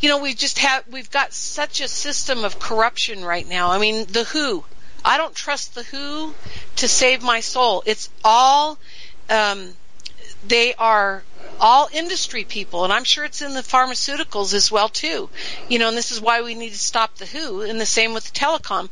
you 0.00 0.08
know 0.08 0.18
we 0.18 0.34
just 0.34 0.58
have 0.58 0.84
we've 0.90 1.10
got 1.10 1.32
such 1.32 1.80
a 1.80 1.88
system 1.88 2.44
of 2.44 2.58
corruption 2.58 3.24
right 3.24 3.48
now 3.48 3.70
i 3.70 3.78
mean 3.78 4.04
the 4.10 4.24
who 4.24 4.62
i 5.04 5.16
don't 5.16 5.34
trust 5.34 5.74
the 5.74 5.82
who 5.84 6.34
to 6.76 6.86
save 6.86 7.22
my 7.22 7.40
soul 7.40 7.82
it's 7.86 8.10
all 8.22 8.78
um, 9.30 9.72
they 10.46 10.74
are 10.74 11.22
all 11.60 11.88
industry 11.92 12.44
people 12.44 12.84
and 12.84 12.92
i'm 12.92 13.04
sure 13.04 13.24
it's 13.24 13.42
in 13.42 13.54
the 13.54 13.60
pharmaceuticals 13.60 14.52
as 14.54 14.70
well 14.70 14.88
too 14.88 15.28
you 15.68 15.78
know 15.78 15.88
and 15.88 15.96
this 15.96 16.10
is 16.10 16.20
why 16.20 16.42
we 16.42 16.54
need 16.54 16.70
to 16.70 16.78
stop 16.78 17.14
the 17.16 17.26
who 17.26 17.62
and 17.62 17.80
the 17.80 17.86
same 17.86 18.12
with 18.12 18.24
the 18.24 18.38
telecom 18.38 18.88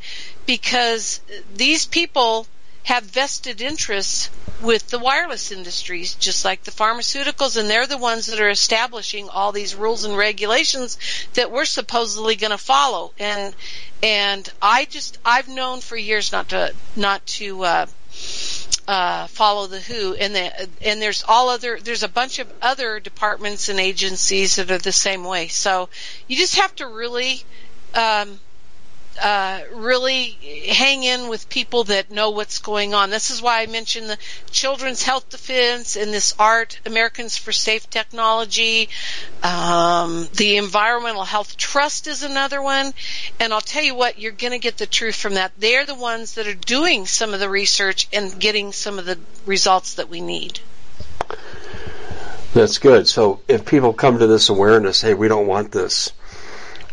because 0.46 1.20
these 1.54 1.86
people 1.86 2.46
have 2.84 3.04
vested 3.04 3.60
interests 3.60 4.28
with 4.60 4.88
the 4.88 4.98
wireless 4.98 5.52
industries, 5.52 6.14
just 6.14 6.44
like 6.44 6.64
the 6.64 6.70
pharmaceuticals, 6.70 7.56
and 7.56 7.68
they're 7.68 7.86
the 7.86 7.98
ones 7.98 8.26
that 8.26 8.40
are 8.40 8.50
establishing 8.50 9.28
all 9.28 9.52
these 9.52 9.74
rules 9.74 10.04
and 10.04 10.16
regulations 10.16 10.98
that 11.34 11.50
we're 11.50 11.64
supposedly 11.64 12.36
going 12.36 12.50
to 12.50 12.58
follow. 12.58 13.12
And 13.18 13.54
and 14.02 14.48
I 14.60 14.84
just 14.84 15.18
I've 15.24 15.48
known 15.48 15.80
for 15.80 15.96
years 15.96 16.32
not 16.32 16.48
to 16.50 16.74
not 16.96 17.24
to 17.26 17.64
uh, 17.64 17.86
uh, 18.88 19.26
follow 19.28 19.66
the 19.66 19.80
WHO, 19.80 20.14
and 20.14 20.34
the, 20.34 20.68
and 20.84 21.00
there's 21.00 21.24
all 21.26 21.48
other 21.48 21.78
there's 21.80 22.02
a 22.02 22.08
bunch 22.08 22.38
of 22.38 22.52
other 22.60 23.00
departments 23.00 23.68
and 23.68 23.78
agencies 23.78 24.56
that 24.56 24.70
are 24.70 24.78
the 24.78 24.92
same 24.92 25.24
way. 25.24 25.48
So 25.48 25.88
you 26.28 26.36
just 26.36 26.56
have 26.56 26.74
to 26.76 26.86
really. 26.86 27.42
Um, 27.94 28.40
uh, 29.20 29.60
really 29.72 30.30
hang 30.68 31.02
in 31.04 31.28
with 31.28 31.48
people 31.48 31.84
that 31.84 32.10
know 32.10 32.30
what's 32.30 32.58
going 32.58 32.94
on. 32.94 33.10
This 33.10 33.30
is 33.30 33.42
why 33.42 33.62
I 33.62 33.66
mentioned 33.66 34.08
the 34.08 34.18
Children's 34.50 35.02
Health 35.02 35.28
Defense 35.30 35.96
and 35.96 36.12
this 36.12 36.34
ART, 36.38 36.80
Americans 36.86 37.36
for 37.36 37.52
Safe 37.52 37.88
Technology. 37.90 38.88
Um, 39.42 40.28
the 40.34 40.56
Environmental 40.56 41.24
Health 41.24 41.56
Trust 41.56 42.06
is 42.06 42.22
another 42.22 42.62
one. 42.62 42.92
And 43.40 43.52
I'll 43.52 43.60
tell 43.60 43.82
you 43.82 43.94
what, 43.94 44.18
you're 44.18 44.32
going 44.32 44.52
to 44.52 44.58
get 44.58 44.78
the 44.78 44.86
truth 44.86 45.16
from 45.16 45.34
that. 45.34 45.52
They're 45.58 45.86
the 45.86 45.94
ones 45.94 46.34
that 46.34 46.46
are 46.46 46.54
doing 46.54 47.06
some 47.06 47.34
of 47.34 47.40
the 47.40 47.48
research 47.48 48.08
and 48.12 48.38
getting 48.38 48.72
some 48.72 48.98
of 48.98 49.06
the 49.06 49.18
results 49.46 49.94
that 49.94 50.08
we 50.08 50.20
need. 50.20 50.60
That's 52.54 52.78
good. 52.78 53.08
So 53.08 53.40
if 53.48 53.64
people 53.64 53.92
come 53.94 54.18
to 54.18 54.26
this 54.26 54.50
awareness, 54.50 55.00
hey, 55.00 55.14
we 55.14 55.28
don't 55.28 55.46
want 55.46 55.72
this 55.72 56.12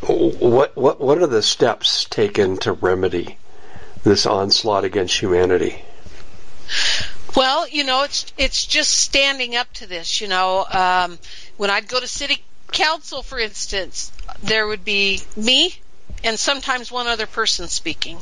what 0.02 0.76
what 0.76 1.00
what 1.00 1.18
are 1.18 1.28
the 1.28 1.42
steps 1.44 2.06
taken 2.06 2.58
to 2.58 2.72
remedy 2.72 3.38
this 4.04 4.26
onslaught 4.26 4.84
against 4.84 5.20
humanity? 5.20 5.84
Well, 7.36 7.68
you 7.68 7.84
know, 7.84 8.04
it's 8.04 8.26
it's 8.38 8.66
just 8.66 8.92
standing 8.92 9.56
up 9.56 9.72
to 9.74 9.88
this. 9.88 10.22
You 10.22 10.28
know, 10.28 10.66
um, 10.66 11.20
when 11.58 11.70
I'd 11.70 11.88
go 11.88 12.00
to 12.00 12.08
city 12.08 12.44
council, 12.72 13.24
for 13.24 13.40
instance, 13.40 14.12
there 14.42 14.68
would 14.68 14.86
be 14.86 15.22
me 15.36 15.76
and 16.24 16.38
sometimes 16.38 16.92
one 16.92 17.08
other 17.08 17.26
person 17.28 17.68
speaking. 17.68 18.18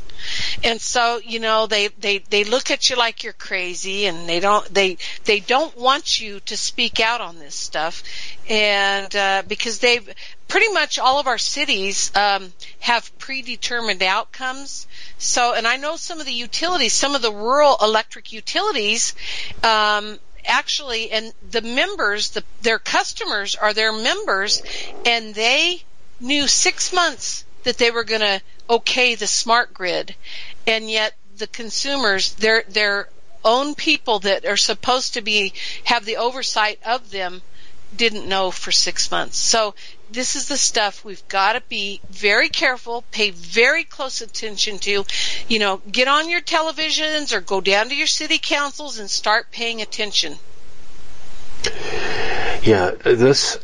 And 0.62 0.80
so, 0.80 1.18
you 1.18 1.40
know, 1.40 1.66
they, 1.66 1.88
they, 1.88 2.18
they 2.18 2.44
look 2.44 2.70
at 2.70 2.90
you 2.90 2.96
like 2.96 3.24
you're 3.24 3.32
crazy 3.32 4.06
and 4.06 4.28
they 4.28 4.40
don't, 4.40 4.66
they, 4.72 4.98
they 5.24 5.40
don't 5.40 5.76
want 5.76 6.20
you 6.20 6.40
to 6.40 6.56
speak 6.56 7.00
out 7.00 7.20
on 7.20 7.38
this 7.38 7.54
stuff. 7.54 8.02
And, 8.48 9.14
uh, 9.14 9.42
because 9.46 9.78
they've, 9.80 10.08
pretty 10.46 10.72
much 10.72 10.98
all 10.98 11.20
of 11.20 11.26
our 11.26 11.38
cities, 11.38 12.10
um, 12.14 12.52
have 12.80 13.16
predetermined 13.18 14.02
outcomes. 14.02 14.86
So, 15.18 15.54
and 15.54 15.66
I 15.66 15.76
know 15.76 15.96
some 15.96 16.20
of 16.20 16.26
the 16.26 16.32
utilities, 16.32 16.94
some 16.94 17.14
of 17.14 17.22
the 17.22 17.32
rural 17.32 17.76
electric 17.82 18.32
utilities, 18.32 19.14
um, 19.62 20.18
actually, 20.46 21.10
and 21.10 21.32
the 21.50 21.60
members, 21.60 22.30
the, 22.30 22.42
their 22.62 22.78
customers 22.78 23.56
are 23.56 23.74
their 23.74 23.92
members, 23.92 24.62
and 25.04 25.34
they 25.34 25.82
knew 26.20 26.46
six 26.46 26.92
months 26.92 27.44
that 27.64 27.78
they 27.78 27.90
were 27.90 28.04
going 28.04 28.20
to 28.20 28.40
okay 28.70 29.14
the 29.14 29.26
smart 29.26 29.74
grid, 29.74 30.14
and 30.66 30.90
yet 30.90 31.14
the 31.36 31.46
consumers, 31.46 32.34
their 32.34 32.64
their 32.68 33.08
own 33.44 33.74
people 33.74 34.20
that 34.20 34.44
are 34.44 34.56
supposed 34.56 35.14
to 35.14 35.22
be 35.22 35.52
have 35.84 36.04
the 36.04 36.16
oversight 36.16 36.78
of 36.84 37.10
them 37.10 37.40
didn't 37.96 38.28
know 38.28 38.50
for 38.50 38.70
six 38.70 39.10
months. 39.10 39.38
So 39.38 39.74
this 40.10 40.36
is 40.36 40.48
the 40.48 40.56
stuff 40.56 41.04
we've 41.04 41.26
got 41.28 41.54
to 41.54 41.62
be 41.68 42.00
very 42.10 42.48
careful, 42.48 43.04
pay 43.10 43.30
very 43.30 43.84
close 43.84 44.20
attention 44.20 44.78
to. 44.80 45.04
You 45.48 45.58
know, 45.58 45.80
get 45.90 46.08
on 46.08 46.28
your 46.28 46.40
televisions 46.40 47.32
or 47.32 47.40
go 47.40 47.60
down 47.60 47.88
to 47.88 47.94
your 47.94 48.06
city 48.06 48.38
councils 48.42 48.98
and 48.98 49.08
start 49.08 49.50
paying 49.50 49.80
attention. 49.80 50.36
Yeah, 52.62 52.90
this 53.04 53.58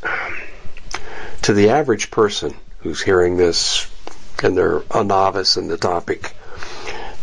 to 1.42 1.52
the 1.52 1.70
average 1.70 2.10
person 2.10 2.54
who's 2.84 3.02
hearing 3.02 3.36
this 3.36 3.90
and 4.42 4.56
they're 4.56 4.82
a 4.90 5.02
novice 5.02 5.56
in 5.56 5.68
the 5.68 5.78
topic, 5.78 6.32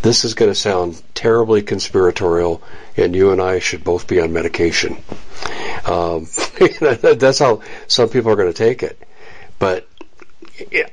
this 0.01 0.25
is 0.25 0.33
going 0.33 0.49
to 0.49 0.55
sound 0.55 1.01
terribly 1.13 1.61
conspiratorial, 1.61 2.61
and 2.97 3.15
you 3.15 3.31
and 3.31 3.39
I 3.39 3.59
should 3.59 3.83
both 3.83 4.07
be 4.07 4.19
on 4.19 4.33
medication. 4.33 4.97
Um, 5.85 6.27
that's 6.79 7.37
how 7.37 7.61
some 7.87 8.09
people 8.09 8.31
are 8.31 8.35
going 8.35 8.51
to 8.51 8.57
take 8.57 8.81
it. 8.81 8.99
But 9.59 9.87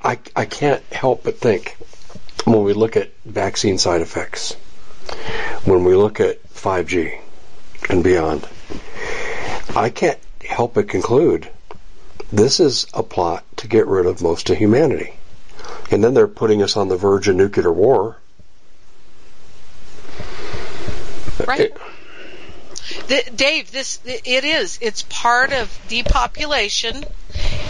I, 0.03 0.19
I 0.37 0.45
can't 0.45 0.83
help 0.93 1.25
but 1.25 1.39
think 1.39 1.77
when 2.45 2.63
we 2.63 2.75
look 2.75 2.99
at 2.99 3.11
vaccine 3.25 3.79
side 3.79 4.03
effects, 4.03 4.53
when 5.65 5.85
we 5.85 5.95
look 5.95 6.21
at 6.21 6.47
5G 6.51 7.19
and 7.89 8.05
beyond, 8.05 8.47
I 9.75 9.89
can't 9.89 10.19
help 10.43 10.75
but 10.75 10.89
conclude 10.89 11.49
this 12.33 12.61
is 12.61 12.87
a 12.95 13.03
plot 13.03 13.45
to 13.57 13.69
get 13.69 13.87
rid 13.87 14.07
of 14.07 14.23
most 14.23 14.51
of 14.51 14.59
humanity. 14.59 15.15
And 15.91 16.05
then 16.05 16.15
they're 16.15 16.29
putting 16.29 16.63
us 16.63 16.77
on 16.77 16.89
the 16.89 16.97
verge 16.97 17.29
of 17.29 17.37
nuclear 17.37 17.73
war. 17.73 18.17
Right. 21.47 21.73
The, 23.07 23.23
Dave, 23.35 23.71
this 23.71 24.01
it 24.05 24.45
is. 24.45 24.79
It's 24.81 25.03
part 25.03 25.53
of 25.53 25.71
depopulation, 25.89 27.05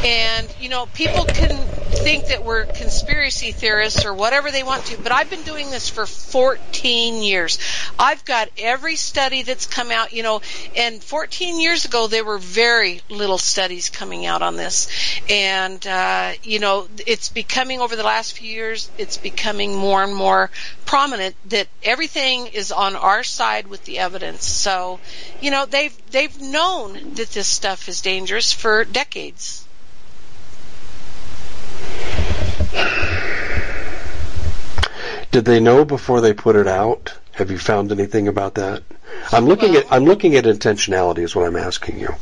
and 0.04 0.48
you 0.60 0.68
know 0.68 0.86
people 0.86 1.24
can 1.24 1.66
think 1.90 2.26
that 2.26 2.44
we're 2.44 2.64
conspiracy 2.66 3.50
theorists 3.50 4.04
or 4.04 4.14
whatever 4.14 4.50
they 4.50 4.62
want 4.62 4.84
to, 4.86 4.98
but 5.02 5.10
I've 5.10 5.30
been 5.30 5.42
doing 5.42 5.70
this 5.70 5.88
for 5.88 6.06
14 6.06 7.22
years. 7.22 7.58
I've 7.98 8.24
got 8.24 8.48
every 8.58 8.96
study 8.96 9.42
that's 9.42 9.66
come 9.66 9.90
out. 9.90 10.12
You 10.12 10.22
know, 10.22 10.40
and 10.76 11.02
14 11.02 11.60
years 11.60 11.84
ago 11.84 12.06
there 12.06 12.24
were 12.24 12.38
very 12.38 13.00
little 13.08 13.38
studies 13.38 13.90
coming 13.90 14.26
out 14.26 14.42
on 14.42 14.56
this, 14.56 14.88
and 15.28 15.84
uh, 15.86 16.32
you 16.42 16.60
know 16.60 16.86
it's 17.06 17.28
becoming 17.28 17.80
over 17.80 17.96
the 17.96 18.04
last 18.04 18.34
few 18.38 18.48
years. 18.48 18.90
It's 18.98 19.16
becoming 19.16 19.74
more 19.74 20.02
and 20.02 20.14
more 20.14 20.50
prominent 20.86 21.34
that 21.50 21.68
everything 21.82 22.46
is 22.46 22.72
on 22.72 22.96
our 22.96 23.22
side 23.24 23.66
with 23.66 23.84
the 23.84 23.98
evidence. 23.98 24.46
So 24.46 25.00
you 25.40 25.50
know, 25.50 25.66
they've 25.66 26.07
they've 26.10 26.40
known 26.40 27.14
that 27.14 27.30
this 27.30 27.46
stuff 27.46 27.88
is 27.88 28.00
dangerous 28.00 28.52
for 28.52 28.84
decades. 28.84 29.64
Did 35.30 35.44
they 35.44 35.60
know 35.60 35.84
before 35.84 36.20
they 36.20 36.32
put 36.32 36.56
it 36.56 36.66
out? 36.66 37.14
Have 37.32 37.50
you 37.50 37.58
found 37.58 37.92
anything 37.92 38.28
about 38.28 38.54
that? 38.54 38.82
I'm 39.30 39.46
looking 39.46 39.72
well, 39.74 39.84
at 39.84 39.92
I'm 39.92 40.04
looking 40.04 40.36
at 40.36 40.44
intentionality 40.44 41.18
is 41.18 41.36
what 41.36 41.46
I'm 41.46 41.56
asking 41.56 42.00
you. 42.00 42.14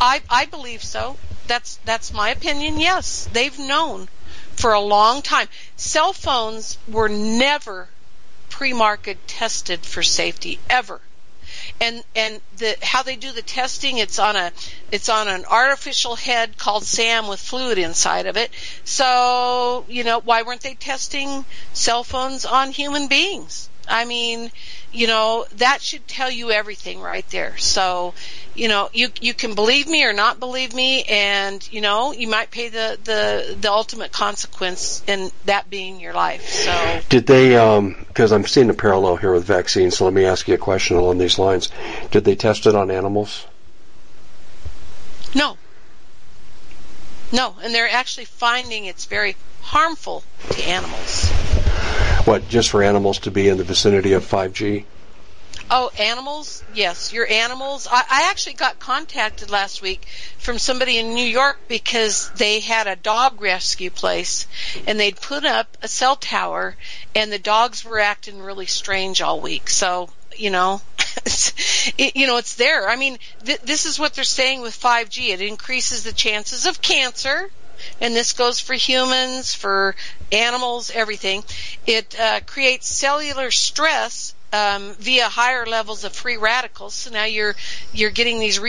I 0.00 0.22
I 0.30 0.46
believe 0.46 0.82
so. 0.82 1.16
That's 1.46 1.76
that's 1.84 2.12
my 2.12 2.30
opinion. 2.30 2.80
Yes, 2.80 3.28
they've 3.32 3.58
known 3.58 4.08
for 4.56 4.72
a 4.72 4.80
long 4.80 5.22
time. 5.22 5.48
Cell 5.76 6.12
phones 6.12 6.78
were 6.88 7.08
never 7.08 7.88
pre-market 8.48 9.28
tested 9.28 9.80
for 9.84 10.02
safety 10.02 10.58
ever 10.68 11.00
and 11.80 12.02
and 12.14 12.40
the 12.56 12.76
how 12.82 13.02
they 13.02 13.16
do 13.16 13.32
the 13.32 13.42
testing 13.42 13.98
it's 13.98 14.18
on 14.18 14.36
a 14.36 14.52
it's 14.90 15.08
on 15.08 15.28
an 15.28 15.44
artificial 15.44 16.16
head 16.16 16.56
called 16.56 16.84
SAM 16.84 17.28
with 17.28 17.40
fluid 17.40 17.78
inside 17.78 18.26
of 18.26 18.36
it. 18.36 18.50
So, 18.84 19.84
you 19.88 20.04
know, 20.04 20.20
why 20.20 20.42
weren't 20.42 20.62
they 20.62 20.74
testing 20.74 21.44
cell 21.72 22.04
phones 22.04 22.44
on 22.44 22.72
human 22.72 23.08
beings? 23.08 23.68
I 23.88 24.04
mean, 24.04 24.50
you 24.92 25.06
know, 25.06 25.46
that 25.56 25.82
should 25.82 26.06
tell 26.06 26.30
you 26.30 26.50
everything 26.50 27.00
right 27.00 27.28
there. 27.30 27.56
So, 27.58 28.14
you 28.54 28.68
know, 28.68 28.90
you 28.92 29.08
you 29.20 29.34
can 29.34 29.54
believe 29.54 29.86
me 29.86 30.04
or 30.04 30.12
not 30.12 30.40
believe 30.40 30.74
me, 30.74 31.04
and 31.04 31.66
you 31.72 31.80
know, 31.80 32.12
you 32.12 32.28
might 32.28 32.50
pay 32.50 32.68
the 32.68 32.98
the 33.02 33.56
the 33.60 33.70
ultimate 33.70 34.12
consequence 34.12 35.02
in 35.06 35.30
that 35.44 35.70
being 35.70 36.00
your 36.00 36.14
life. 36.14 36.46
So, 36.46 37.00
did 37.08 37.26
they? 37.26 37.50
Because 37.50 38.32
um, 38.32 38.40
I'm 38.42 38.46
seeing 38.46 38.70
a 38.70 38.74
parallel 38.74 39.16
here 39.16 39.32
with 39.32 39.44
vaccines. 39.44 39.96
So 39.96 40.04
let 40.04 40.14
me 40.14 40.24
ask 40.24 40.48
you 40.48 40.54
a 40.54 40.58
question 40.58 40.96
along 40.96 41.18
these 41.18 41.38
lines. 41.38 41.70
Did 42.10 42.24
they 42.24 42.36
test 42.36 42.66
it 42.66 42.74
on 42.74 42.90
animals? 42.90 43.46
No. 45.34 45.56
No, 47.32 47.56
and 47.62 47.74
they're 47.74 47.90
actually 47.90 48.24
finding 48.24 48.86
it's 48.86 49.04
very 49.04 49.36
harmful 49.60 50.24
to 50.50 50.62
animals. 50.62 51.28
What, 52.24 52.48
just 52.48 52.70
for 52.70 52.82
animals 52.82 53.18
to 53.20 53.30
be 53.30 53.48
in 53.48 53.58
the 53.58 53.64
vicinity 53.64 54.12
of 54.12 54.24
5G? 54.24 54.84
Oh, 55.70 55.90
animals? 55.98 56.64
Yes, 56.72 57.12
your 57.12 57.26
animals. 57.30 57.86
I, 57.90 58.02
I 58.10 58.30
actually 58.30 58.54
got 58.54 58.78
contacted 58.78 59.50
last 59.50 59.82
week 59.82 60.06
from 60.38 60.58
somebody 60.58 60.96
in 60.96 61.14
New 61.14 61.26
York 61.26 61.58
because 61.68 62.30
they 62.36 62.60
had 62.60 62.86
a 62.86 62.96
dog 62.96 63.42
rescue 63.42 63.90
place 63.90 64.46
and 64.86 64.98
they'd 64.98 65.20
put 65.20 65.44
up 65.44 65.76
a 65.82 65.88
cell 65.88 66.16
tower 66.16 66.76
and 67.14 67.30
the 67.30 67.38
dogs 67.38 67.84
were 67.84 67.98
acting 67.98 68.40
really 68.40 68.64
strange 68.64 69.20
all 69.20 69.40
week. 69.40 69.68
So, 69.68 70.08
you 70.34 70.50
know, 70.50 70.80
it, 71.98 72.16
you 72.16 72.26
know, 72.26 72.36
it's 72.36 72.56
there. 72.56 72.88
I 72.88 72.96
mean, 72.96 73.18
th- 73.44 73.60
this 73.60 73.86
is 73.86 73.98
what 73.98 74.14
they're 74.14 74.24
saying 74.24 74.60
with 74.60 74.78
5G. 74.78 75.30
It 75.30 75.40
increases 75.40 76.04
the 76.04 76.12
chances 76.12 76.66
of 76.66 76.80
cancer 76.82 77.48
and 78.00 78.14
this 78.14 78.32
goes 78.32 78.60
for 78.60 78.74
humans, 78.74 79.54
for 79.54 79.94
animals, 80.32 80.90
everything. 80.92 81.44
It 81.86 82.18
uh, 82.18 82.40
creates 82.46 82.88
cellular 82.88 83.50
stress 83.50 84.34
um, 84.52 84.94
via 84.94 85.28
higher 85.28 85.66
levels 85.66 86.04
of 86.04 86.12
free 86.12 86.36
radicals. 86.36 86.94
So 86.94 87.10
now 87.10 87.24
you're 87.24 87.54
you're 87.92 88.10
getting 88.10 88.40
these 88.40 88.60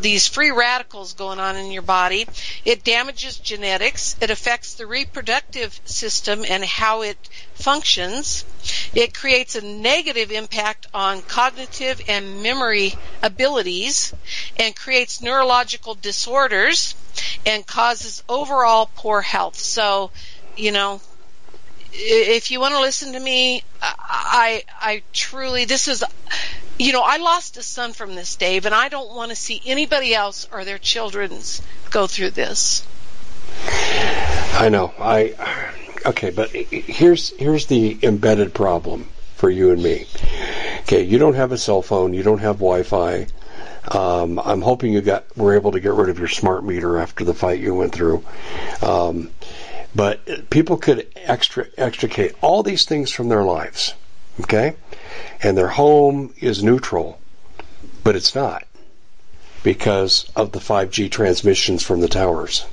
these 0.00 0.26
free 0.26 0.50
radicals 0.50 1.12
going 1.12 1.38
on 1.38 1.56
in 1.56 1.70
your 1.70 1.82
body. 1.82 2.26
It 2.64 2.84
damages 2.84 3.38
genetics. 3.38 4.16
It 4.20 4.30
affects 4.30 4.74
the 4.74 4.86
reproductive 4.86 5.78
system 5.84 6.44
and 6.48 6.64
how 6.64 7.02
it 7.02 7.18
functions. 7.54 8.44
It 8.94 9.14
creates 9.14 9.56
a 9.56 9.60
negative 9.64 10.30
impact 10.30 10.86
on 10.94 11.22
cognitive 11.22 12.00
and 12.08 12.42
memory 12.42 12.94
abilities 13.22 14.14
and 14.58 14.74
creates 14.74 15.20
neurological 15.20 15.94
disorders 15.94 16.94
and 17.44 17.66
causes 17.66 18.22
overall 18.28 18.90
poor 18.94 19.20
health. 19.20 19.56
So, 19.56 20.10
you 20.56 20.72
know, 20.72 21.00
if 21.98 22.50
you 22.50 22.60
want 22.60 22.74
to 22.74 22.80
listen 22.80 23.12
to 23.14 23.20
me, 23.20 23.62
I, 23.80 24.64
I 24.80 25.02
truly, 25.12 25.64
this 25.64 25.88
is, 25.88 26.04
you 26.78 26.92
know, 26.92 27.02
I 27.02 27.16
lost 27.16 27.56
a 27.56 27.62
son 27.62 27.92
from 27.92 28.14
this, 28.14 28.36
Dave, 28.36 28.66
and 28.66 28.74
I 28.74 28.88
don't 28.88 29.14
want 29.14 29.30
to 29.30 29.36
see 29.36 29.60
anybody 29.64 30.14
else 30.14 30.48
or 30.52 30.64
their 30.64 30.78
children's 30.78 31.62
go 31.90 32.06
through 32.06 32.30
this. 32.30 32.86
I 34.58 34.68
know. 34.70 34.92
I, 34.98 35.34
okay, 36.04 36.30
but 36.30 36.50
here's, 36.50 37.30
here's 37.36 37.66
the 37.66 37.98
embedded 38.02 38.54
problem 38.54 39.08
for 39.34 39.50
you 39.50 39.70
and 39.70 39.82
me. 39.82 40.06
Okay, 40.80 41.02
you 41.02 41.18
don't 41.18 41.34
have 41.34 41.52
a 41.52 41.58
cell 41.58 41.82
phone, 41.82 42.14
you 42.14 42.22
don't 42.22 42.38
have 42.38 42.56
Wi-Fi. 42.56 43.26
Um, 43.88 44.40
I'm 44.40 44.62
hoping 44.62 44.92
you 44.92 45.00
got 45.00 45.36
were 45.36 45.54
able 45.54 45.72
to 45.72 45.80
get 45.80 45.92
rid 45.92 46.08
of 46.08 46.18
your 46.18 46.28
smart 46.28 46.64
meter 46.64 46.98
after 46.98 47.24
the 47.24 47.34
fight 47.34 47.60
you 47.60 47.74
went 47.74 47.92
through. 47.92 48.24
Um, 48.82 49.30
but 49.96 50.50
people 50.50 50.76
could 50.76 51.06
extra, 51.16 51.66
extricate 51.78 52.34
all 52.42 52.62
these 52.62 52.84
things 52.84 53.10
from 53.10 53.30
their 53.30 53.42
lives, 53.42 53.94
okay? 54.42 54.76
And 55.42 55.56
their 55.56 55.68
home 55.68 56.34
is 56.38 56.62
neutral, 56.62 57.18
but 58.04 58.14
it's 58.14 58.34
not 58.34 58.66
because 59.62 60.30
of 60.36 60.52
the 60.52 60.58
5G 60.58 61.10
transmissions 61.10 61.82
from 61.82 62.00
the 62.00 62.08
towers. 62.08 62.66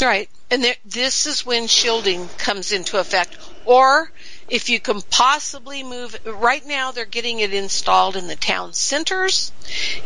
Right. 0.00 0.28
And 0.50 0.62
there, 0.62 0.76
this 0.84 1.26
is 1.26 1.46
when 1.46 1.68
shielding 1.68 2.28
comes 2.36 2.72
into 2.72 2.98
effect. 2.98 3.36
Or 3.64 4.10
if 4.48 4.68
you 4.68 4.78
can 4.78 5.00
possibly 5.00 5.82
move, 5.82 6.16
right 6.26 6.64
now 6.66 6.92
they're 6.92 7.06
getting 7.06 7.40
it 7.40 7.54
installed 7.54 8.16
in 8.16 8.26
the 8.26 8.36
town 8.36 8.74
centers 8.74 9.52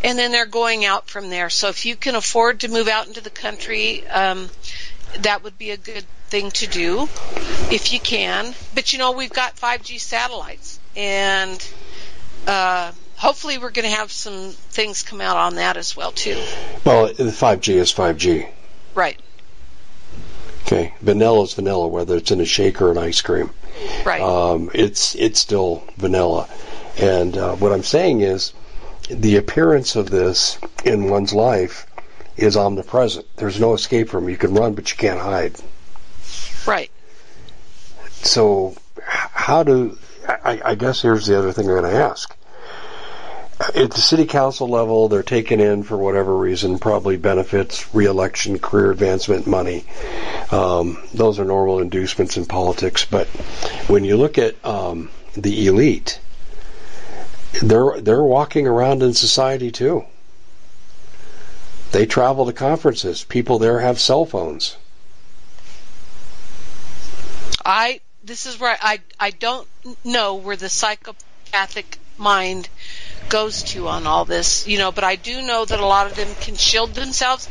and 0.05 0.17
then 0.17 0.31
they're 0.31 0.47
going 0.47 0.85
out 0.85 1.09
from 1.11 1.29
there. 1.29 1.51
So 1.51 1.69
if 1.69 1.85
you 1.85 1.97
can 1.97 2.15
afford 2.15 2.61
to 2.61 2.69
move 2.69 2.87
out 2.87 3.09
into 3.09 3.21
the 3.21 3.31
country, 3.31 4.07
um, 4.07 4.49
that 5.21 5.43
would 5.43 5.59
be 5.59 5.71
a 5.71 5.77
good 5.77 6.05
thing 6.29 6.51
to 6.53 6.67
do 6.67 7.09
if 7.71 7.93
you 7.93 8.01
can. 8.01 8.55
But 8.75 8.93
you 8.93 8.99
know, 8.99 9.13
we've 9.13 9.33
got 9.33 9.57
5G 9.57 10.01
satellites 10.01 10.79
and, 10.97 11.67
uh, 12.47 12.93
hopefully 13.17 13.59
we're 13.59 13.71
going 13.71 13.89
to 13.89 13.97
have 13.97 14.11
some 14.11 14.51
things 14.51 15.03
come 15.03 15.21
out 15.21 15.37
on 15.37 15.57
that 15.57 15.77
as 15.77 15.97
well 15.97 16.13
too. 16.13 16.41
Well, 16.85 17.07
the 17.07 17.25
5G 17.25 17.75
is 17.75 17.93
5G. 17.93 18.49
Right. 18.95 19.19
Okay, 20.63 20.95
vanilla 21.01 21.45
is 21.45 21.55
vanilla, 21.55 21.89
whether 21.89 22.17
it's 22.17 22.31
in 22.31 22.41
a 22.41 22.45
shake 22.45 22.83
or 22.83 22.91
an 22.91 22.99
ice 22.99 23.23
cream. 23.23 23.51
Right. 24.05 24.21
Um, 24.21 24.71
it's 24.75 25.15
it's 25.15 25.41
still 25.41 25.83
vanilla, 25.97 26.47
and 26.99 27.37
uh, 27.39 27.55
what 27.57 27.73
I'm 27.73 27.83
saying 27.83 28.21
is, 28.21 28.53
the 29.09 29.37
appearance 29.37 29.97
of 29.97 30.11
this 30.11 30.59
in 30.85 31.09
one's 31.09 31.33
life 31.33 31.87
is 32.39 32.57
omnipresent. 32.57 33.27
There's 33.37 33.61
no 33.61 33.75
escape 33.75 34.09
from 34.09 34.29
it. 34.29 34.33
You 34.33 34.39
can 34.39 34.55
run, 34.55 34.75
but 34.75 34.91
you 34.91 34.97
can't 34.97 35.21
hide. 35.21 35.57
Right. 36.67 36.91
So, 38.23 38.75
how 39.05 39.63
do 39.63 39.99
I, 40.29 40.61
I 40.65 40.75
guess 40.75 41.01
here's 41.01 41.27
the 41.27 41.39
other 41.39 41.53
thing 41.53 41.67
I'm 41.67 41.81
going 41.81 41.91
to 41.91 41.99
ask. 41.99 42.35
At 43.61 43.91
the 43.91 44.01
city 44.01 44.25
council 44.25 44.69
level, 44.69 45.09
they're 45.09 45.25
taken 45.25 45.59
in 45.59 45.83
for 45.83 45.97
whatever 45.97 46.37
reason, 46.37 46.79
probably 46.79 47.17
benefits, 47.17 47.93
reelection, 47.93 48.61
career 48.61 48.93
advancement 48.93 49.49
money. 49.49 49.85
Um, 50.53 51.03
those 51.13 51.41
are 51.41 51.45
normal 51.45 51.81
inducements 51.81 52.37
in 52.37 52.47
politics. 52.47 53.05
But 53.05 53.27
when 53.89 54.05
you 54.05 54.17
look 54.17 54.39
at 54.39 54.65
um, 54.65 55.11
the 55.35 55.67
elite, 55.67 56.21
they're 57.61 58.01
they're 58.01 58.23
walking 58.23 58.69
around 58.69 59.03
in 59.03 59.13
society 59.15 59.73
too. 59.73 60.05
They 61.93 62.07
travel 62.07 62.47
to 62.47 62.53
conferences. 62.53 63.25
People 63.25 63.59
there 63.59 63.81
have 63.81 63.99
cell 63.99 64.25
phones. 64.27 64.77
I 67.65 68.01
this 68.25 68.47
is 68.47 68.59
where 68.61 68.77
I 68.81 69.01
I 69.19 69.31
don't 69.31 69.67
know 70.05 70.35
where 70.35 70.57
the 70.57 70.69
psychopathic 70.69 71.99
mind 72.19 72.69
goes 73.29 73.63
to 73.63 73.89
on 73.89 74.07
all 74.07 74.25
this, 74.25 74.67
you 74.67 74.79
know, 74.79 74.91
but 74.91 75.05
I 75.05 75.17
do 75.17 75.43
know 75.43 75.65
that 75.65 75.81
a 75.81 75.87
lot 75.87 76.07
of 76.07 76.17
them 76.17 76.29
can 76.41 76.57
shield 76.57 76.95
themselves. 76.95 77.49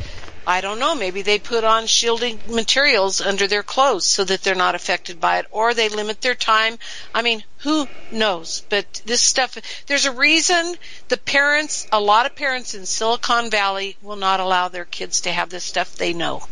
I 0.48 0.62
don't 0.62 0.78
know, 0.78 0.94
maybe 0.94 1.20
they 1.20 1.38
put 1.38 1.62
on 1.62 1.86
shielding 1.86 2.40
materials 2.48 3.20
under 3.20 3.46
their 3.46 3.62
clothes 3.62 4.06
so 4.06 4.24
that 4.24 4.40
they're 4.40 4.54
not 4.54 4.74
affected 4.74 5.20
by 5.20 5.40
it 5.40 5.46
or 5.50 5.74
they 5.74 5.90
limit 5.90 6.22
their 6.22 6.34
time. 6.34 6.78
I 7.14 7.20
mean, 7.20 7.44
who 7.58 7.86
knows? 8.10 8.62
But 8.70 9.02
this 9.04 9.20
stuff 9.20 9.58
there's 9.88 10.06
a 10.06 10.10
reason 10.10 10.74
the 11.08 11.18
parents, 11.18 11.86
a 11.92 12.00
lot 12.00 12.24
of 12.24 12.34
parents 12.34 12.74
in 12.74 12.86
Silicon 12.86 13.50
Valley 13.50 13.98
will 14.00 14.16
not 14.16 14.40
allow 14.40 14.68
their 14.68 14.86
kids 14.86 15.20
to 15.22 15.32
have 15.32 15.50
this 15.50 15.64
stuff 15.64 15.96
they 15.96 16.14
know. 16.14 16.42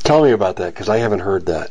Tell 0.00 0.22
me 0.22 0.32
about 0.32 0.56
that 0.56 0.74
because 0.74 0.90
I 0.90 0.98
haven't 0.98 1.20
heard 1.20 1.46
that. 1.46 1.70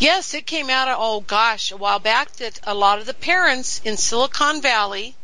Yes, 0.00 0.34
it 0.34 0.46
came 0.46 0.68
out, 0.68 0.88
oh 0.90 1.20
gosh, 1.20 1.70
a 1.70 1.76
while 1.76 2.00
back 2.00 2.32
that 2.38 2.58
a 2.64 2.74
lot 2.74 2.98
of 2.98 3.06
the 3.06 3.14
parents 3.14 3.80
in 3.84 3.98
Silicon 3.98 4.60
Valley 4.60 5.14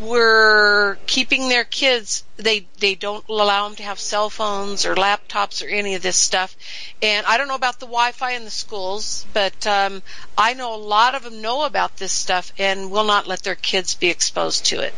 were 0.00 0.98
keeping 1.06 1.48
their 1.48 1.64
kids 1.64 2.24
they 2.36 2.68
they 2.78 2.94
don't 2.94 3.24
allow 3.28 3.66
them 3.66 3.76
to 3.76 3.82
have 3.82 3.98
cell 3.98 4.30
phones 4.30 4.86
or 4.86 4.94
laptops 4.94 5.64
or 5.64 5.68
any 5.68 5.94
of 5.96 6.02
this 6.02 6.16
stuff 6.16 6.56
and 7.02 7.26
i 7.26 7.36
don't 7.36 7.48
know 7.48 7.56
about 7.56 7.80
the 7.80 7.86
wi-fi 7.86 8.32
in 8.32 8.44
the 8.44 8.50
schools 8.50 9.26
but 9.32 9.66
um 9.66 10.02
i 10.36 10.54
know 10.54 10.74
a 10.74 10.76
lot 10.76 11.14
of 11.14 11.24
them 11.24 11.42
know 11.42 11.64
about 11.64 11.96
this 11.96 12.12
stuff 12.12 12.52
and 12.58 12.90
will 12.90 13.04
not 13.04 13.26
let 13.26 13.42
their 13.42 13.56
kids 13.56 13.94
be 13.94 14.08
exposed 14.08 14.66
to 14.66 14.80
it 14.80 14.94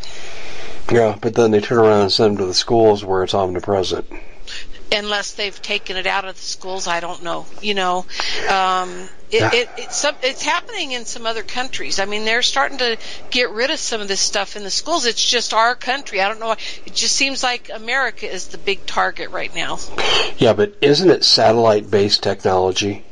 Yeah, 0.90 1.16
but 1.20 1.34
then 1.34 1.50
they 1.50 1.60
turn 1.60 1.78
around 1.78 2.02
and 2.02 2.12
send 2.12 2.36
them 2.36 2.38
to 2.38 2.46
the 2.46 2.54
schools 2.54 3.04
where 3.04 3.22
it's 3.22 3.34
omnipresent. 3.34 4.10
Unless 4.92 5.32
they've 5.32 5.60
taken 5.62 5.96
it 5.96 6.06
out 6.06 6.24
of 6.24 6.34
the 6.34 6.40
schools. 6.42 6.86
I 6.86 7.00
don't 7.00 7.22
know. 7.22 7.46
You 7.62 7.74
know, 7.74 8.06
um, 8.48 9.08
it, 9.30 9.40
Yeah. 9.40 9.50
it, 9.52 9.68
it's 9.78 9.96
some, 9.96 10.16
it's 10.22 10.42
happening 10.42 10.92
in 10.92 11.04
some 11.04 11.26
other 11.26 11.42
countries. 11.42 12.00
I 12.00 12.04
mean, 12.06 12.24
they're 12.24 12.42
starting 12.42 12.78
to 12.78 12.96
get 13.30 13.50
rid 13.50 13.70
of 13.70 13.78
some 13.78 14.00
of 14.00 14.08
this 14.08 14.20
stuff 14.20 14.56
in 14.56 14.64
the 14.64 14.70
schools. 14.70 15.06
It's 15.06 15.24
just 15.24 15.54
our 15.54 15.74
country. 15.74 16.20
I 16.20 16.28
don't 16.28 16.40
know. 16.40 16.48
why. 16.48 16.56
It 16.86 16.94
just 16.94 17.14
seems 17.14 17.42
like 17.42 17.70
America 17.72 18.30
is 18.32 18.48
the 18.48 18.58
big 18.58 18.84
target 18.86 19.30
right 19.30 19.54
now. 19.54 19.78
Yeah, 20.38 20.52
but 20.54 20.74
isn't 20.80 21.08
it 21.10 21.24
satellite-based 21.24 22.22
technology? 22.22 23.04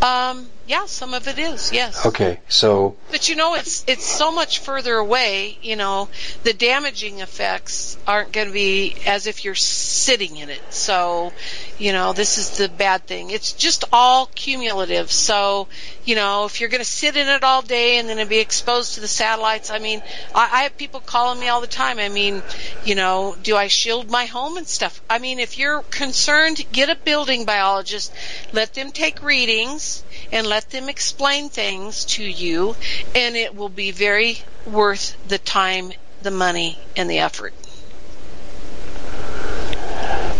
Um, 0.00 0.48
yeah, 0.66 0.86
some 0.86 1.12
of 1.12 1.26
it 1.26 1.38
is. 1.38 1.72
Yes. 1.72 2.06
Okay, 2.06 2.38
so 2.48 2.96
But 3.10 3.28
you 3.28 3.34
know, 3.34 3.54
it's 3.54 3.84
it's 3.88 4.06
so 4.06 4.30
much 4.30 4.60
further 4.60 4.94
away. 4.94 5.58
You 5.60 5.76
know, 5.76 6.08
the 6.44 6.52
damaging 6.52 7.20
effects 7.20 7.98
aren't 8.06 8.32
going 8.32 8.46
to 8.46 8.52
be 8.52 8.96
as 9.06 9.26
if 9.26 9.44
you're 9.44 9.56
sitting 9.56 10.36
in 10.36 10.50
it. 10.50 10.60
So, 10.70 11.32
you 11.78 11.92
know, 11.92 12.12
this 12.12 12.38
is 12.38 12.58
the 12.58 12.68
bad 12.68 13.06
thing. 13.06 13.30
It's 13.30 13.52
just 13.52 13.84
all 13.92 14.26
cumulative. 14.26 15.10
So, 15.10 15.66
you 16.04 16.14
know, 16.14 16.44
if 16.44 16.60
you're 16.60 16.70
going 16.70 16.80
to 16.80 16.84
sit 16.84 17.16
in 17.16 17.26
it 17.28 17.42
all 17.42 17.62
day 17.62 17.98
and 17.98 18.08
then 18.08 18.26
be 18.28 18.38
exposed 18.38 18.94
to 18.94 19.00
the 19.00 19.08
satellites, 19.08 19.70
I 19.70 19.80
mean, 19.80 20.00
I, 20.34 20.48
I 20.52 20.62
have 20.62 20.76
people 20.76 21.00
calling 21.00 21.40
me 21.40 21.48
all 21.48 21.60
the 21.60 21.66
time. 21.66 21.98
I 21.98 22.08
mean, 22.08 22.40
you 22.84 22.94
know, 22.94 23.36
do 23.42 23.56
I 23.56 23.66
shield 23.66 24.10
my 24.10 24.26
home 24.26 24.56
and 24.56 24.66
stuff? 24.66 25.02
I 25.10 25.18
mean, 25.18 25.40
if 25.40 25.58
you're 25.58 25.82
concerned, 25.82 26.64
get 26.70 26.88
a 26.88 26.96
building 26.96 27.44
biologist, 27.44 28.12
let 28.52 28.74
them 28.74 28.92
take 28.92 29.22
readings 29.22 30.04
and 30.30 30.46
let 30.52 30.68
them 30.68 30.90
explain 30.90 31.48
things 31.48 32.04
to 32.04 32.22
you 32.22 32.76
and 33.14 33.36
it 33.36 33.56
will 33.56 33.70
be 33.70 33.90
very 33.90 34.36
worth 34.66 35.16
the 35.26 35.38
time, 35.38 35.90
the 36.20 36.30
money, 36.30 36.78
and 36.94 37.08
the 37.08 37.20
effort. 37.20 37.54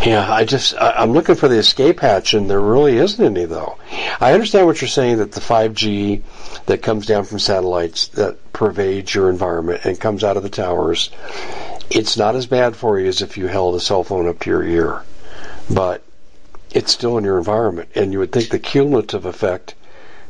yeah, 0.04 0.30
I 0.30 0.44
just 0.44 0.74
I, 0.74 0.90
I'm 0.98 1.12
looking 1.12 1.34
for 1.34 1.48
the 1.48 1.56
escape 1.56 2.00
hatch, 2.00 2.34
and 2.34 2.50
there 2.50 2.60
really 2.60 2.98
isn't 2.98 3.24
any 3.24 3.46
though. 3.46 3.78
I 4.20 4.34
understand 4.34 4.66
what 4.66 4.82
you're 4.82 4.88
saying 4.88 5.16
that 5.16 5.32
the 5.32 5.40
5G 5.40 6.20
that 6.66 6.82
comes 6.82 7.06
down 7.06 7.24
from 7.24 7.38
satellites 7.38 8.08
that 8.08 8.52
pervades 8.52 9.14
your 9.14 9.30
environment 9.30 9.86
and 9.86 9.98
comes 9.98 10.24
out 10.24 10.36
of 10.36 10.42
the 10.42 10.50
towers, 10.50 11.08
it's 11.88 12.18
not 12.18 12.36
as 12.36 12.44
bad 12.44 12.76
for 12.76 13.00
you 13.00 13.06
as 13.08 13.22
if 13.22 13.38
you 13.38 13.46
held 13.46 13.76
a 13.76 13.80
cell 13.80 14.04
phone 14.04 14.28
up 14.28 14.40
to 14.40 14.50
your 14.50 14.62
ear, 14.62 15.02
but 15.70 16.02
it's 16.70 16.92
still 16.92 17.16
in 17.16 17.24
your 17.24 17.38
environment, 17.38 17.88
and 17.94 18.12
you 18.12 18.18
would 18.18 18.32
think 18.32 18.50
the 18.50 18.58
cumulative 18.58 19.24
effect 19.24 19.74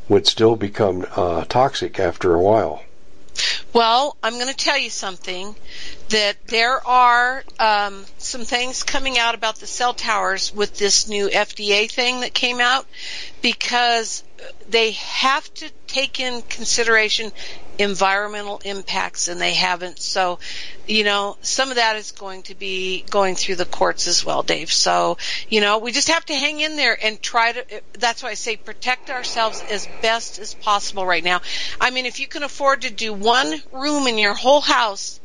would 0.08 0.26
still 0.26 0.56
become 0.56 1.06
uh, 1.16 1.44
toxic 1.44 1.98
after 1.98 2.34
a 2.34 2.40
while. 2.40 2.82
Well, 3.72 4.16
I'm 4.22 4.34
going 4.34 4.48
to 4.48 4.54
tell 4.54 4.76
you 4.76 4.90
something 4.90 5.56
that 6.10 6.36
there 6.46 6.86
are 6.86 7.42
um, 7.58 8.04
some 8.18 8.44
things 8.44 8.82
coming 8.82 9.18
out 9.18 9.34
about 9.34 9.56
the 9.56 9.66
cell 9.66 9.94
towers 9.94 10.52
with 10.54 10.76
this 10.76 11.08
new 11.08 11.28
FDA 11.28 11.90
thing 11.90 12.20
that 12.20 12.34
came 12.34 12.60
out 12.60 12.86
because 13.40 14.22
they 14.68 14.92
have 14.92 15.52
to 15.54 15.70
take 15.86 16.20
in 16.20 16.42
consideration 16.42 17.30
environmental 17.78 18.60
impacts 18.64 19.28
and 19.28 19.40
they 19.40 19.54
haven't. 19.54 19.98
So, 19.98 20.38
you 20.86 21.04
know, 21.04 21.36
some 21.40 21.70
of 21.70 21.76
that 21.76 21.96
is 21.96 22.12
going 22.12 22.42
to 22.44 22.54
be 22.54 23.04
going 23.10 23.34
through 23.34 23.56
the 23.56 23.64
courts 23.64 24.06
as 24.06 24.24
well, 24.24 24.42
Dave. 24.42 24.70
So, 24.70 25.16
you 25.48 25.60
know, 25.60 25.78
we 25.78 25.92
just 25.92 26.08
have 26.08 26.24
to 26.26 26.34
hang 26.34 26.60
in 26.60 26.76
there 26.76 26.96
and 27.02 27.20
try 27.20 27.52
to, 27.52 27.82
that's 27.98 28.22
why 28.22 28.30
I 28.30 28.34
say 28.34 28.56
protect 28.56 29.10
ourselves 29.10 29.62
as 29.70 29.86
best 29.86 30.38
as 30.38 30.54
possible 30.54 31.06
right 31.06 31.24
now. 31.24 31.40
I 31.80 31.90
mean, 31.90 32.06
if 32.06 32.20
you 32.20 32.28
can 32.28 32.42
afford 32.42 32.82
to 32.82 32.90
do 32.90 33.12
one 33.12 33.54
room 33.72 34.06
in 34.06 34.18
your 34.18 34.34
whole 34.34 34.60
house 34.60 35.20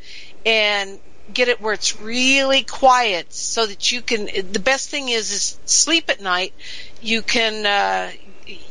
and 0.45 0.99
get 1.31 1.49
it 1.49 1.59
where 1.59 1.73
it's 1.73 1.99
really 1.99 2.63
quiet 2.63 3.31
so 3.33 3.65
that 3.65 3.91
you 3.91 4.01
can 4.01 4.29
the 4.51 4.59
best 4.59 4.89
thing 4.89 5.09
is 5.09 5.31
is 5.31 5.59
sleep 5.65 6.09
at 6.09 6.21
night 6.21 6.53
you 7.01 7.21
can 7.21 7.65
uh 7.65 8.09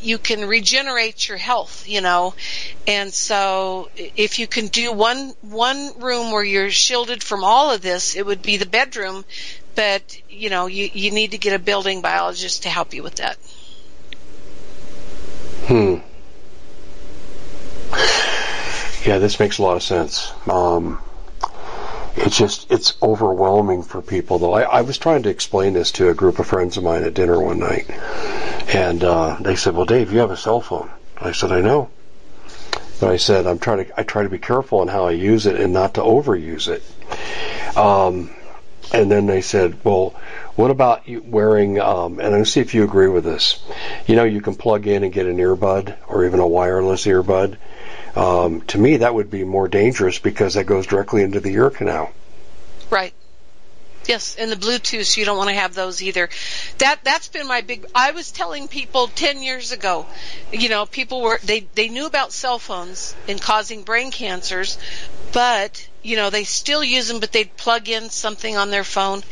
you 0.00 0.18
can 0.18 0.46
regenerate 0.46 1.28
your 1.28 1.38
health 1.38 1.84
you 1.86 2.00
know 2.00 2.34
and 2.86 3.12
so 3.12 3.88
if 3.96 4.38
you 4.38 4.46
can 4.46 4.68
do 4.68 4.92
one 4.92 5.32
one 5.42 6.00
room 6.00 6.32
where 6.32 6.44
you're 6.44 6.70
shielded 6.70 7.22
from 7.22 7.44
all 7.44 7.70
of 7.70 7.82
this 7.82 8.16
it 8.16 8.24
would 8.24 8.42
be 8.42 8.56
the 8.56 8.66
bedroom 8.66 9.24
but 9.74 10.16
you 10.28 10.50
know 10.50 10.66
you 10.66 10.88
you 10.92 11.10
need 11.10 11.32
to 11.32 11.38
get 11.38 11.54
a 11.54 11.62
building 11.62 12.00
biologist 12.00 12.62
to 12.62 12.68
help 12.68 12.94
you 12.94 13.02
with 13.02 13.16
that 13.16 13.36
Hmm. 15.66 15.96
Yeah, 19.04 19.18
this 19.18 19.40
makes 19.40 19.58
a 19.58 19.62
lot 19.62 19.76
of 19.76 19.82
sense. 19.82 20.32
Um, 20.48 21.00
it's 22.16 22.38
just 22.38 22.70
it's 22.72 22.96
overwhelming 23.02 23.82
for 23.82 24.00
people 24.00 24.38
though. 24.38 24.54
I, 24.54 24.62
I 24.62 24.80
was 24.82 24.98
trying 24.98 25.22
to 25.24 25.28
explain 25.28 25.74
this 25.74 25.92
to 25.92 26.08
a 26.08 26.14
group 26.14 26.38
of 26.38 26.46
friends 26.46 26.76
of 26.76 26.84
mine 26.84 27.04
at 27.04 27.14
dinner 27.14 27.40
one 27.40 27.58
night, 27.58 27.90
and 28.74 29.04
uh, 29.04 29.36
they 29.40 29.56
said, 29.56 29.74
"Well, 29.74 29.86
Dave, 29.86 30.12
you 30.12 30.20
have 30.20 30.30
a 30.30 30.36
cell 30.36 30.60
phone." 30.60 30.90
I 31.18 31.32
said, 31.32 31.52
"I 31.52 31.60
know," 31.60 31.90
but 33.00 33.10
I 33.10 33.16
said, 33.16 33.46
"I'm 33.46 33.58
trying 33.58 33.84
to 33.84 34.00
I 34.00 34.02
try 34.02 34.22
to 34.22 34.28
be 34.28 34.38
careful 34.38 34.80
on 34.80 34.88
how 34.88 35.06
I 35.06 35.12
use 35.12 35.46
it 35.46 35.60
and 35.60 35.72
not 35.72 35.94
to 35.94 36.00
overuse 36.00 36.68
it." 36.68 36.82
Um, 37.76 38.30
and 38.92 39.10
then 39.10 39.26
they 39.26 39.42
said, 39.42 39.76
"Well, 39.84 40.14
what 40.54 40.70
about 40.70 41.06
you 41.06 41.22
wearing?" 41.26 41.78
Um, 41.80 42.18
and 42.18 42.34
I'm 42.34 42.46
see 42.46 42.60
if 42.60 42.74
you 42.74 42.84
agree 42.84 43.08
with 43.08 43.24
this. 43.24 43.62
You 44.06 44.16
know, 44.16 44.24
you 44.24 44.40
can 44.40 44.54
plug 44.54 44.86
in 44.86 45.04
and 45.04 45.12
get 45.12 45.26
an 45.26 45.36
earbud 45.36 45.94
or 46.08 46.24
even 46.24 46.40
a 46.40 46.46
wireless 46.46 47.04
earbud. 47.06 47.56
Um, 48.16 48.62
to 48.62 48.78
me, 48.78 48.98
that 48.98 49.14
would 49.14 49.30
be 49.30 49.44
more 49.44 49.68
dangerous 49.68 50.18
because 50.18 50.54
that 50.54 50.64
goes 50.64 50.86
directly 50.86 51.22
into 51.22 51.38
the 51.38 51.52
ear 51.52 51.68
canal. 51.68 52.10
Right. 52.90 53.12
Yes, 54.08 54.36
and 54.38 54.50
the 54.50 54.56
Bluetooth, 54.56 55.16
you 55.16 55.24
don't 55.24 55.36
want 55.36 55.50
to 55.50 55.54
have 55.54 55.74
those 55.74 56.00
either. 56.00 56.28
That 56.78 57.00
that's 57.02 57.28
been 57.28 57.46
my 57.48 57.60
big. 57.60 57.86
I 57.94 58.12
was 58.12 58.30
telling 58.30 58.68
people 58.68 59.08
ten 59.08 59.42
years 59.42 59.72
ago, 59.72 60.06
you 60.52 60.68
know, 60.68 60.86
people 60.86 61.22
were 61.22 61.40
they 61.42 61.60
they 61.74 61.88
knew 61.88 62.06
about 62.06 62.32
cell 62.32 62.58
phones 62.58 63.16
and 63.28 63.40
causing 63.40 63.82
brain 63.82 64.12
cancers, 64.12 64.78
but 65.32 65.88
you 66.02 66.16
know 66.16 66.30
they 66.30 66.44
still 66.44 66.84
use 66.84 67.08
them, 67.08 67.18
but 67.18 67.32
they'd 67.32 67.56
plug 67.56 67.88
in 67.88 68.08
something 68.08 68.56
on 68.56 68.70
their 68.70 68.84
phone 68.84 69.22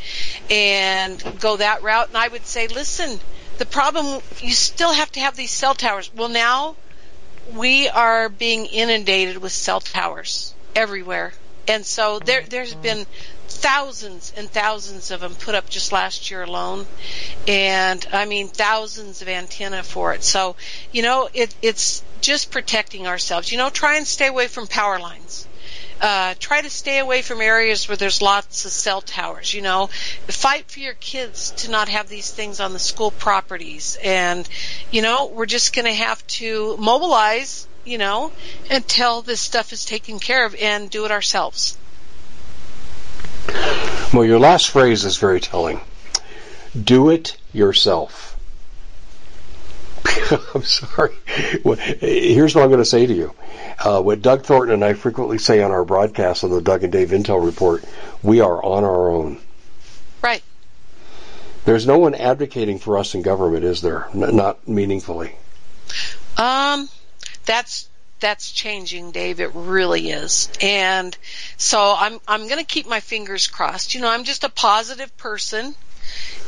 and 0.49 1.23
go 1.39 1.57
that 1.57 1.81
route. 1.81 2.09
And 2.09 2.17
I 2.17 2.27
would 2.27 2.45
say, 2.45 2.67
listen, 2.67 3.19
the 3.57 3.65
problem 3.65 4.21
you 4.41 4.51
still 4.51 4.91
have 4.91 5.11
to 5.13 5.21
have 5.21 5.37
these 5.37 5.51
cell 5.51 5.73
towers. 5.73 6.11
Well, 6.13 6.29
now 6.29 6.75
we 7.53 7.89
are 7.89 8.29
being 8.29 8.65
inundated 8.65 9.37
with 9.37 9.51
cell 9.51 9.79
towers 9.79 10.53
everywhere. 10.75 11.33
And 11.67 11.85
so 11.85 12.19
there, 12.19 12.41
there's 12.41 12.75
been 12.75 13.05
thousands 13.47 14.33
and 14.37 14.49
thousands 14.49 15.11
of 15.11 15.21
them 15.21 15.33
put 15.33 15.55
up 15.55 15.69
just 15.69 15.91
last 15.91 16.29
year 16.29 16.43
alone, 16.43 16.85
and 17.47 18.05
I 18.11 18.25
mean 18.25 18.47
thousands 18.49 19.21
of 19.21 19.27
antenna 19.27 19.81
for 19.81 20.13
it. 20.13 20.23
So 20.23 20.55
you 20.91 21.01
know 21.01 21.29
it, 21.33 21.55
it's 21.61 22.03
just 22.21 22.51
protecting 22.51 23.07
ourselves. 23.07 23.51
You 23.51 23.57
know, 23.57 23.69
try 23.69 23.97
and 23.97 24.05
stay 24.05 24.27
away 24.27 24.47
from 24.47 24.67
power 24.67 24.99
lines. 24.99 25.47
Uh, 26.01 26.33
try 26.39 26.61
to 26.61 26.69
stay 26.69 26.99
away 26.99 27.21
from 27.21 27.41
areas 27.41 27.87
where 27.87 27.95
there's 27.95 28.21
lots 28.21 28.65
of 28.65 28.71
cell 28.71 29.01
towers. 29.01 29.53
You 29.53 29.61
know, 29.61 29.87
fight 30.27 30.69
for 30.69 30.79
your 30.79 30.93
kids 30.93 31.51
to 31.51 31.71
not 31.71 31.89
have 31.89 32.09
these 32.09 32.31
things 32.31 32.59
on 32.59 32.73
the 32.73 32.79
school 32.79 33.11
properties. 33.11 33.97
And, 34.03 34.47
you 34.91 35.01
know, 35.01 35.27
we're 35.27 35.45
just 35.45 35.73
going 35.73 35.85
to 35.85 35.93
have 35.93 36.25
to 36.27 36.75
mobilize, 36.77 37.67
you 37.85 37.97
know, 37.97 38.31
until 38.69 39.21
this 39.21 39.39
stuff 39.39 39.71
is 39.71 39.85
taken 39.85 40.19
care 40.19 40.45
of 40.45 40.55
and 40.55 40.89
do 40.89 41.05
it 41.05 41.11
ourselves. 41.11 41.77
Well, 44.13 44.25
your 44.25 44.39
last 44.39 44.69
phrase 44.69 45.05
is 45.05 45.17
very 45.17 45.39
telling. 45.39 45.81
Do 46.81 47.09
it 47.09 47.37
yourself. 47.53 48.34
I'm 50.53 50.63
sorry. 50.63 51.15
Here's 51.27 52.55
what 52.55 52.63
I'm 52.63 52.69
going 52.69 52.81
to 52.81 52.85
say 52.85 53.05
to 53.05 53.13
you. 53.13 53.33
Uh, 53.79 54.01
what 54.01 54.21
Doug 54.21 54.43
Thornton 54.43 54.73
and 54.75 54.83
I 54.83 54.93
frequently 54.93 55.37
say 55.37 55.61
on 55.61 55.71
our 55.71 55.85
broadcast 55.85 56.43
on 56.43 56.51
the 56.51 56.61
Doug 56.61 56.83
and 56.83 56.91
Dave 56.91 57.09
Intel 57.09 57.43
Report, 57.43 57.83
we 58.23 58.41
are 58.41 58.63
on 58.63 58.83
our 58.83 59.09
own. 59.09 59.39
Right. 60.21 60.43
There's 61.65 61.87
no 61.87 61.97
one 61.97 62.13
advocating 62.13 62.79
for 62.79 62.97
us 62.97 63.15
in 63.15 63.21
government, 63.21 63.63
is 63.63 63.81
there? 63.81 64.07
N- 64.13 64.35
not 64.35 64.67
meaningfully. 64.67 65.35
Um, 66.37 66.89
that's 67.45 67.89
that's 68.19 68.51
changing, 68.51 69.11
Dave. 69.11 69.39
It 69.39 69.51
really 69.53 70.09
is. 70.09 70.49
And 70.61 71.17
so 71.57 71.95
I'm 71.97 72.19
I'm 72.27 72.47
going 72.47 72.59
to 72.59 72.65
keep 72.65 72.87
my 72.87 72.99
fingers 72.99 73.47
crossed. 73.47 73.95
You 73.95 74.01
know, 74.01 74.09
I'm 74.09 74.23
just 74.23 74.43
a 74.43 74.49
positive 74.49 75.15
person. 75.17 75.75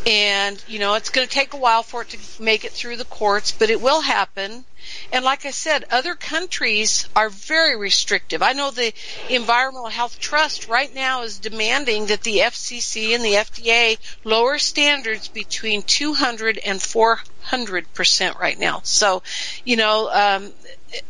And, 0.07 0.63
you 0.69 0.79
know, 0.79 0.93
it's 0.93 1.09
going 1.09 1.27
to 1.27 1.33
take 1.33 1.53
a 1.53 1.57
while 1.57 1.83
for 1.83 2.03
it 2.03 2.09
to 2.09 2.41
make 2.41 2.63
it 2.63 2.71
through 2.71 2.95
the 2.95 3.03
courts, 3.03 3.51
but 3.51 3.69
it 3.69 3.81
will 3.81 3.99
happen. 3.99 4.63
And 5.11 5.25
like 5.25 5.45
I 5.45 5.51
said, 5.51 5.83
other 5.91 6.15
countries 6.15 7.09
are 7.13 7.29
very 7.29 7.75
restrictive. 7.75 8.41
I 8.41 8.53
know 8.53 8.71
the 8.71 8.93
Environmental 9.29 9.89
Health 9.89 10.17
Trust 10.17 10.69
right 10.69 10.93
now 10.95 11.23
is 11.23 11.39
demanding 11.39 12.05
that 12.05 12.21
the 12.21 12.37
FCC 12.37 13.15
and 13.15 13.23
the 13.23 13.33
FDA 13.33 13.97
lower 14.23 14.59
standards 14.59 15.27
between 15.27 15.81
200 15.81 16.57
and 16.57 16.81
400 16.81 17.93
percent 17.93 18.37
right 18.39 18.57
now. 18.57 18.79
So, 18.83 19.23
you 19.65 19.75
know, 19.75 20.09
um, 20.09 20.53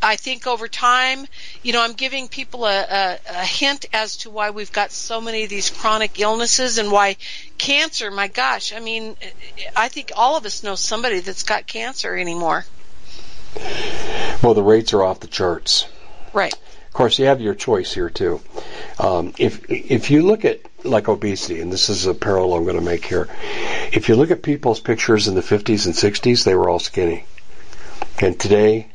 I 0.02 0.16
think 0.16 0.48
over 0.48 0.68
time, 0.68 1.28
you 1.62 1.74
know, 1.74 1.82
I'm 1.82 1.94
giving 1.94 2.28
people 2.28 2.66
a, 2.66 2.80
a, 2.80 3.20
a, 3.30 3.46
hint 3.46 3.86
as 3.94 4.18
to 4.18 4.30
why 4.30 4.50
we've 4.50 4.72
got 4.72 4.92
so 4.92 5.22
many 5.22 5.44
of 5.44 5.50
these 5.50 5.70
chronic 5.70 6.20
illnesses 6.20 6.78
and 6.78 6.92
why 6.92 7.18
cancer, 7.58 8.10
my 8.10 8.28
gosh, 8.28 8.74
I 8.74 8.80
mean, 8.80 9.16
I 9.76 9.88
think 9.88 10.12
all 10.16 10.36
of 10.36 10.46
us 10.46 10.64
know 10.64 10.76
somebody 10.76 11.20
that's 11.20 11.44
got 11.44 11.68
cancer 11.68 12.16
anymore. 12.16 12.66
Well, 14.42 14.54
the 14.54 14.64
rates 14.64 14.94
are 14.94 15.04
off 15.04 15.20
the 15.20 15.28
charts. 15.28 15.86
Right. 16.34 16.54
Of 16.54 16.94
course, 16.94 17.20
you 17.20 17.26
have 17.26 17.42
your 17.42 17.54
choice 17.54 17.94
here 17.94 18.10
too. 18.10 18.42
Um, 19.00 19.34
if 19.38 19.70
if 19.70 20.10
you 20.10 20.24
look 20.24 20.46
at 20.46 20.62
like 20.84 21.08
obesity, 21.08 21.62
and 21.62 21.72
this 21.72 21.90
is 21.90 22.08
a 22.08 22.14
parallel 22.14 22.58
I'm 22.58 22.64
going 22.64 22.76
to 22.76 22.82
make 22.82 23.06
here, 23.06 23.28
if 23.94 24.10
you 24.10 24.16
look 24.16 24.32
at 24.32 24.42
people's 24.42 24.80
pictures 24.80 25.28
in 25.28 25.36
the 25.36 25.42
50s 25.42 25.86
and 25.86 25.96
60s, 25.96 26.44
they 26.44 26.56
were 26.56 26.70
all 26.70 26.80
skinny, 26.80 27.26
and 28.20 28.40
today 28.40 28.88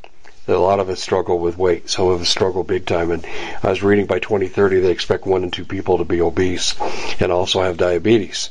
a 0.49 0.55
lot 0.55 0.81
of 0.81 0.89
us 0.89 1.01
struggle 1.01 1.39
with 1.39 1.57
weight. 1.57 1.89
Some 1.89 2.09
of 2.09 2.21
us 2.21 2.29
struggle 2.29 2.65
big 2.65 2.85
time. 2.85 3.11
And 3.11 3.25
I 3.63 3.71
was 3.71 3.83
reading 3.83 4.07
by 4.07 4.19
2030 4.19 4.81
they 4.81 4.91
expect 4.91 5.27
one 5.27 5.45
in 5.45 5.51
two 5.51 5.65
people 5.65 5.99
to 5.99 6.05
be 6.05 6.21
obese 6.21 6.75
and 7.21 7.31
also 7.31 7.63
have 7.63 7.77
diabetes. 7.77 8.51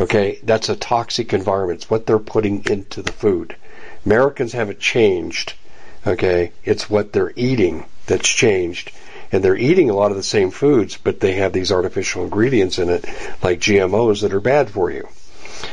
Okay, 0.00 0.38
that's 0.42 0.68
a 0.68 0.76
toxic 0.76 1.32
environment. 1.32 1.80
It's 1.80 1.90
what 1.90 2.06
they're 2.06 2.18
putting 2.18 2.64
into 2.66 3.00
the 3.00 3.12
food. 3.12 3.56
Americans 4.04 4.52
haven't 4.52 4.80
changed. 4.80 5.54
Okay, 6.06 6.52
it's 6.64 6.90
what 6.90 7.12
they're 7.12 7.32
eating 7.36 7.86
that's 8.06 8.28
changed. 8.28 8.90
And 9.32 9.42
they're 9.42 9.56
eating 9.56 9.88
a 9.88 9.94
lot 9.94 10.10
of 10.10 10.16
the 10.16 10.22
same 10.22 10.50
foods, 10.50 10.98
but 11.02 11.20
they 11.20 11.32
have 11.34 11.52
these 11.52 11.72
artificial 11.72 12.24
ingredients 12.24 12.78
in 12.78 12.90
it, 12.90 13.04
like 13.42 13.60
GMOs, 13.60 14.20
that 14.20 14.34
are 14.34 14.40
bad 14.40 14.70
for 14.70 14.90
you. 14.90 15.08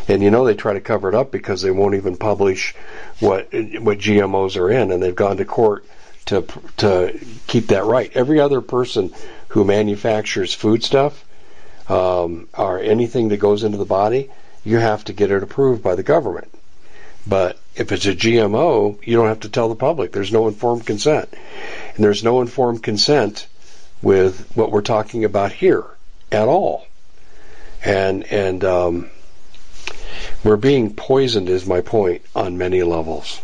And 0.08 0.22
you 0.22 0.32
know 0.32 0.46
they 0.46 0.56
try 0.56 0.74
to 0.74 0.82
cover 0.82 1.10
it 1.10 1.16
up 1.16 1.32
because 1.32 1.62
they 1.62 1.72
won't 1.72 1.96
even 1.96 2.18
publish 2.18 2.76
what 3.20 3.54
what 3.54 4.00
GMOs 4.00 4.58
are 4.58 4.70
in, 4.70 4.92
and 4.92 5.02
they've 5.02 5.16
gone 5.16 5.38
to 5.38 5.46
court 5.46 5.86
to 6.26 6.46
to 6.78 7.20
keep 7.48 7.68
that 7.68 7.86
right. 7.86 8.12
Every 8.14 8.40
other 8.40 8.62
person 8.62 9.14
who 9.50 9.64
manufactures 9.64 10.54
food 10.54 10.84
stuff 10.84 11.26
um, 11.90 12.48
or 12.58 12.80
anything 12.80 13.30
that 13.30 13.38
goes 13.38 13.64
into 13.64 13.78
the 13.78 13.86
body, 13.86 14.30
you 14.64 14.78
have 14.78 15.04
to 15.06 15.14
get 15.14 15.32
it 15.32 15.44
approved 15.44 15.84
by 15.84 15.96
the 15.96 16.04
government. 16.04 16.52
But 17.28 17.60
if 17.76 17.92
it's 17.92 18.06
a 18.06 18.16
GMO, 18.16 19.06
you 19.06 19.16
don't 19.16 19.28
have 19.28 19.42
to 19.42 19.50
tell 19.50 19.70
the 19.70 19.76
public. 19.76 20.12
There's 20.12 20.32
no 20.32 20.48
informed 20.48 20.86
consent, 20.86 21.30
and 21.96 22.04
there's 22.04 22.24
no 22.24 22.42
informed 22.42 22.82
consent 22.82 23.48
with 24.02 24.52
what 24.56 24.72
we're 24.72 24.82
talking 24.82 25.26
about 25.26 25.52
here 25.52 25.84
at 26.32 26.48
all. 26.48 26.86
And 27.84 28.24
and 28.32 28.64
um, 28.64 29.12
we're 30.44 30.58
being 30.58 30.94
poisoned, 30.94 31.50
is 31.50 31.66
my 31.66 31.82
point, 31.82 32.24
on 32.36 32.58
many 32.58 32.84
levels. 32.84 33.42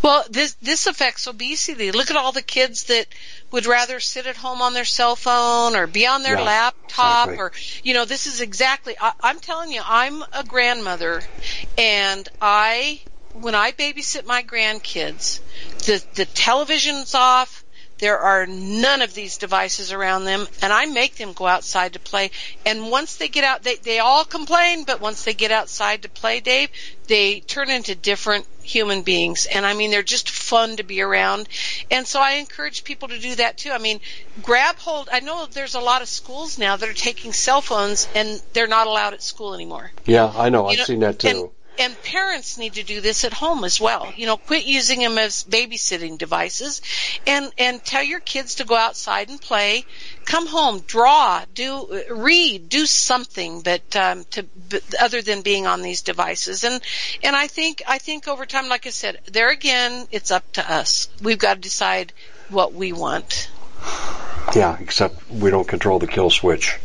Well, 0.00 0.24
this 0.30 0.54
this 0.62 0.86
affects 0.86 1.26
obesity. 1.26 1.90
Look 1.90 2.10
at 2.10 2.16
all 2.16 2.32
the 2.32 2.42
kids 2.42 2.84
that 2.84 3.06
would 3.50 3.66
rather 3.66 4.00
sit 4.00 4.26
at 4.26 4.36
home 4.36 4.62
on 4.62 4.72
their 4.72 4.84
cell 4.84 5.16
phone 5.16 5.74
or 5.74 5.86
be 5.86 6.06
on 6.06 6.22
their 6.22 6.36
yeah, 6.36 6.42
laptop 6.42 7.28
exactly. 7.28 7.36
or 7.38 7.52
you 7.82 7.94
know 7.94 8.04
this 8.04 8.26
is 8.26 8.40
exactly 8.40 8.94
I, 9.00 9.12
i'm 9.20 9.40
telling 9.40 9.72
you 9.72 9.80
i'm 9.84 10.22
a 10.32 10.44
grandmother 10.44 11.22
and 11.76 12.28
i 12.40 13.00
when 13.32 13.54
i 13.54 13.72
babysit 13.72 14.26
my 14.26 14.42
grandkids 14.42 15.40
the 15.86 16.04
the 16.14 16.24
television's 16.26 17.14
off 17.14 17.64
there 17.98 18.18
are 18.18 18.46
none 18.46 19.02
of 19.02 19.14
these 19.14 19.38
devices 19.38 19.92
around 19.92 20.24
them, 20.24 20.46
and 20.62 20.72
I 20.72 20.86
make 20.86 21.16
them 21.16 21.32
go 21.32 21.46
outside 21.46 21.94
to 21.94 21.98
play. 21.98 22.30
And 22.64 22.90
once 22.90 23.16
they 23.16 23.28
get 23.28 23.44
out, 23.44 23.62
they, 23.62 23.76
they 23.76 23.98
all 23.98 24.24
complain, 24.24 24.84
but 24.84 25.00
once 25.00 25.24
they 25.24 25.34
get 25.34 25.50
outside 25.50 26.02
to 26.02 26.08
play, 26.08 26.40
Dave, 26.40 26.70
they 27.08 27.40
turn 27.40 27.70
into 27.70 27.94
different 27.94 28.46
human 28.62 29.02
beings. 29.02 29.46
And 29.46 29.64
I 29.66 29.74
mean, 29.74 29.90
they're 29.90 30.02
just 30.02 30.30
fun 30.30 30.76
to 30.76 30.82
be 30.82 31.00
around. 31.00 31.48
And 31.90 32.06
so 32.06 32.20
I 32.20 32.32
encourage 32.32 32.84
people 32.84 33.08
to 33.08 33.18
do 33.18 33.34
that 33.36 33.58
too. 33.58 33.70
I 33.70 33.78
mean, 33.78 34.00
grab 34.42 34.76
hold. 34.76 35.08
I 35.10 35.20
know 35.20 35.46
there's 35.46 35.74
a 35.74 35.80
lot 35.80 36.02
of 36.02 36.08
schools 36.08 36.58
now 36.58 36.76
that 36.76 36.88
are 36.88 36.94
taking 36.94 37.32
cell 37.32 37.60
phones 37.60 38.06
and 38.14 38.40
they're 38.52 38.66
not 38.66 38.86
allowed 38.86 39.14
at 39.14 39.22
school 39.22 39.54
anymore. 39.54 39.90
Yeah, 40.04 40.32
I 40.34 40.50
know. 40.50 40.64
You 40.66 40.72
I've 40.72 40.78
know, 40.78 40.84
seen 40.84 41.00
that 41.00 41.18
too. 41.18 41.50
And, 41.78 41.96
parents 42.02 42.58
need 42.58 42.74
to 42.74 42.82
do 42.82 43.00
this 43.00 43.24
at 43.24 43.32
home 43.32 43.64
as 43.64 43.80
well. 43.80 44.12
You 44.16 44.26
know, 44.26 44.36
quit 44.36 44.64
using 44.64 45.00
them 45.00 45.18
as 45.18 45.44
babysitting 45.44 46.18
devices 46.18 46.80
and, 47.26 47.52
and 47.58 47.84
tell 47.84 48.02
your 48.02 48.20
kids 48.20 48.56
to 48.56 48.64
go 48.64 48.74
outside 48.74 49.28
and 49.28 49.40
play. 49.40 49.84
Come 50.24 50.46
home, 50.46 50.80
draw, 50.86 51.44
do, 51.54 52.02
read, 52.10 52.68
do 52.68 52.86
something 52.86 53.60
but, 53.60 53.94
um, 53.94 54.24
to, 54.30 54.46
other 55.00 55.22
than 55.22 55.42
being 55.42 55.66
on 55.66 55.82
these 55.82 56.02
devices. 56.02 56.64
And, 56.64 56.80
and 57.22 57.36
I 57.36 57.46
think, 57.46 57.82
I 57.86 57.98
think 57.98 58.26
over 58.26 58.46
time, 58.46 58.68
like 58.68 58.86
I 58.86 58.90
said, 58.90 59.18
there 59.26 59.50
again, 59.50 60.06
it's 60.10 60.30
up 60.30 60.50
to 60.52 60.72
us. 60.72 61.08
We've 61.22 61.38
got 61.38 61.54
to 61.54 61.60
decide 61.60 62.12
what 62.48 62.72
we 62.72 62.92
want. 62.92 63.50
Yeah, 64.56 64.78
except 64.80 65.30
we 65.30 65.50
don't 65.50 65.68
control 65.68 65.98
the 65.98 66.06
kill 66.06 66.30
switch. 66.30 66.78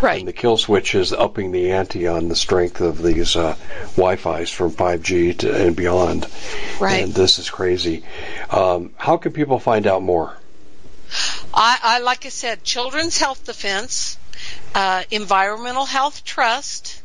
Right. 0.00 0.18
And 0.18 0.28
the 0.28 0.32
kill 0.32 0.56
switch 0.56 0.94
is 0.94 1.12
upping 1.12 1.52
the 1.52 1.72
ante 1.72 2.06
on 2.06 2.28
the 2.28 2.36
strength 2.36 2.80
of 2.80 3.02
these 3.02 3.36
uh, 3.36 3.56
Wi-Fi's 3.96 4.50
from 4.50 4.70
5G 4.70 5.38
to, 5.38 5.66
and 5.66 5.76
beyond. 5.76 6.26
Right. 6.80 7.04
And 7.04 7.14
this 7.14 7.38
is 7.38 7.50
crazy. 7.50 8.04
Um, 8.50 8.92
how 8.96 9.16
can 9.16 9.32
people 9.32 9.58
find 9.58 9.86
out 9.86 10.02
more? 10.02 10.36
I, 11.52 11.78
I 11.82 11.98
like 12.00 12.26
I 12.26 12.30
said, 12.30 12.64
Children's 12.64 13.18
Health 13.18 13.44
Defense, 13.44 14.18
uh, 14.74 15.04
Environmental 15.10 15.86
Health 15.86 16.24
Trust, 16.24 17.02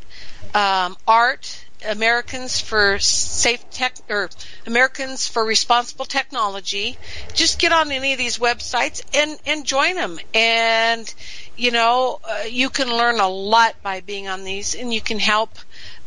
um, 0.55 0.97
ART, 1.07 1.65
Americans 1.87 2.59
for 2.59 2.99
Safe 2.99 3.69
Tech 3.69 3.95
or 4.09 4.29
Americans 4.65 5.27
for 5.27 5.43
Responsible 5.43 6.05
Technology. 6.05 6.97
Just 7.33 7.59
get 7.59 7.71
on 7.71 7.91
any 7.91 8.13
of 8.13 8.17
these 8.17 8.37
websites 8.37 9.01
and 9.13 9.39
and 9.45 9.65
join 9.65 9.95
them. 9.95 10.19
And 10.33 11.13
you 11.55 11.71
know, 11.71 12.19
uh, 12.23 12.43
you 12.49 12.69
can 12.69 12.87
learn 12.87 13.19
a 13.19 13.27
lot 13.27 13.75
by 13.83 13.99
being 13.99 14.27
on 14.27 14.43
these, 14.43 14.75
and 14.75 14.93
you 14.93 15.01
can 15.01 15.19
help 15.19 15.57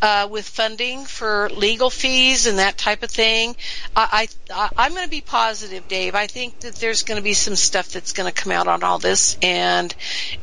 uh, 0.01 0.27
with 0.31 0.49
funding 0.49 1.05
for 1.05 1.51
legal 1.51 1.91
fees 1.91 2.47
and 2.47 2.59
that 2.59 2.79
type 2.79 3.03
of 3.03 3.11
thing. 3.11 3.55
I, 3.95 4.29
I 4.51 4.71
I'm 4.77 4.93
going 4.93 5.05
to 5.05 5.11
be 5.11 5.21
positive, 5.21 5.89
Dave. 5.89 6.15
I 6.15 6.27
think 6.27 6.61
that 6.61 6.77
there's 6.77 7.03
going 7.03 7.17
to 7.19 7.23
be 7.23 7.35
some 7.35 7.57
stuff 7.57 7.91
that's 7.91 8.13
going 8.13 8.33
to 8.33 8.35
come 8.35 8.53
out 8.53 8.67
on 8.67 8.83
all 8.83 8.99
this, 8.99 9.37
and 9.43 9.95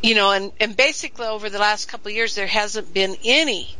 you 0.01 0.15
know, 0.15 0.31
and 0.31 0.51
and 0.59 0.75
basically 0.75 1.27
over 1.27 1.49
the 1.49 1.59
last 1.59 1.87
couple 1.87 2.09
of 2.09 2.15
years, 2.15 2.35
there 2.35 2.47
hasn't 2.47 2.93
been 2.93 3.15
any 3.23 3.75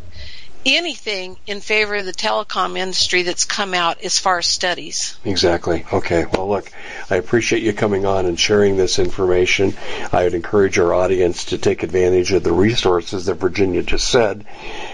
anything 0.66 1.38
in 1.48 1.62
favor 1.62 1.96
of 1.96 2.06
the 2.06 2.12
telecom 2.12 2.78
industry 2.78 3.24
that's 3.24 3.46
come 3.46 3.74
out 3.74 4.02
as 4.02 4.20
far 4.20 4.40
as 4.40 4.46
studies. 4.46 5.18
Exactly. 5.24 5.86
Okay. 5.92 6.26
Well, 6.26 6.50
look, 6.50 6.72
I 7.10 7.16
appreciate 7.16 7.64
you 7.64 7.74
coming 7.74 8.06
on 8.06 8.26
and 8.26 8.40
sharing 8.40 8.78
this 8.78 9.00
information. 9.00 9.76
I 10.12 10.24
would 10.24 10.34
encourage 10.34 10.78
our 10.80 10.94
audience 10.94 11.46
to 11.46 11.58
take 11.58 11.84
advantage 11.84 12.32
of 12.32 12.44
the 12.44 12.52
resources 12.52 13.26
that 13.26 13.36
Virginia 13.36 13.84
just 13.84 14.08
said 14.08 14.46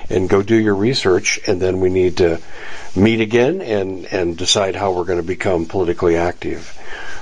and 0.09 0.30
go 0.30 0.41
do 0.41 0.55
your 0.55 0.76
research, 0.76 1.39
and 1.47 1.61
then 1.61 1.80
we 1.80 1.89
need 1.89 2.18
to 2.18 2.39
meet 2.95 3.22
again 3.22 3.61
and, 3.61 4.05
and 4.05 4.38
decide 4.38 4.76
how 4.76 4.91
we're 4.91 5.03
going 5.03 5.20
to 5.20 5.24
become 5.24 5.66
politically 5.66 6.16
active. 6.16 6.78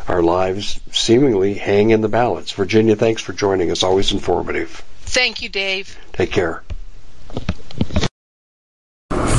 Our 0.07 0.21
lives 0.21 0.79
seemingly 0.91 1.53
hang 1.53 1.91
in 1.91 2.01
the 2.01 2.09
balance. 2.09 2.51
Virginia, 2.51 2.95
thanks 2.95 3.21
for 3.21 3.33
joining 3.33 3.71
us. 3.71 3.83
Always 3.83 4.11
informative. 4.11 4.83
Thank 5.01 5.41
you, 5.41 5.49
Dave. 5.49 5.97
Take 6.11 6.31
care. 6.31 6.63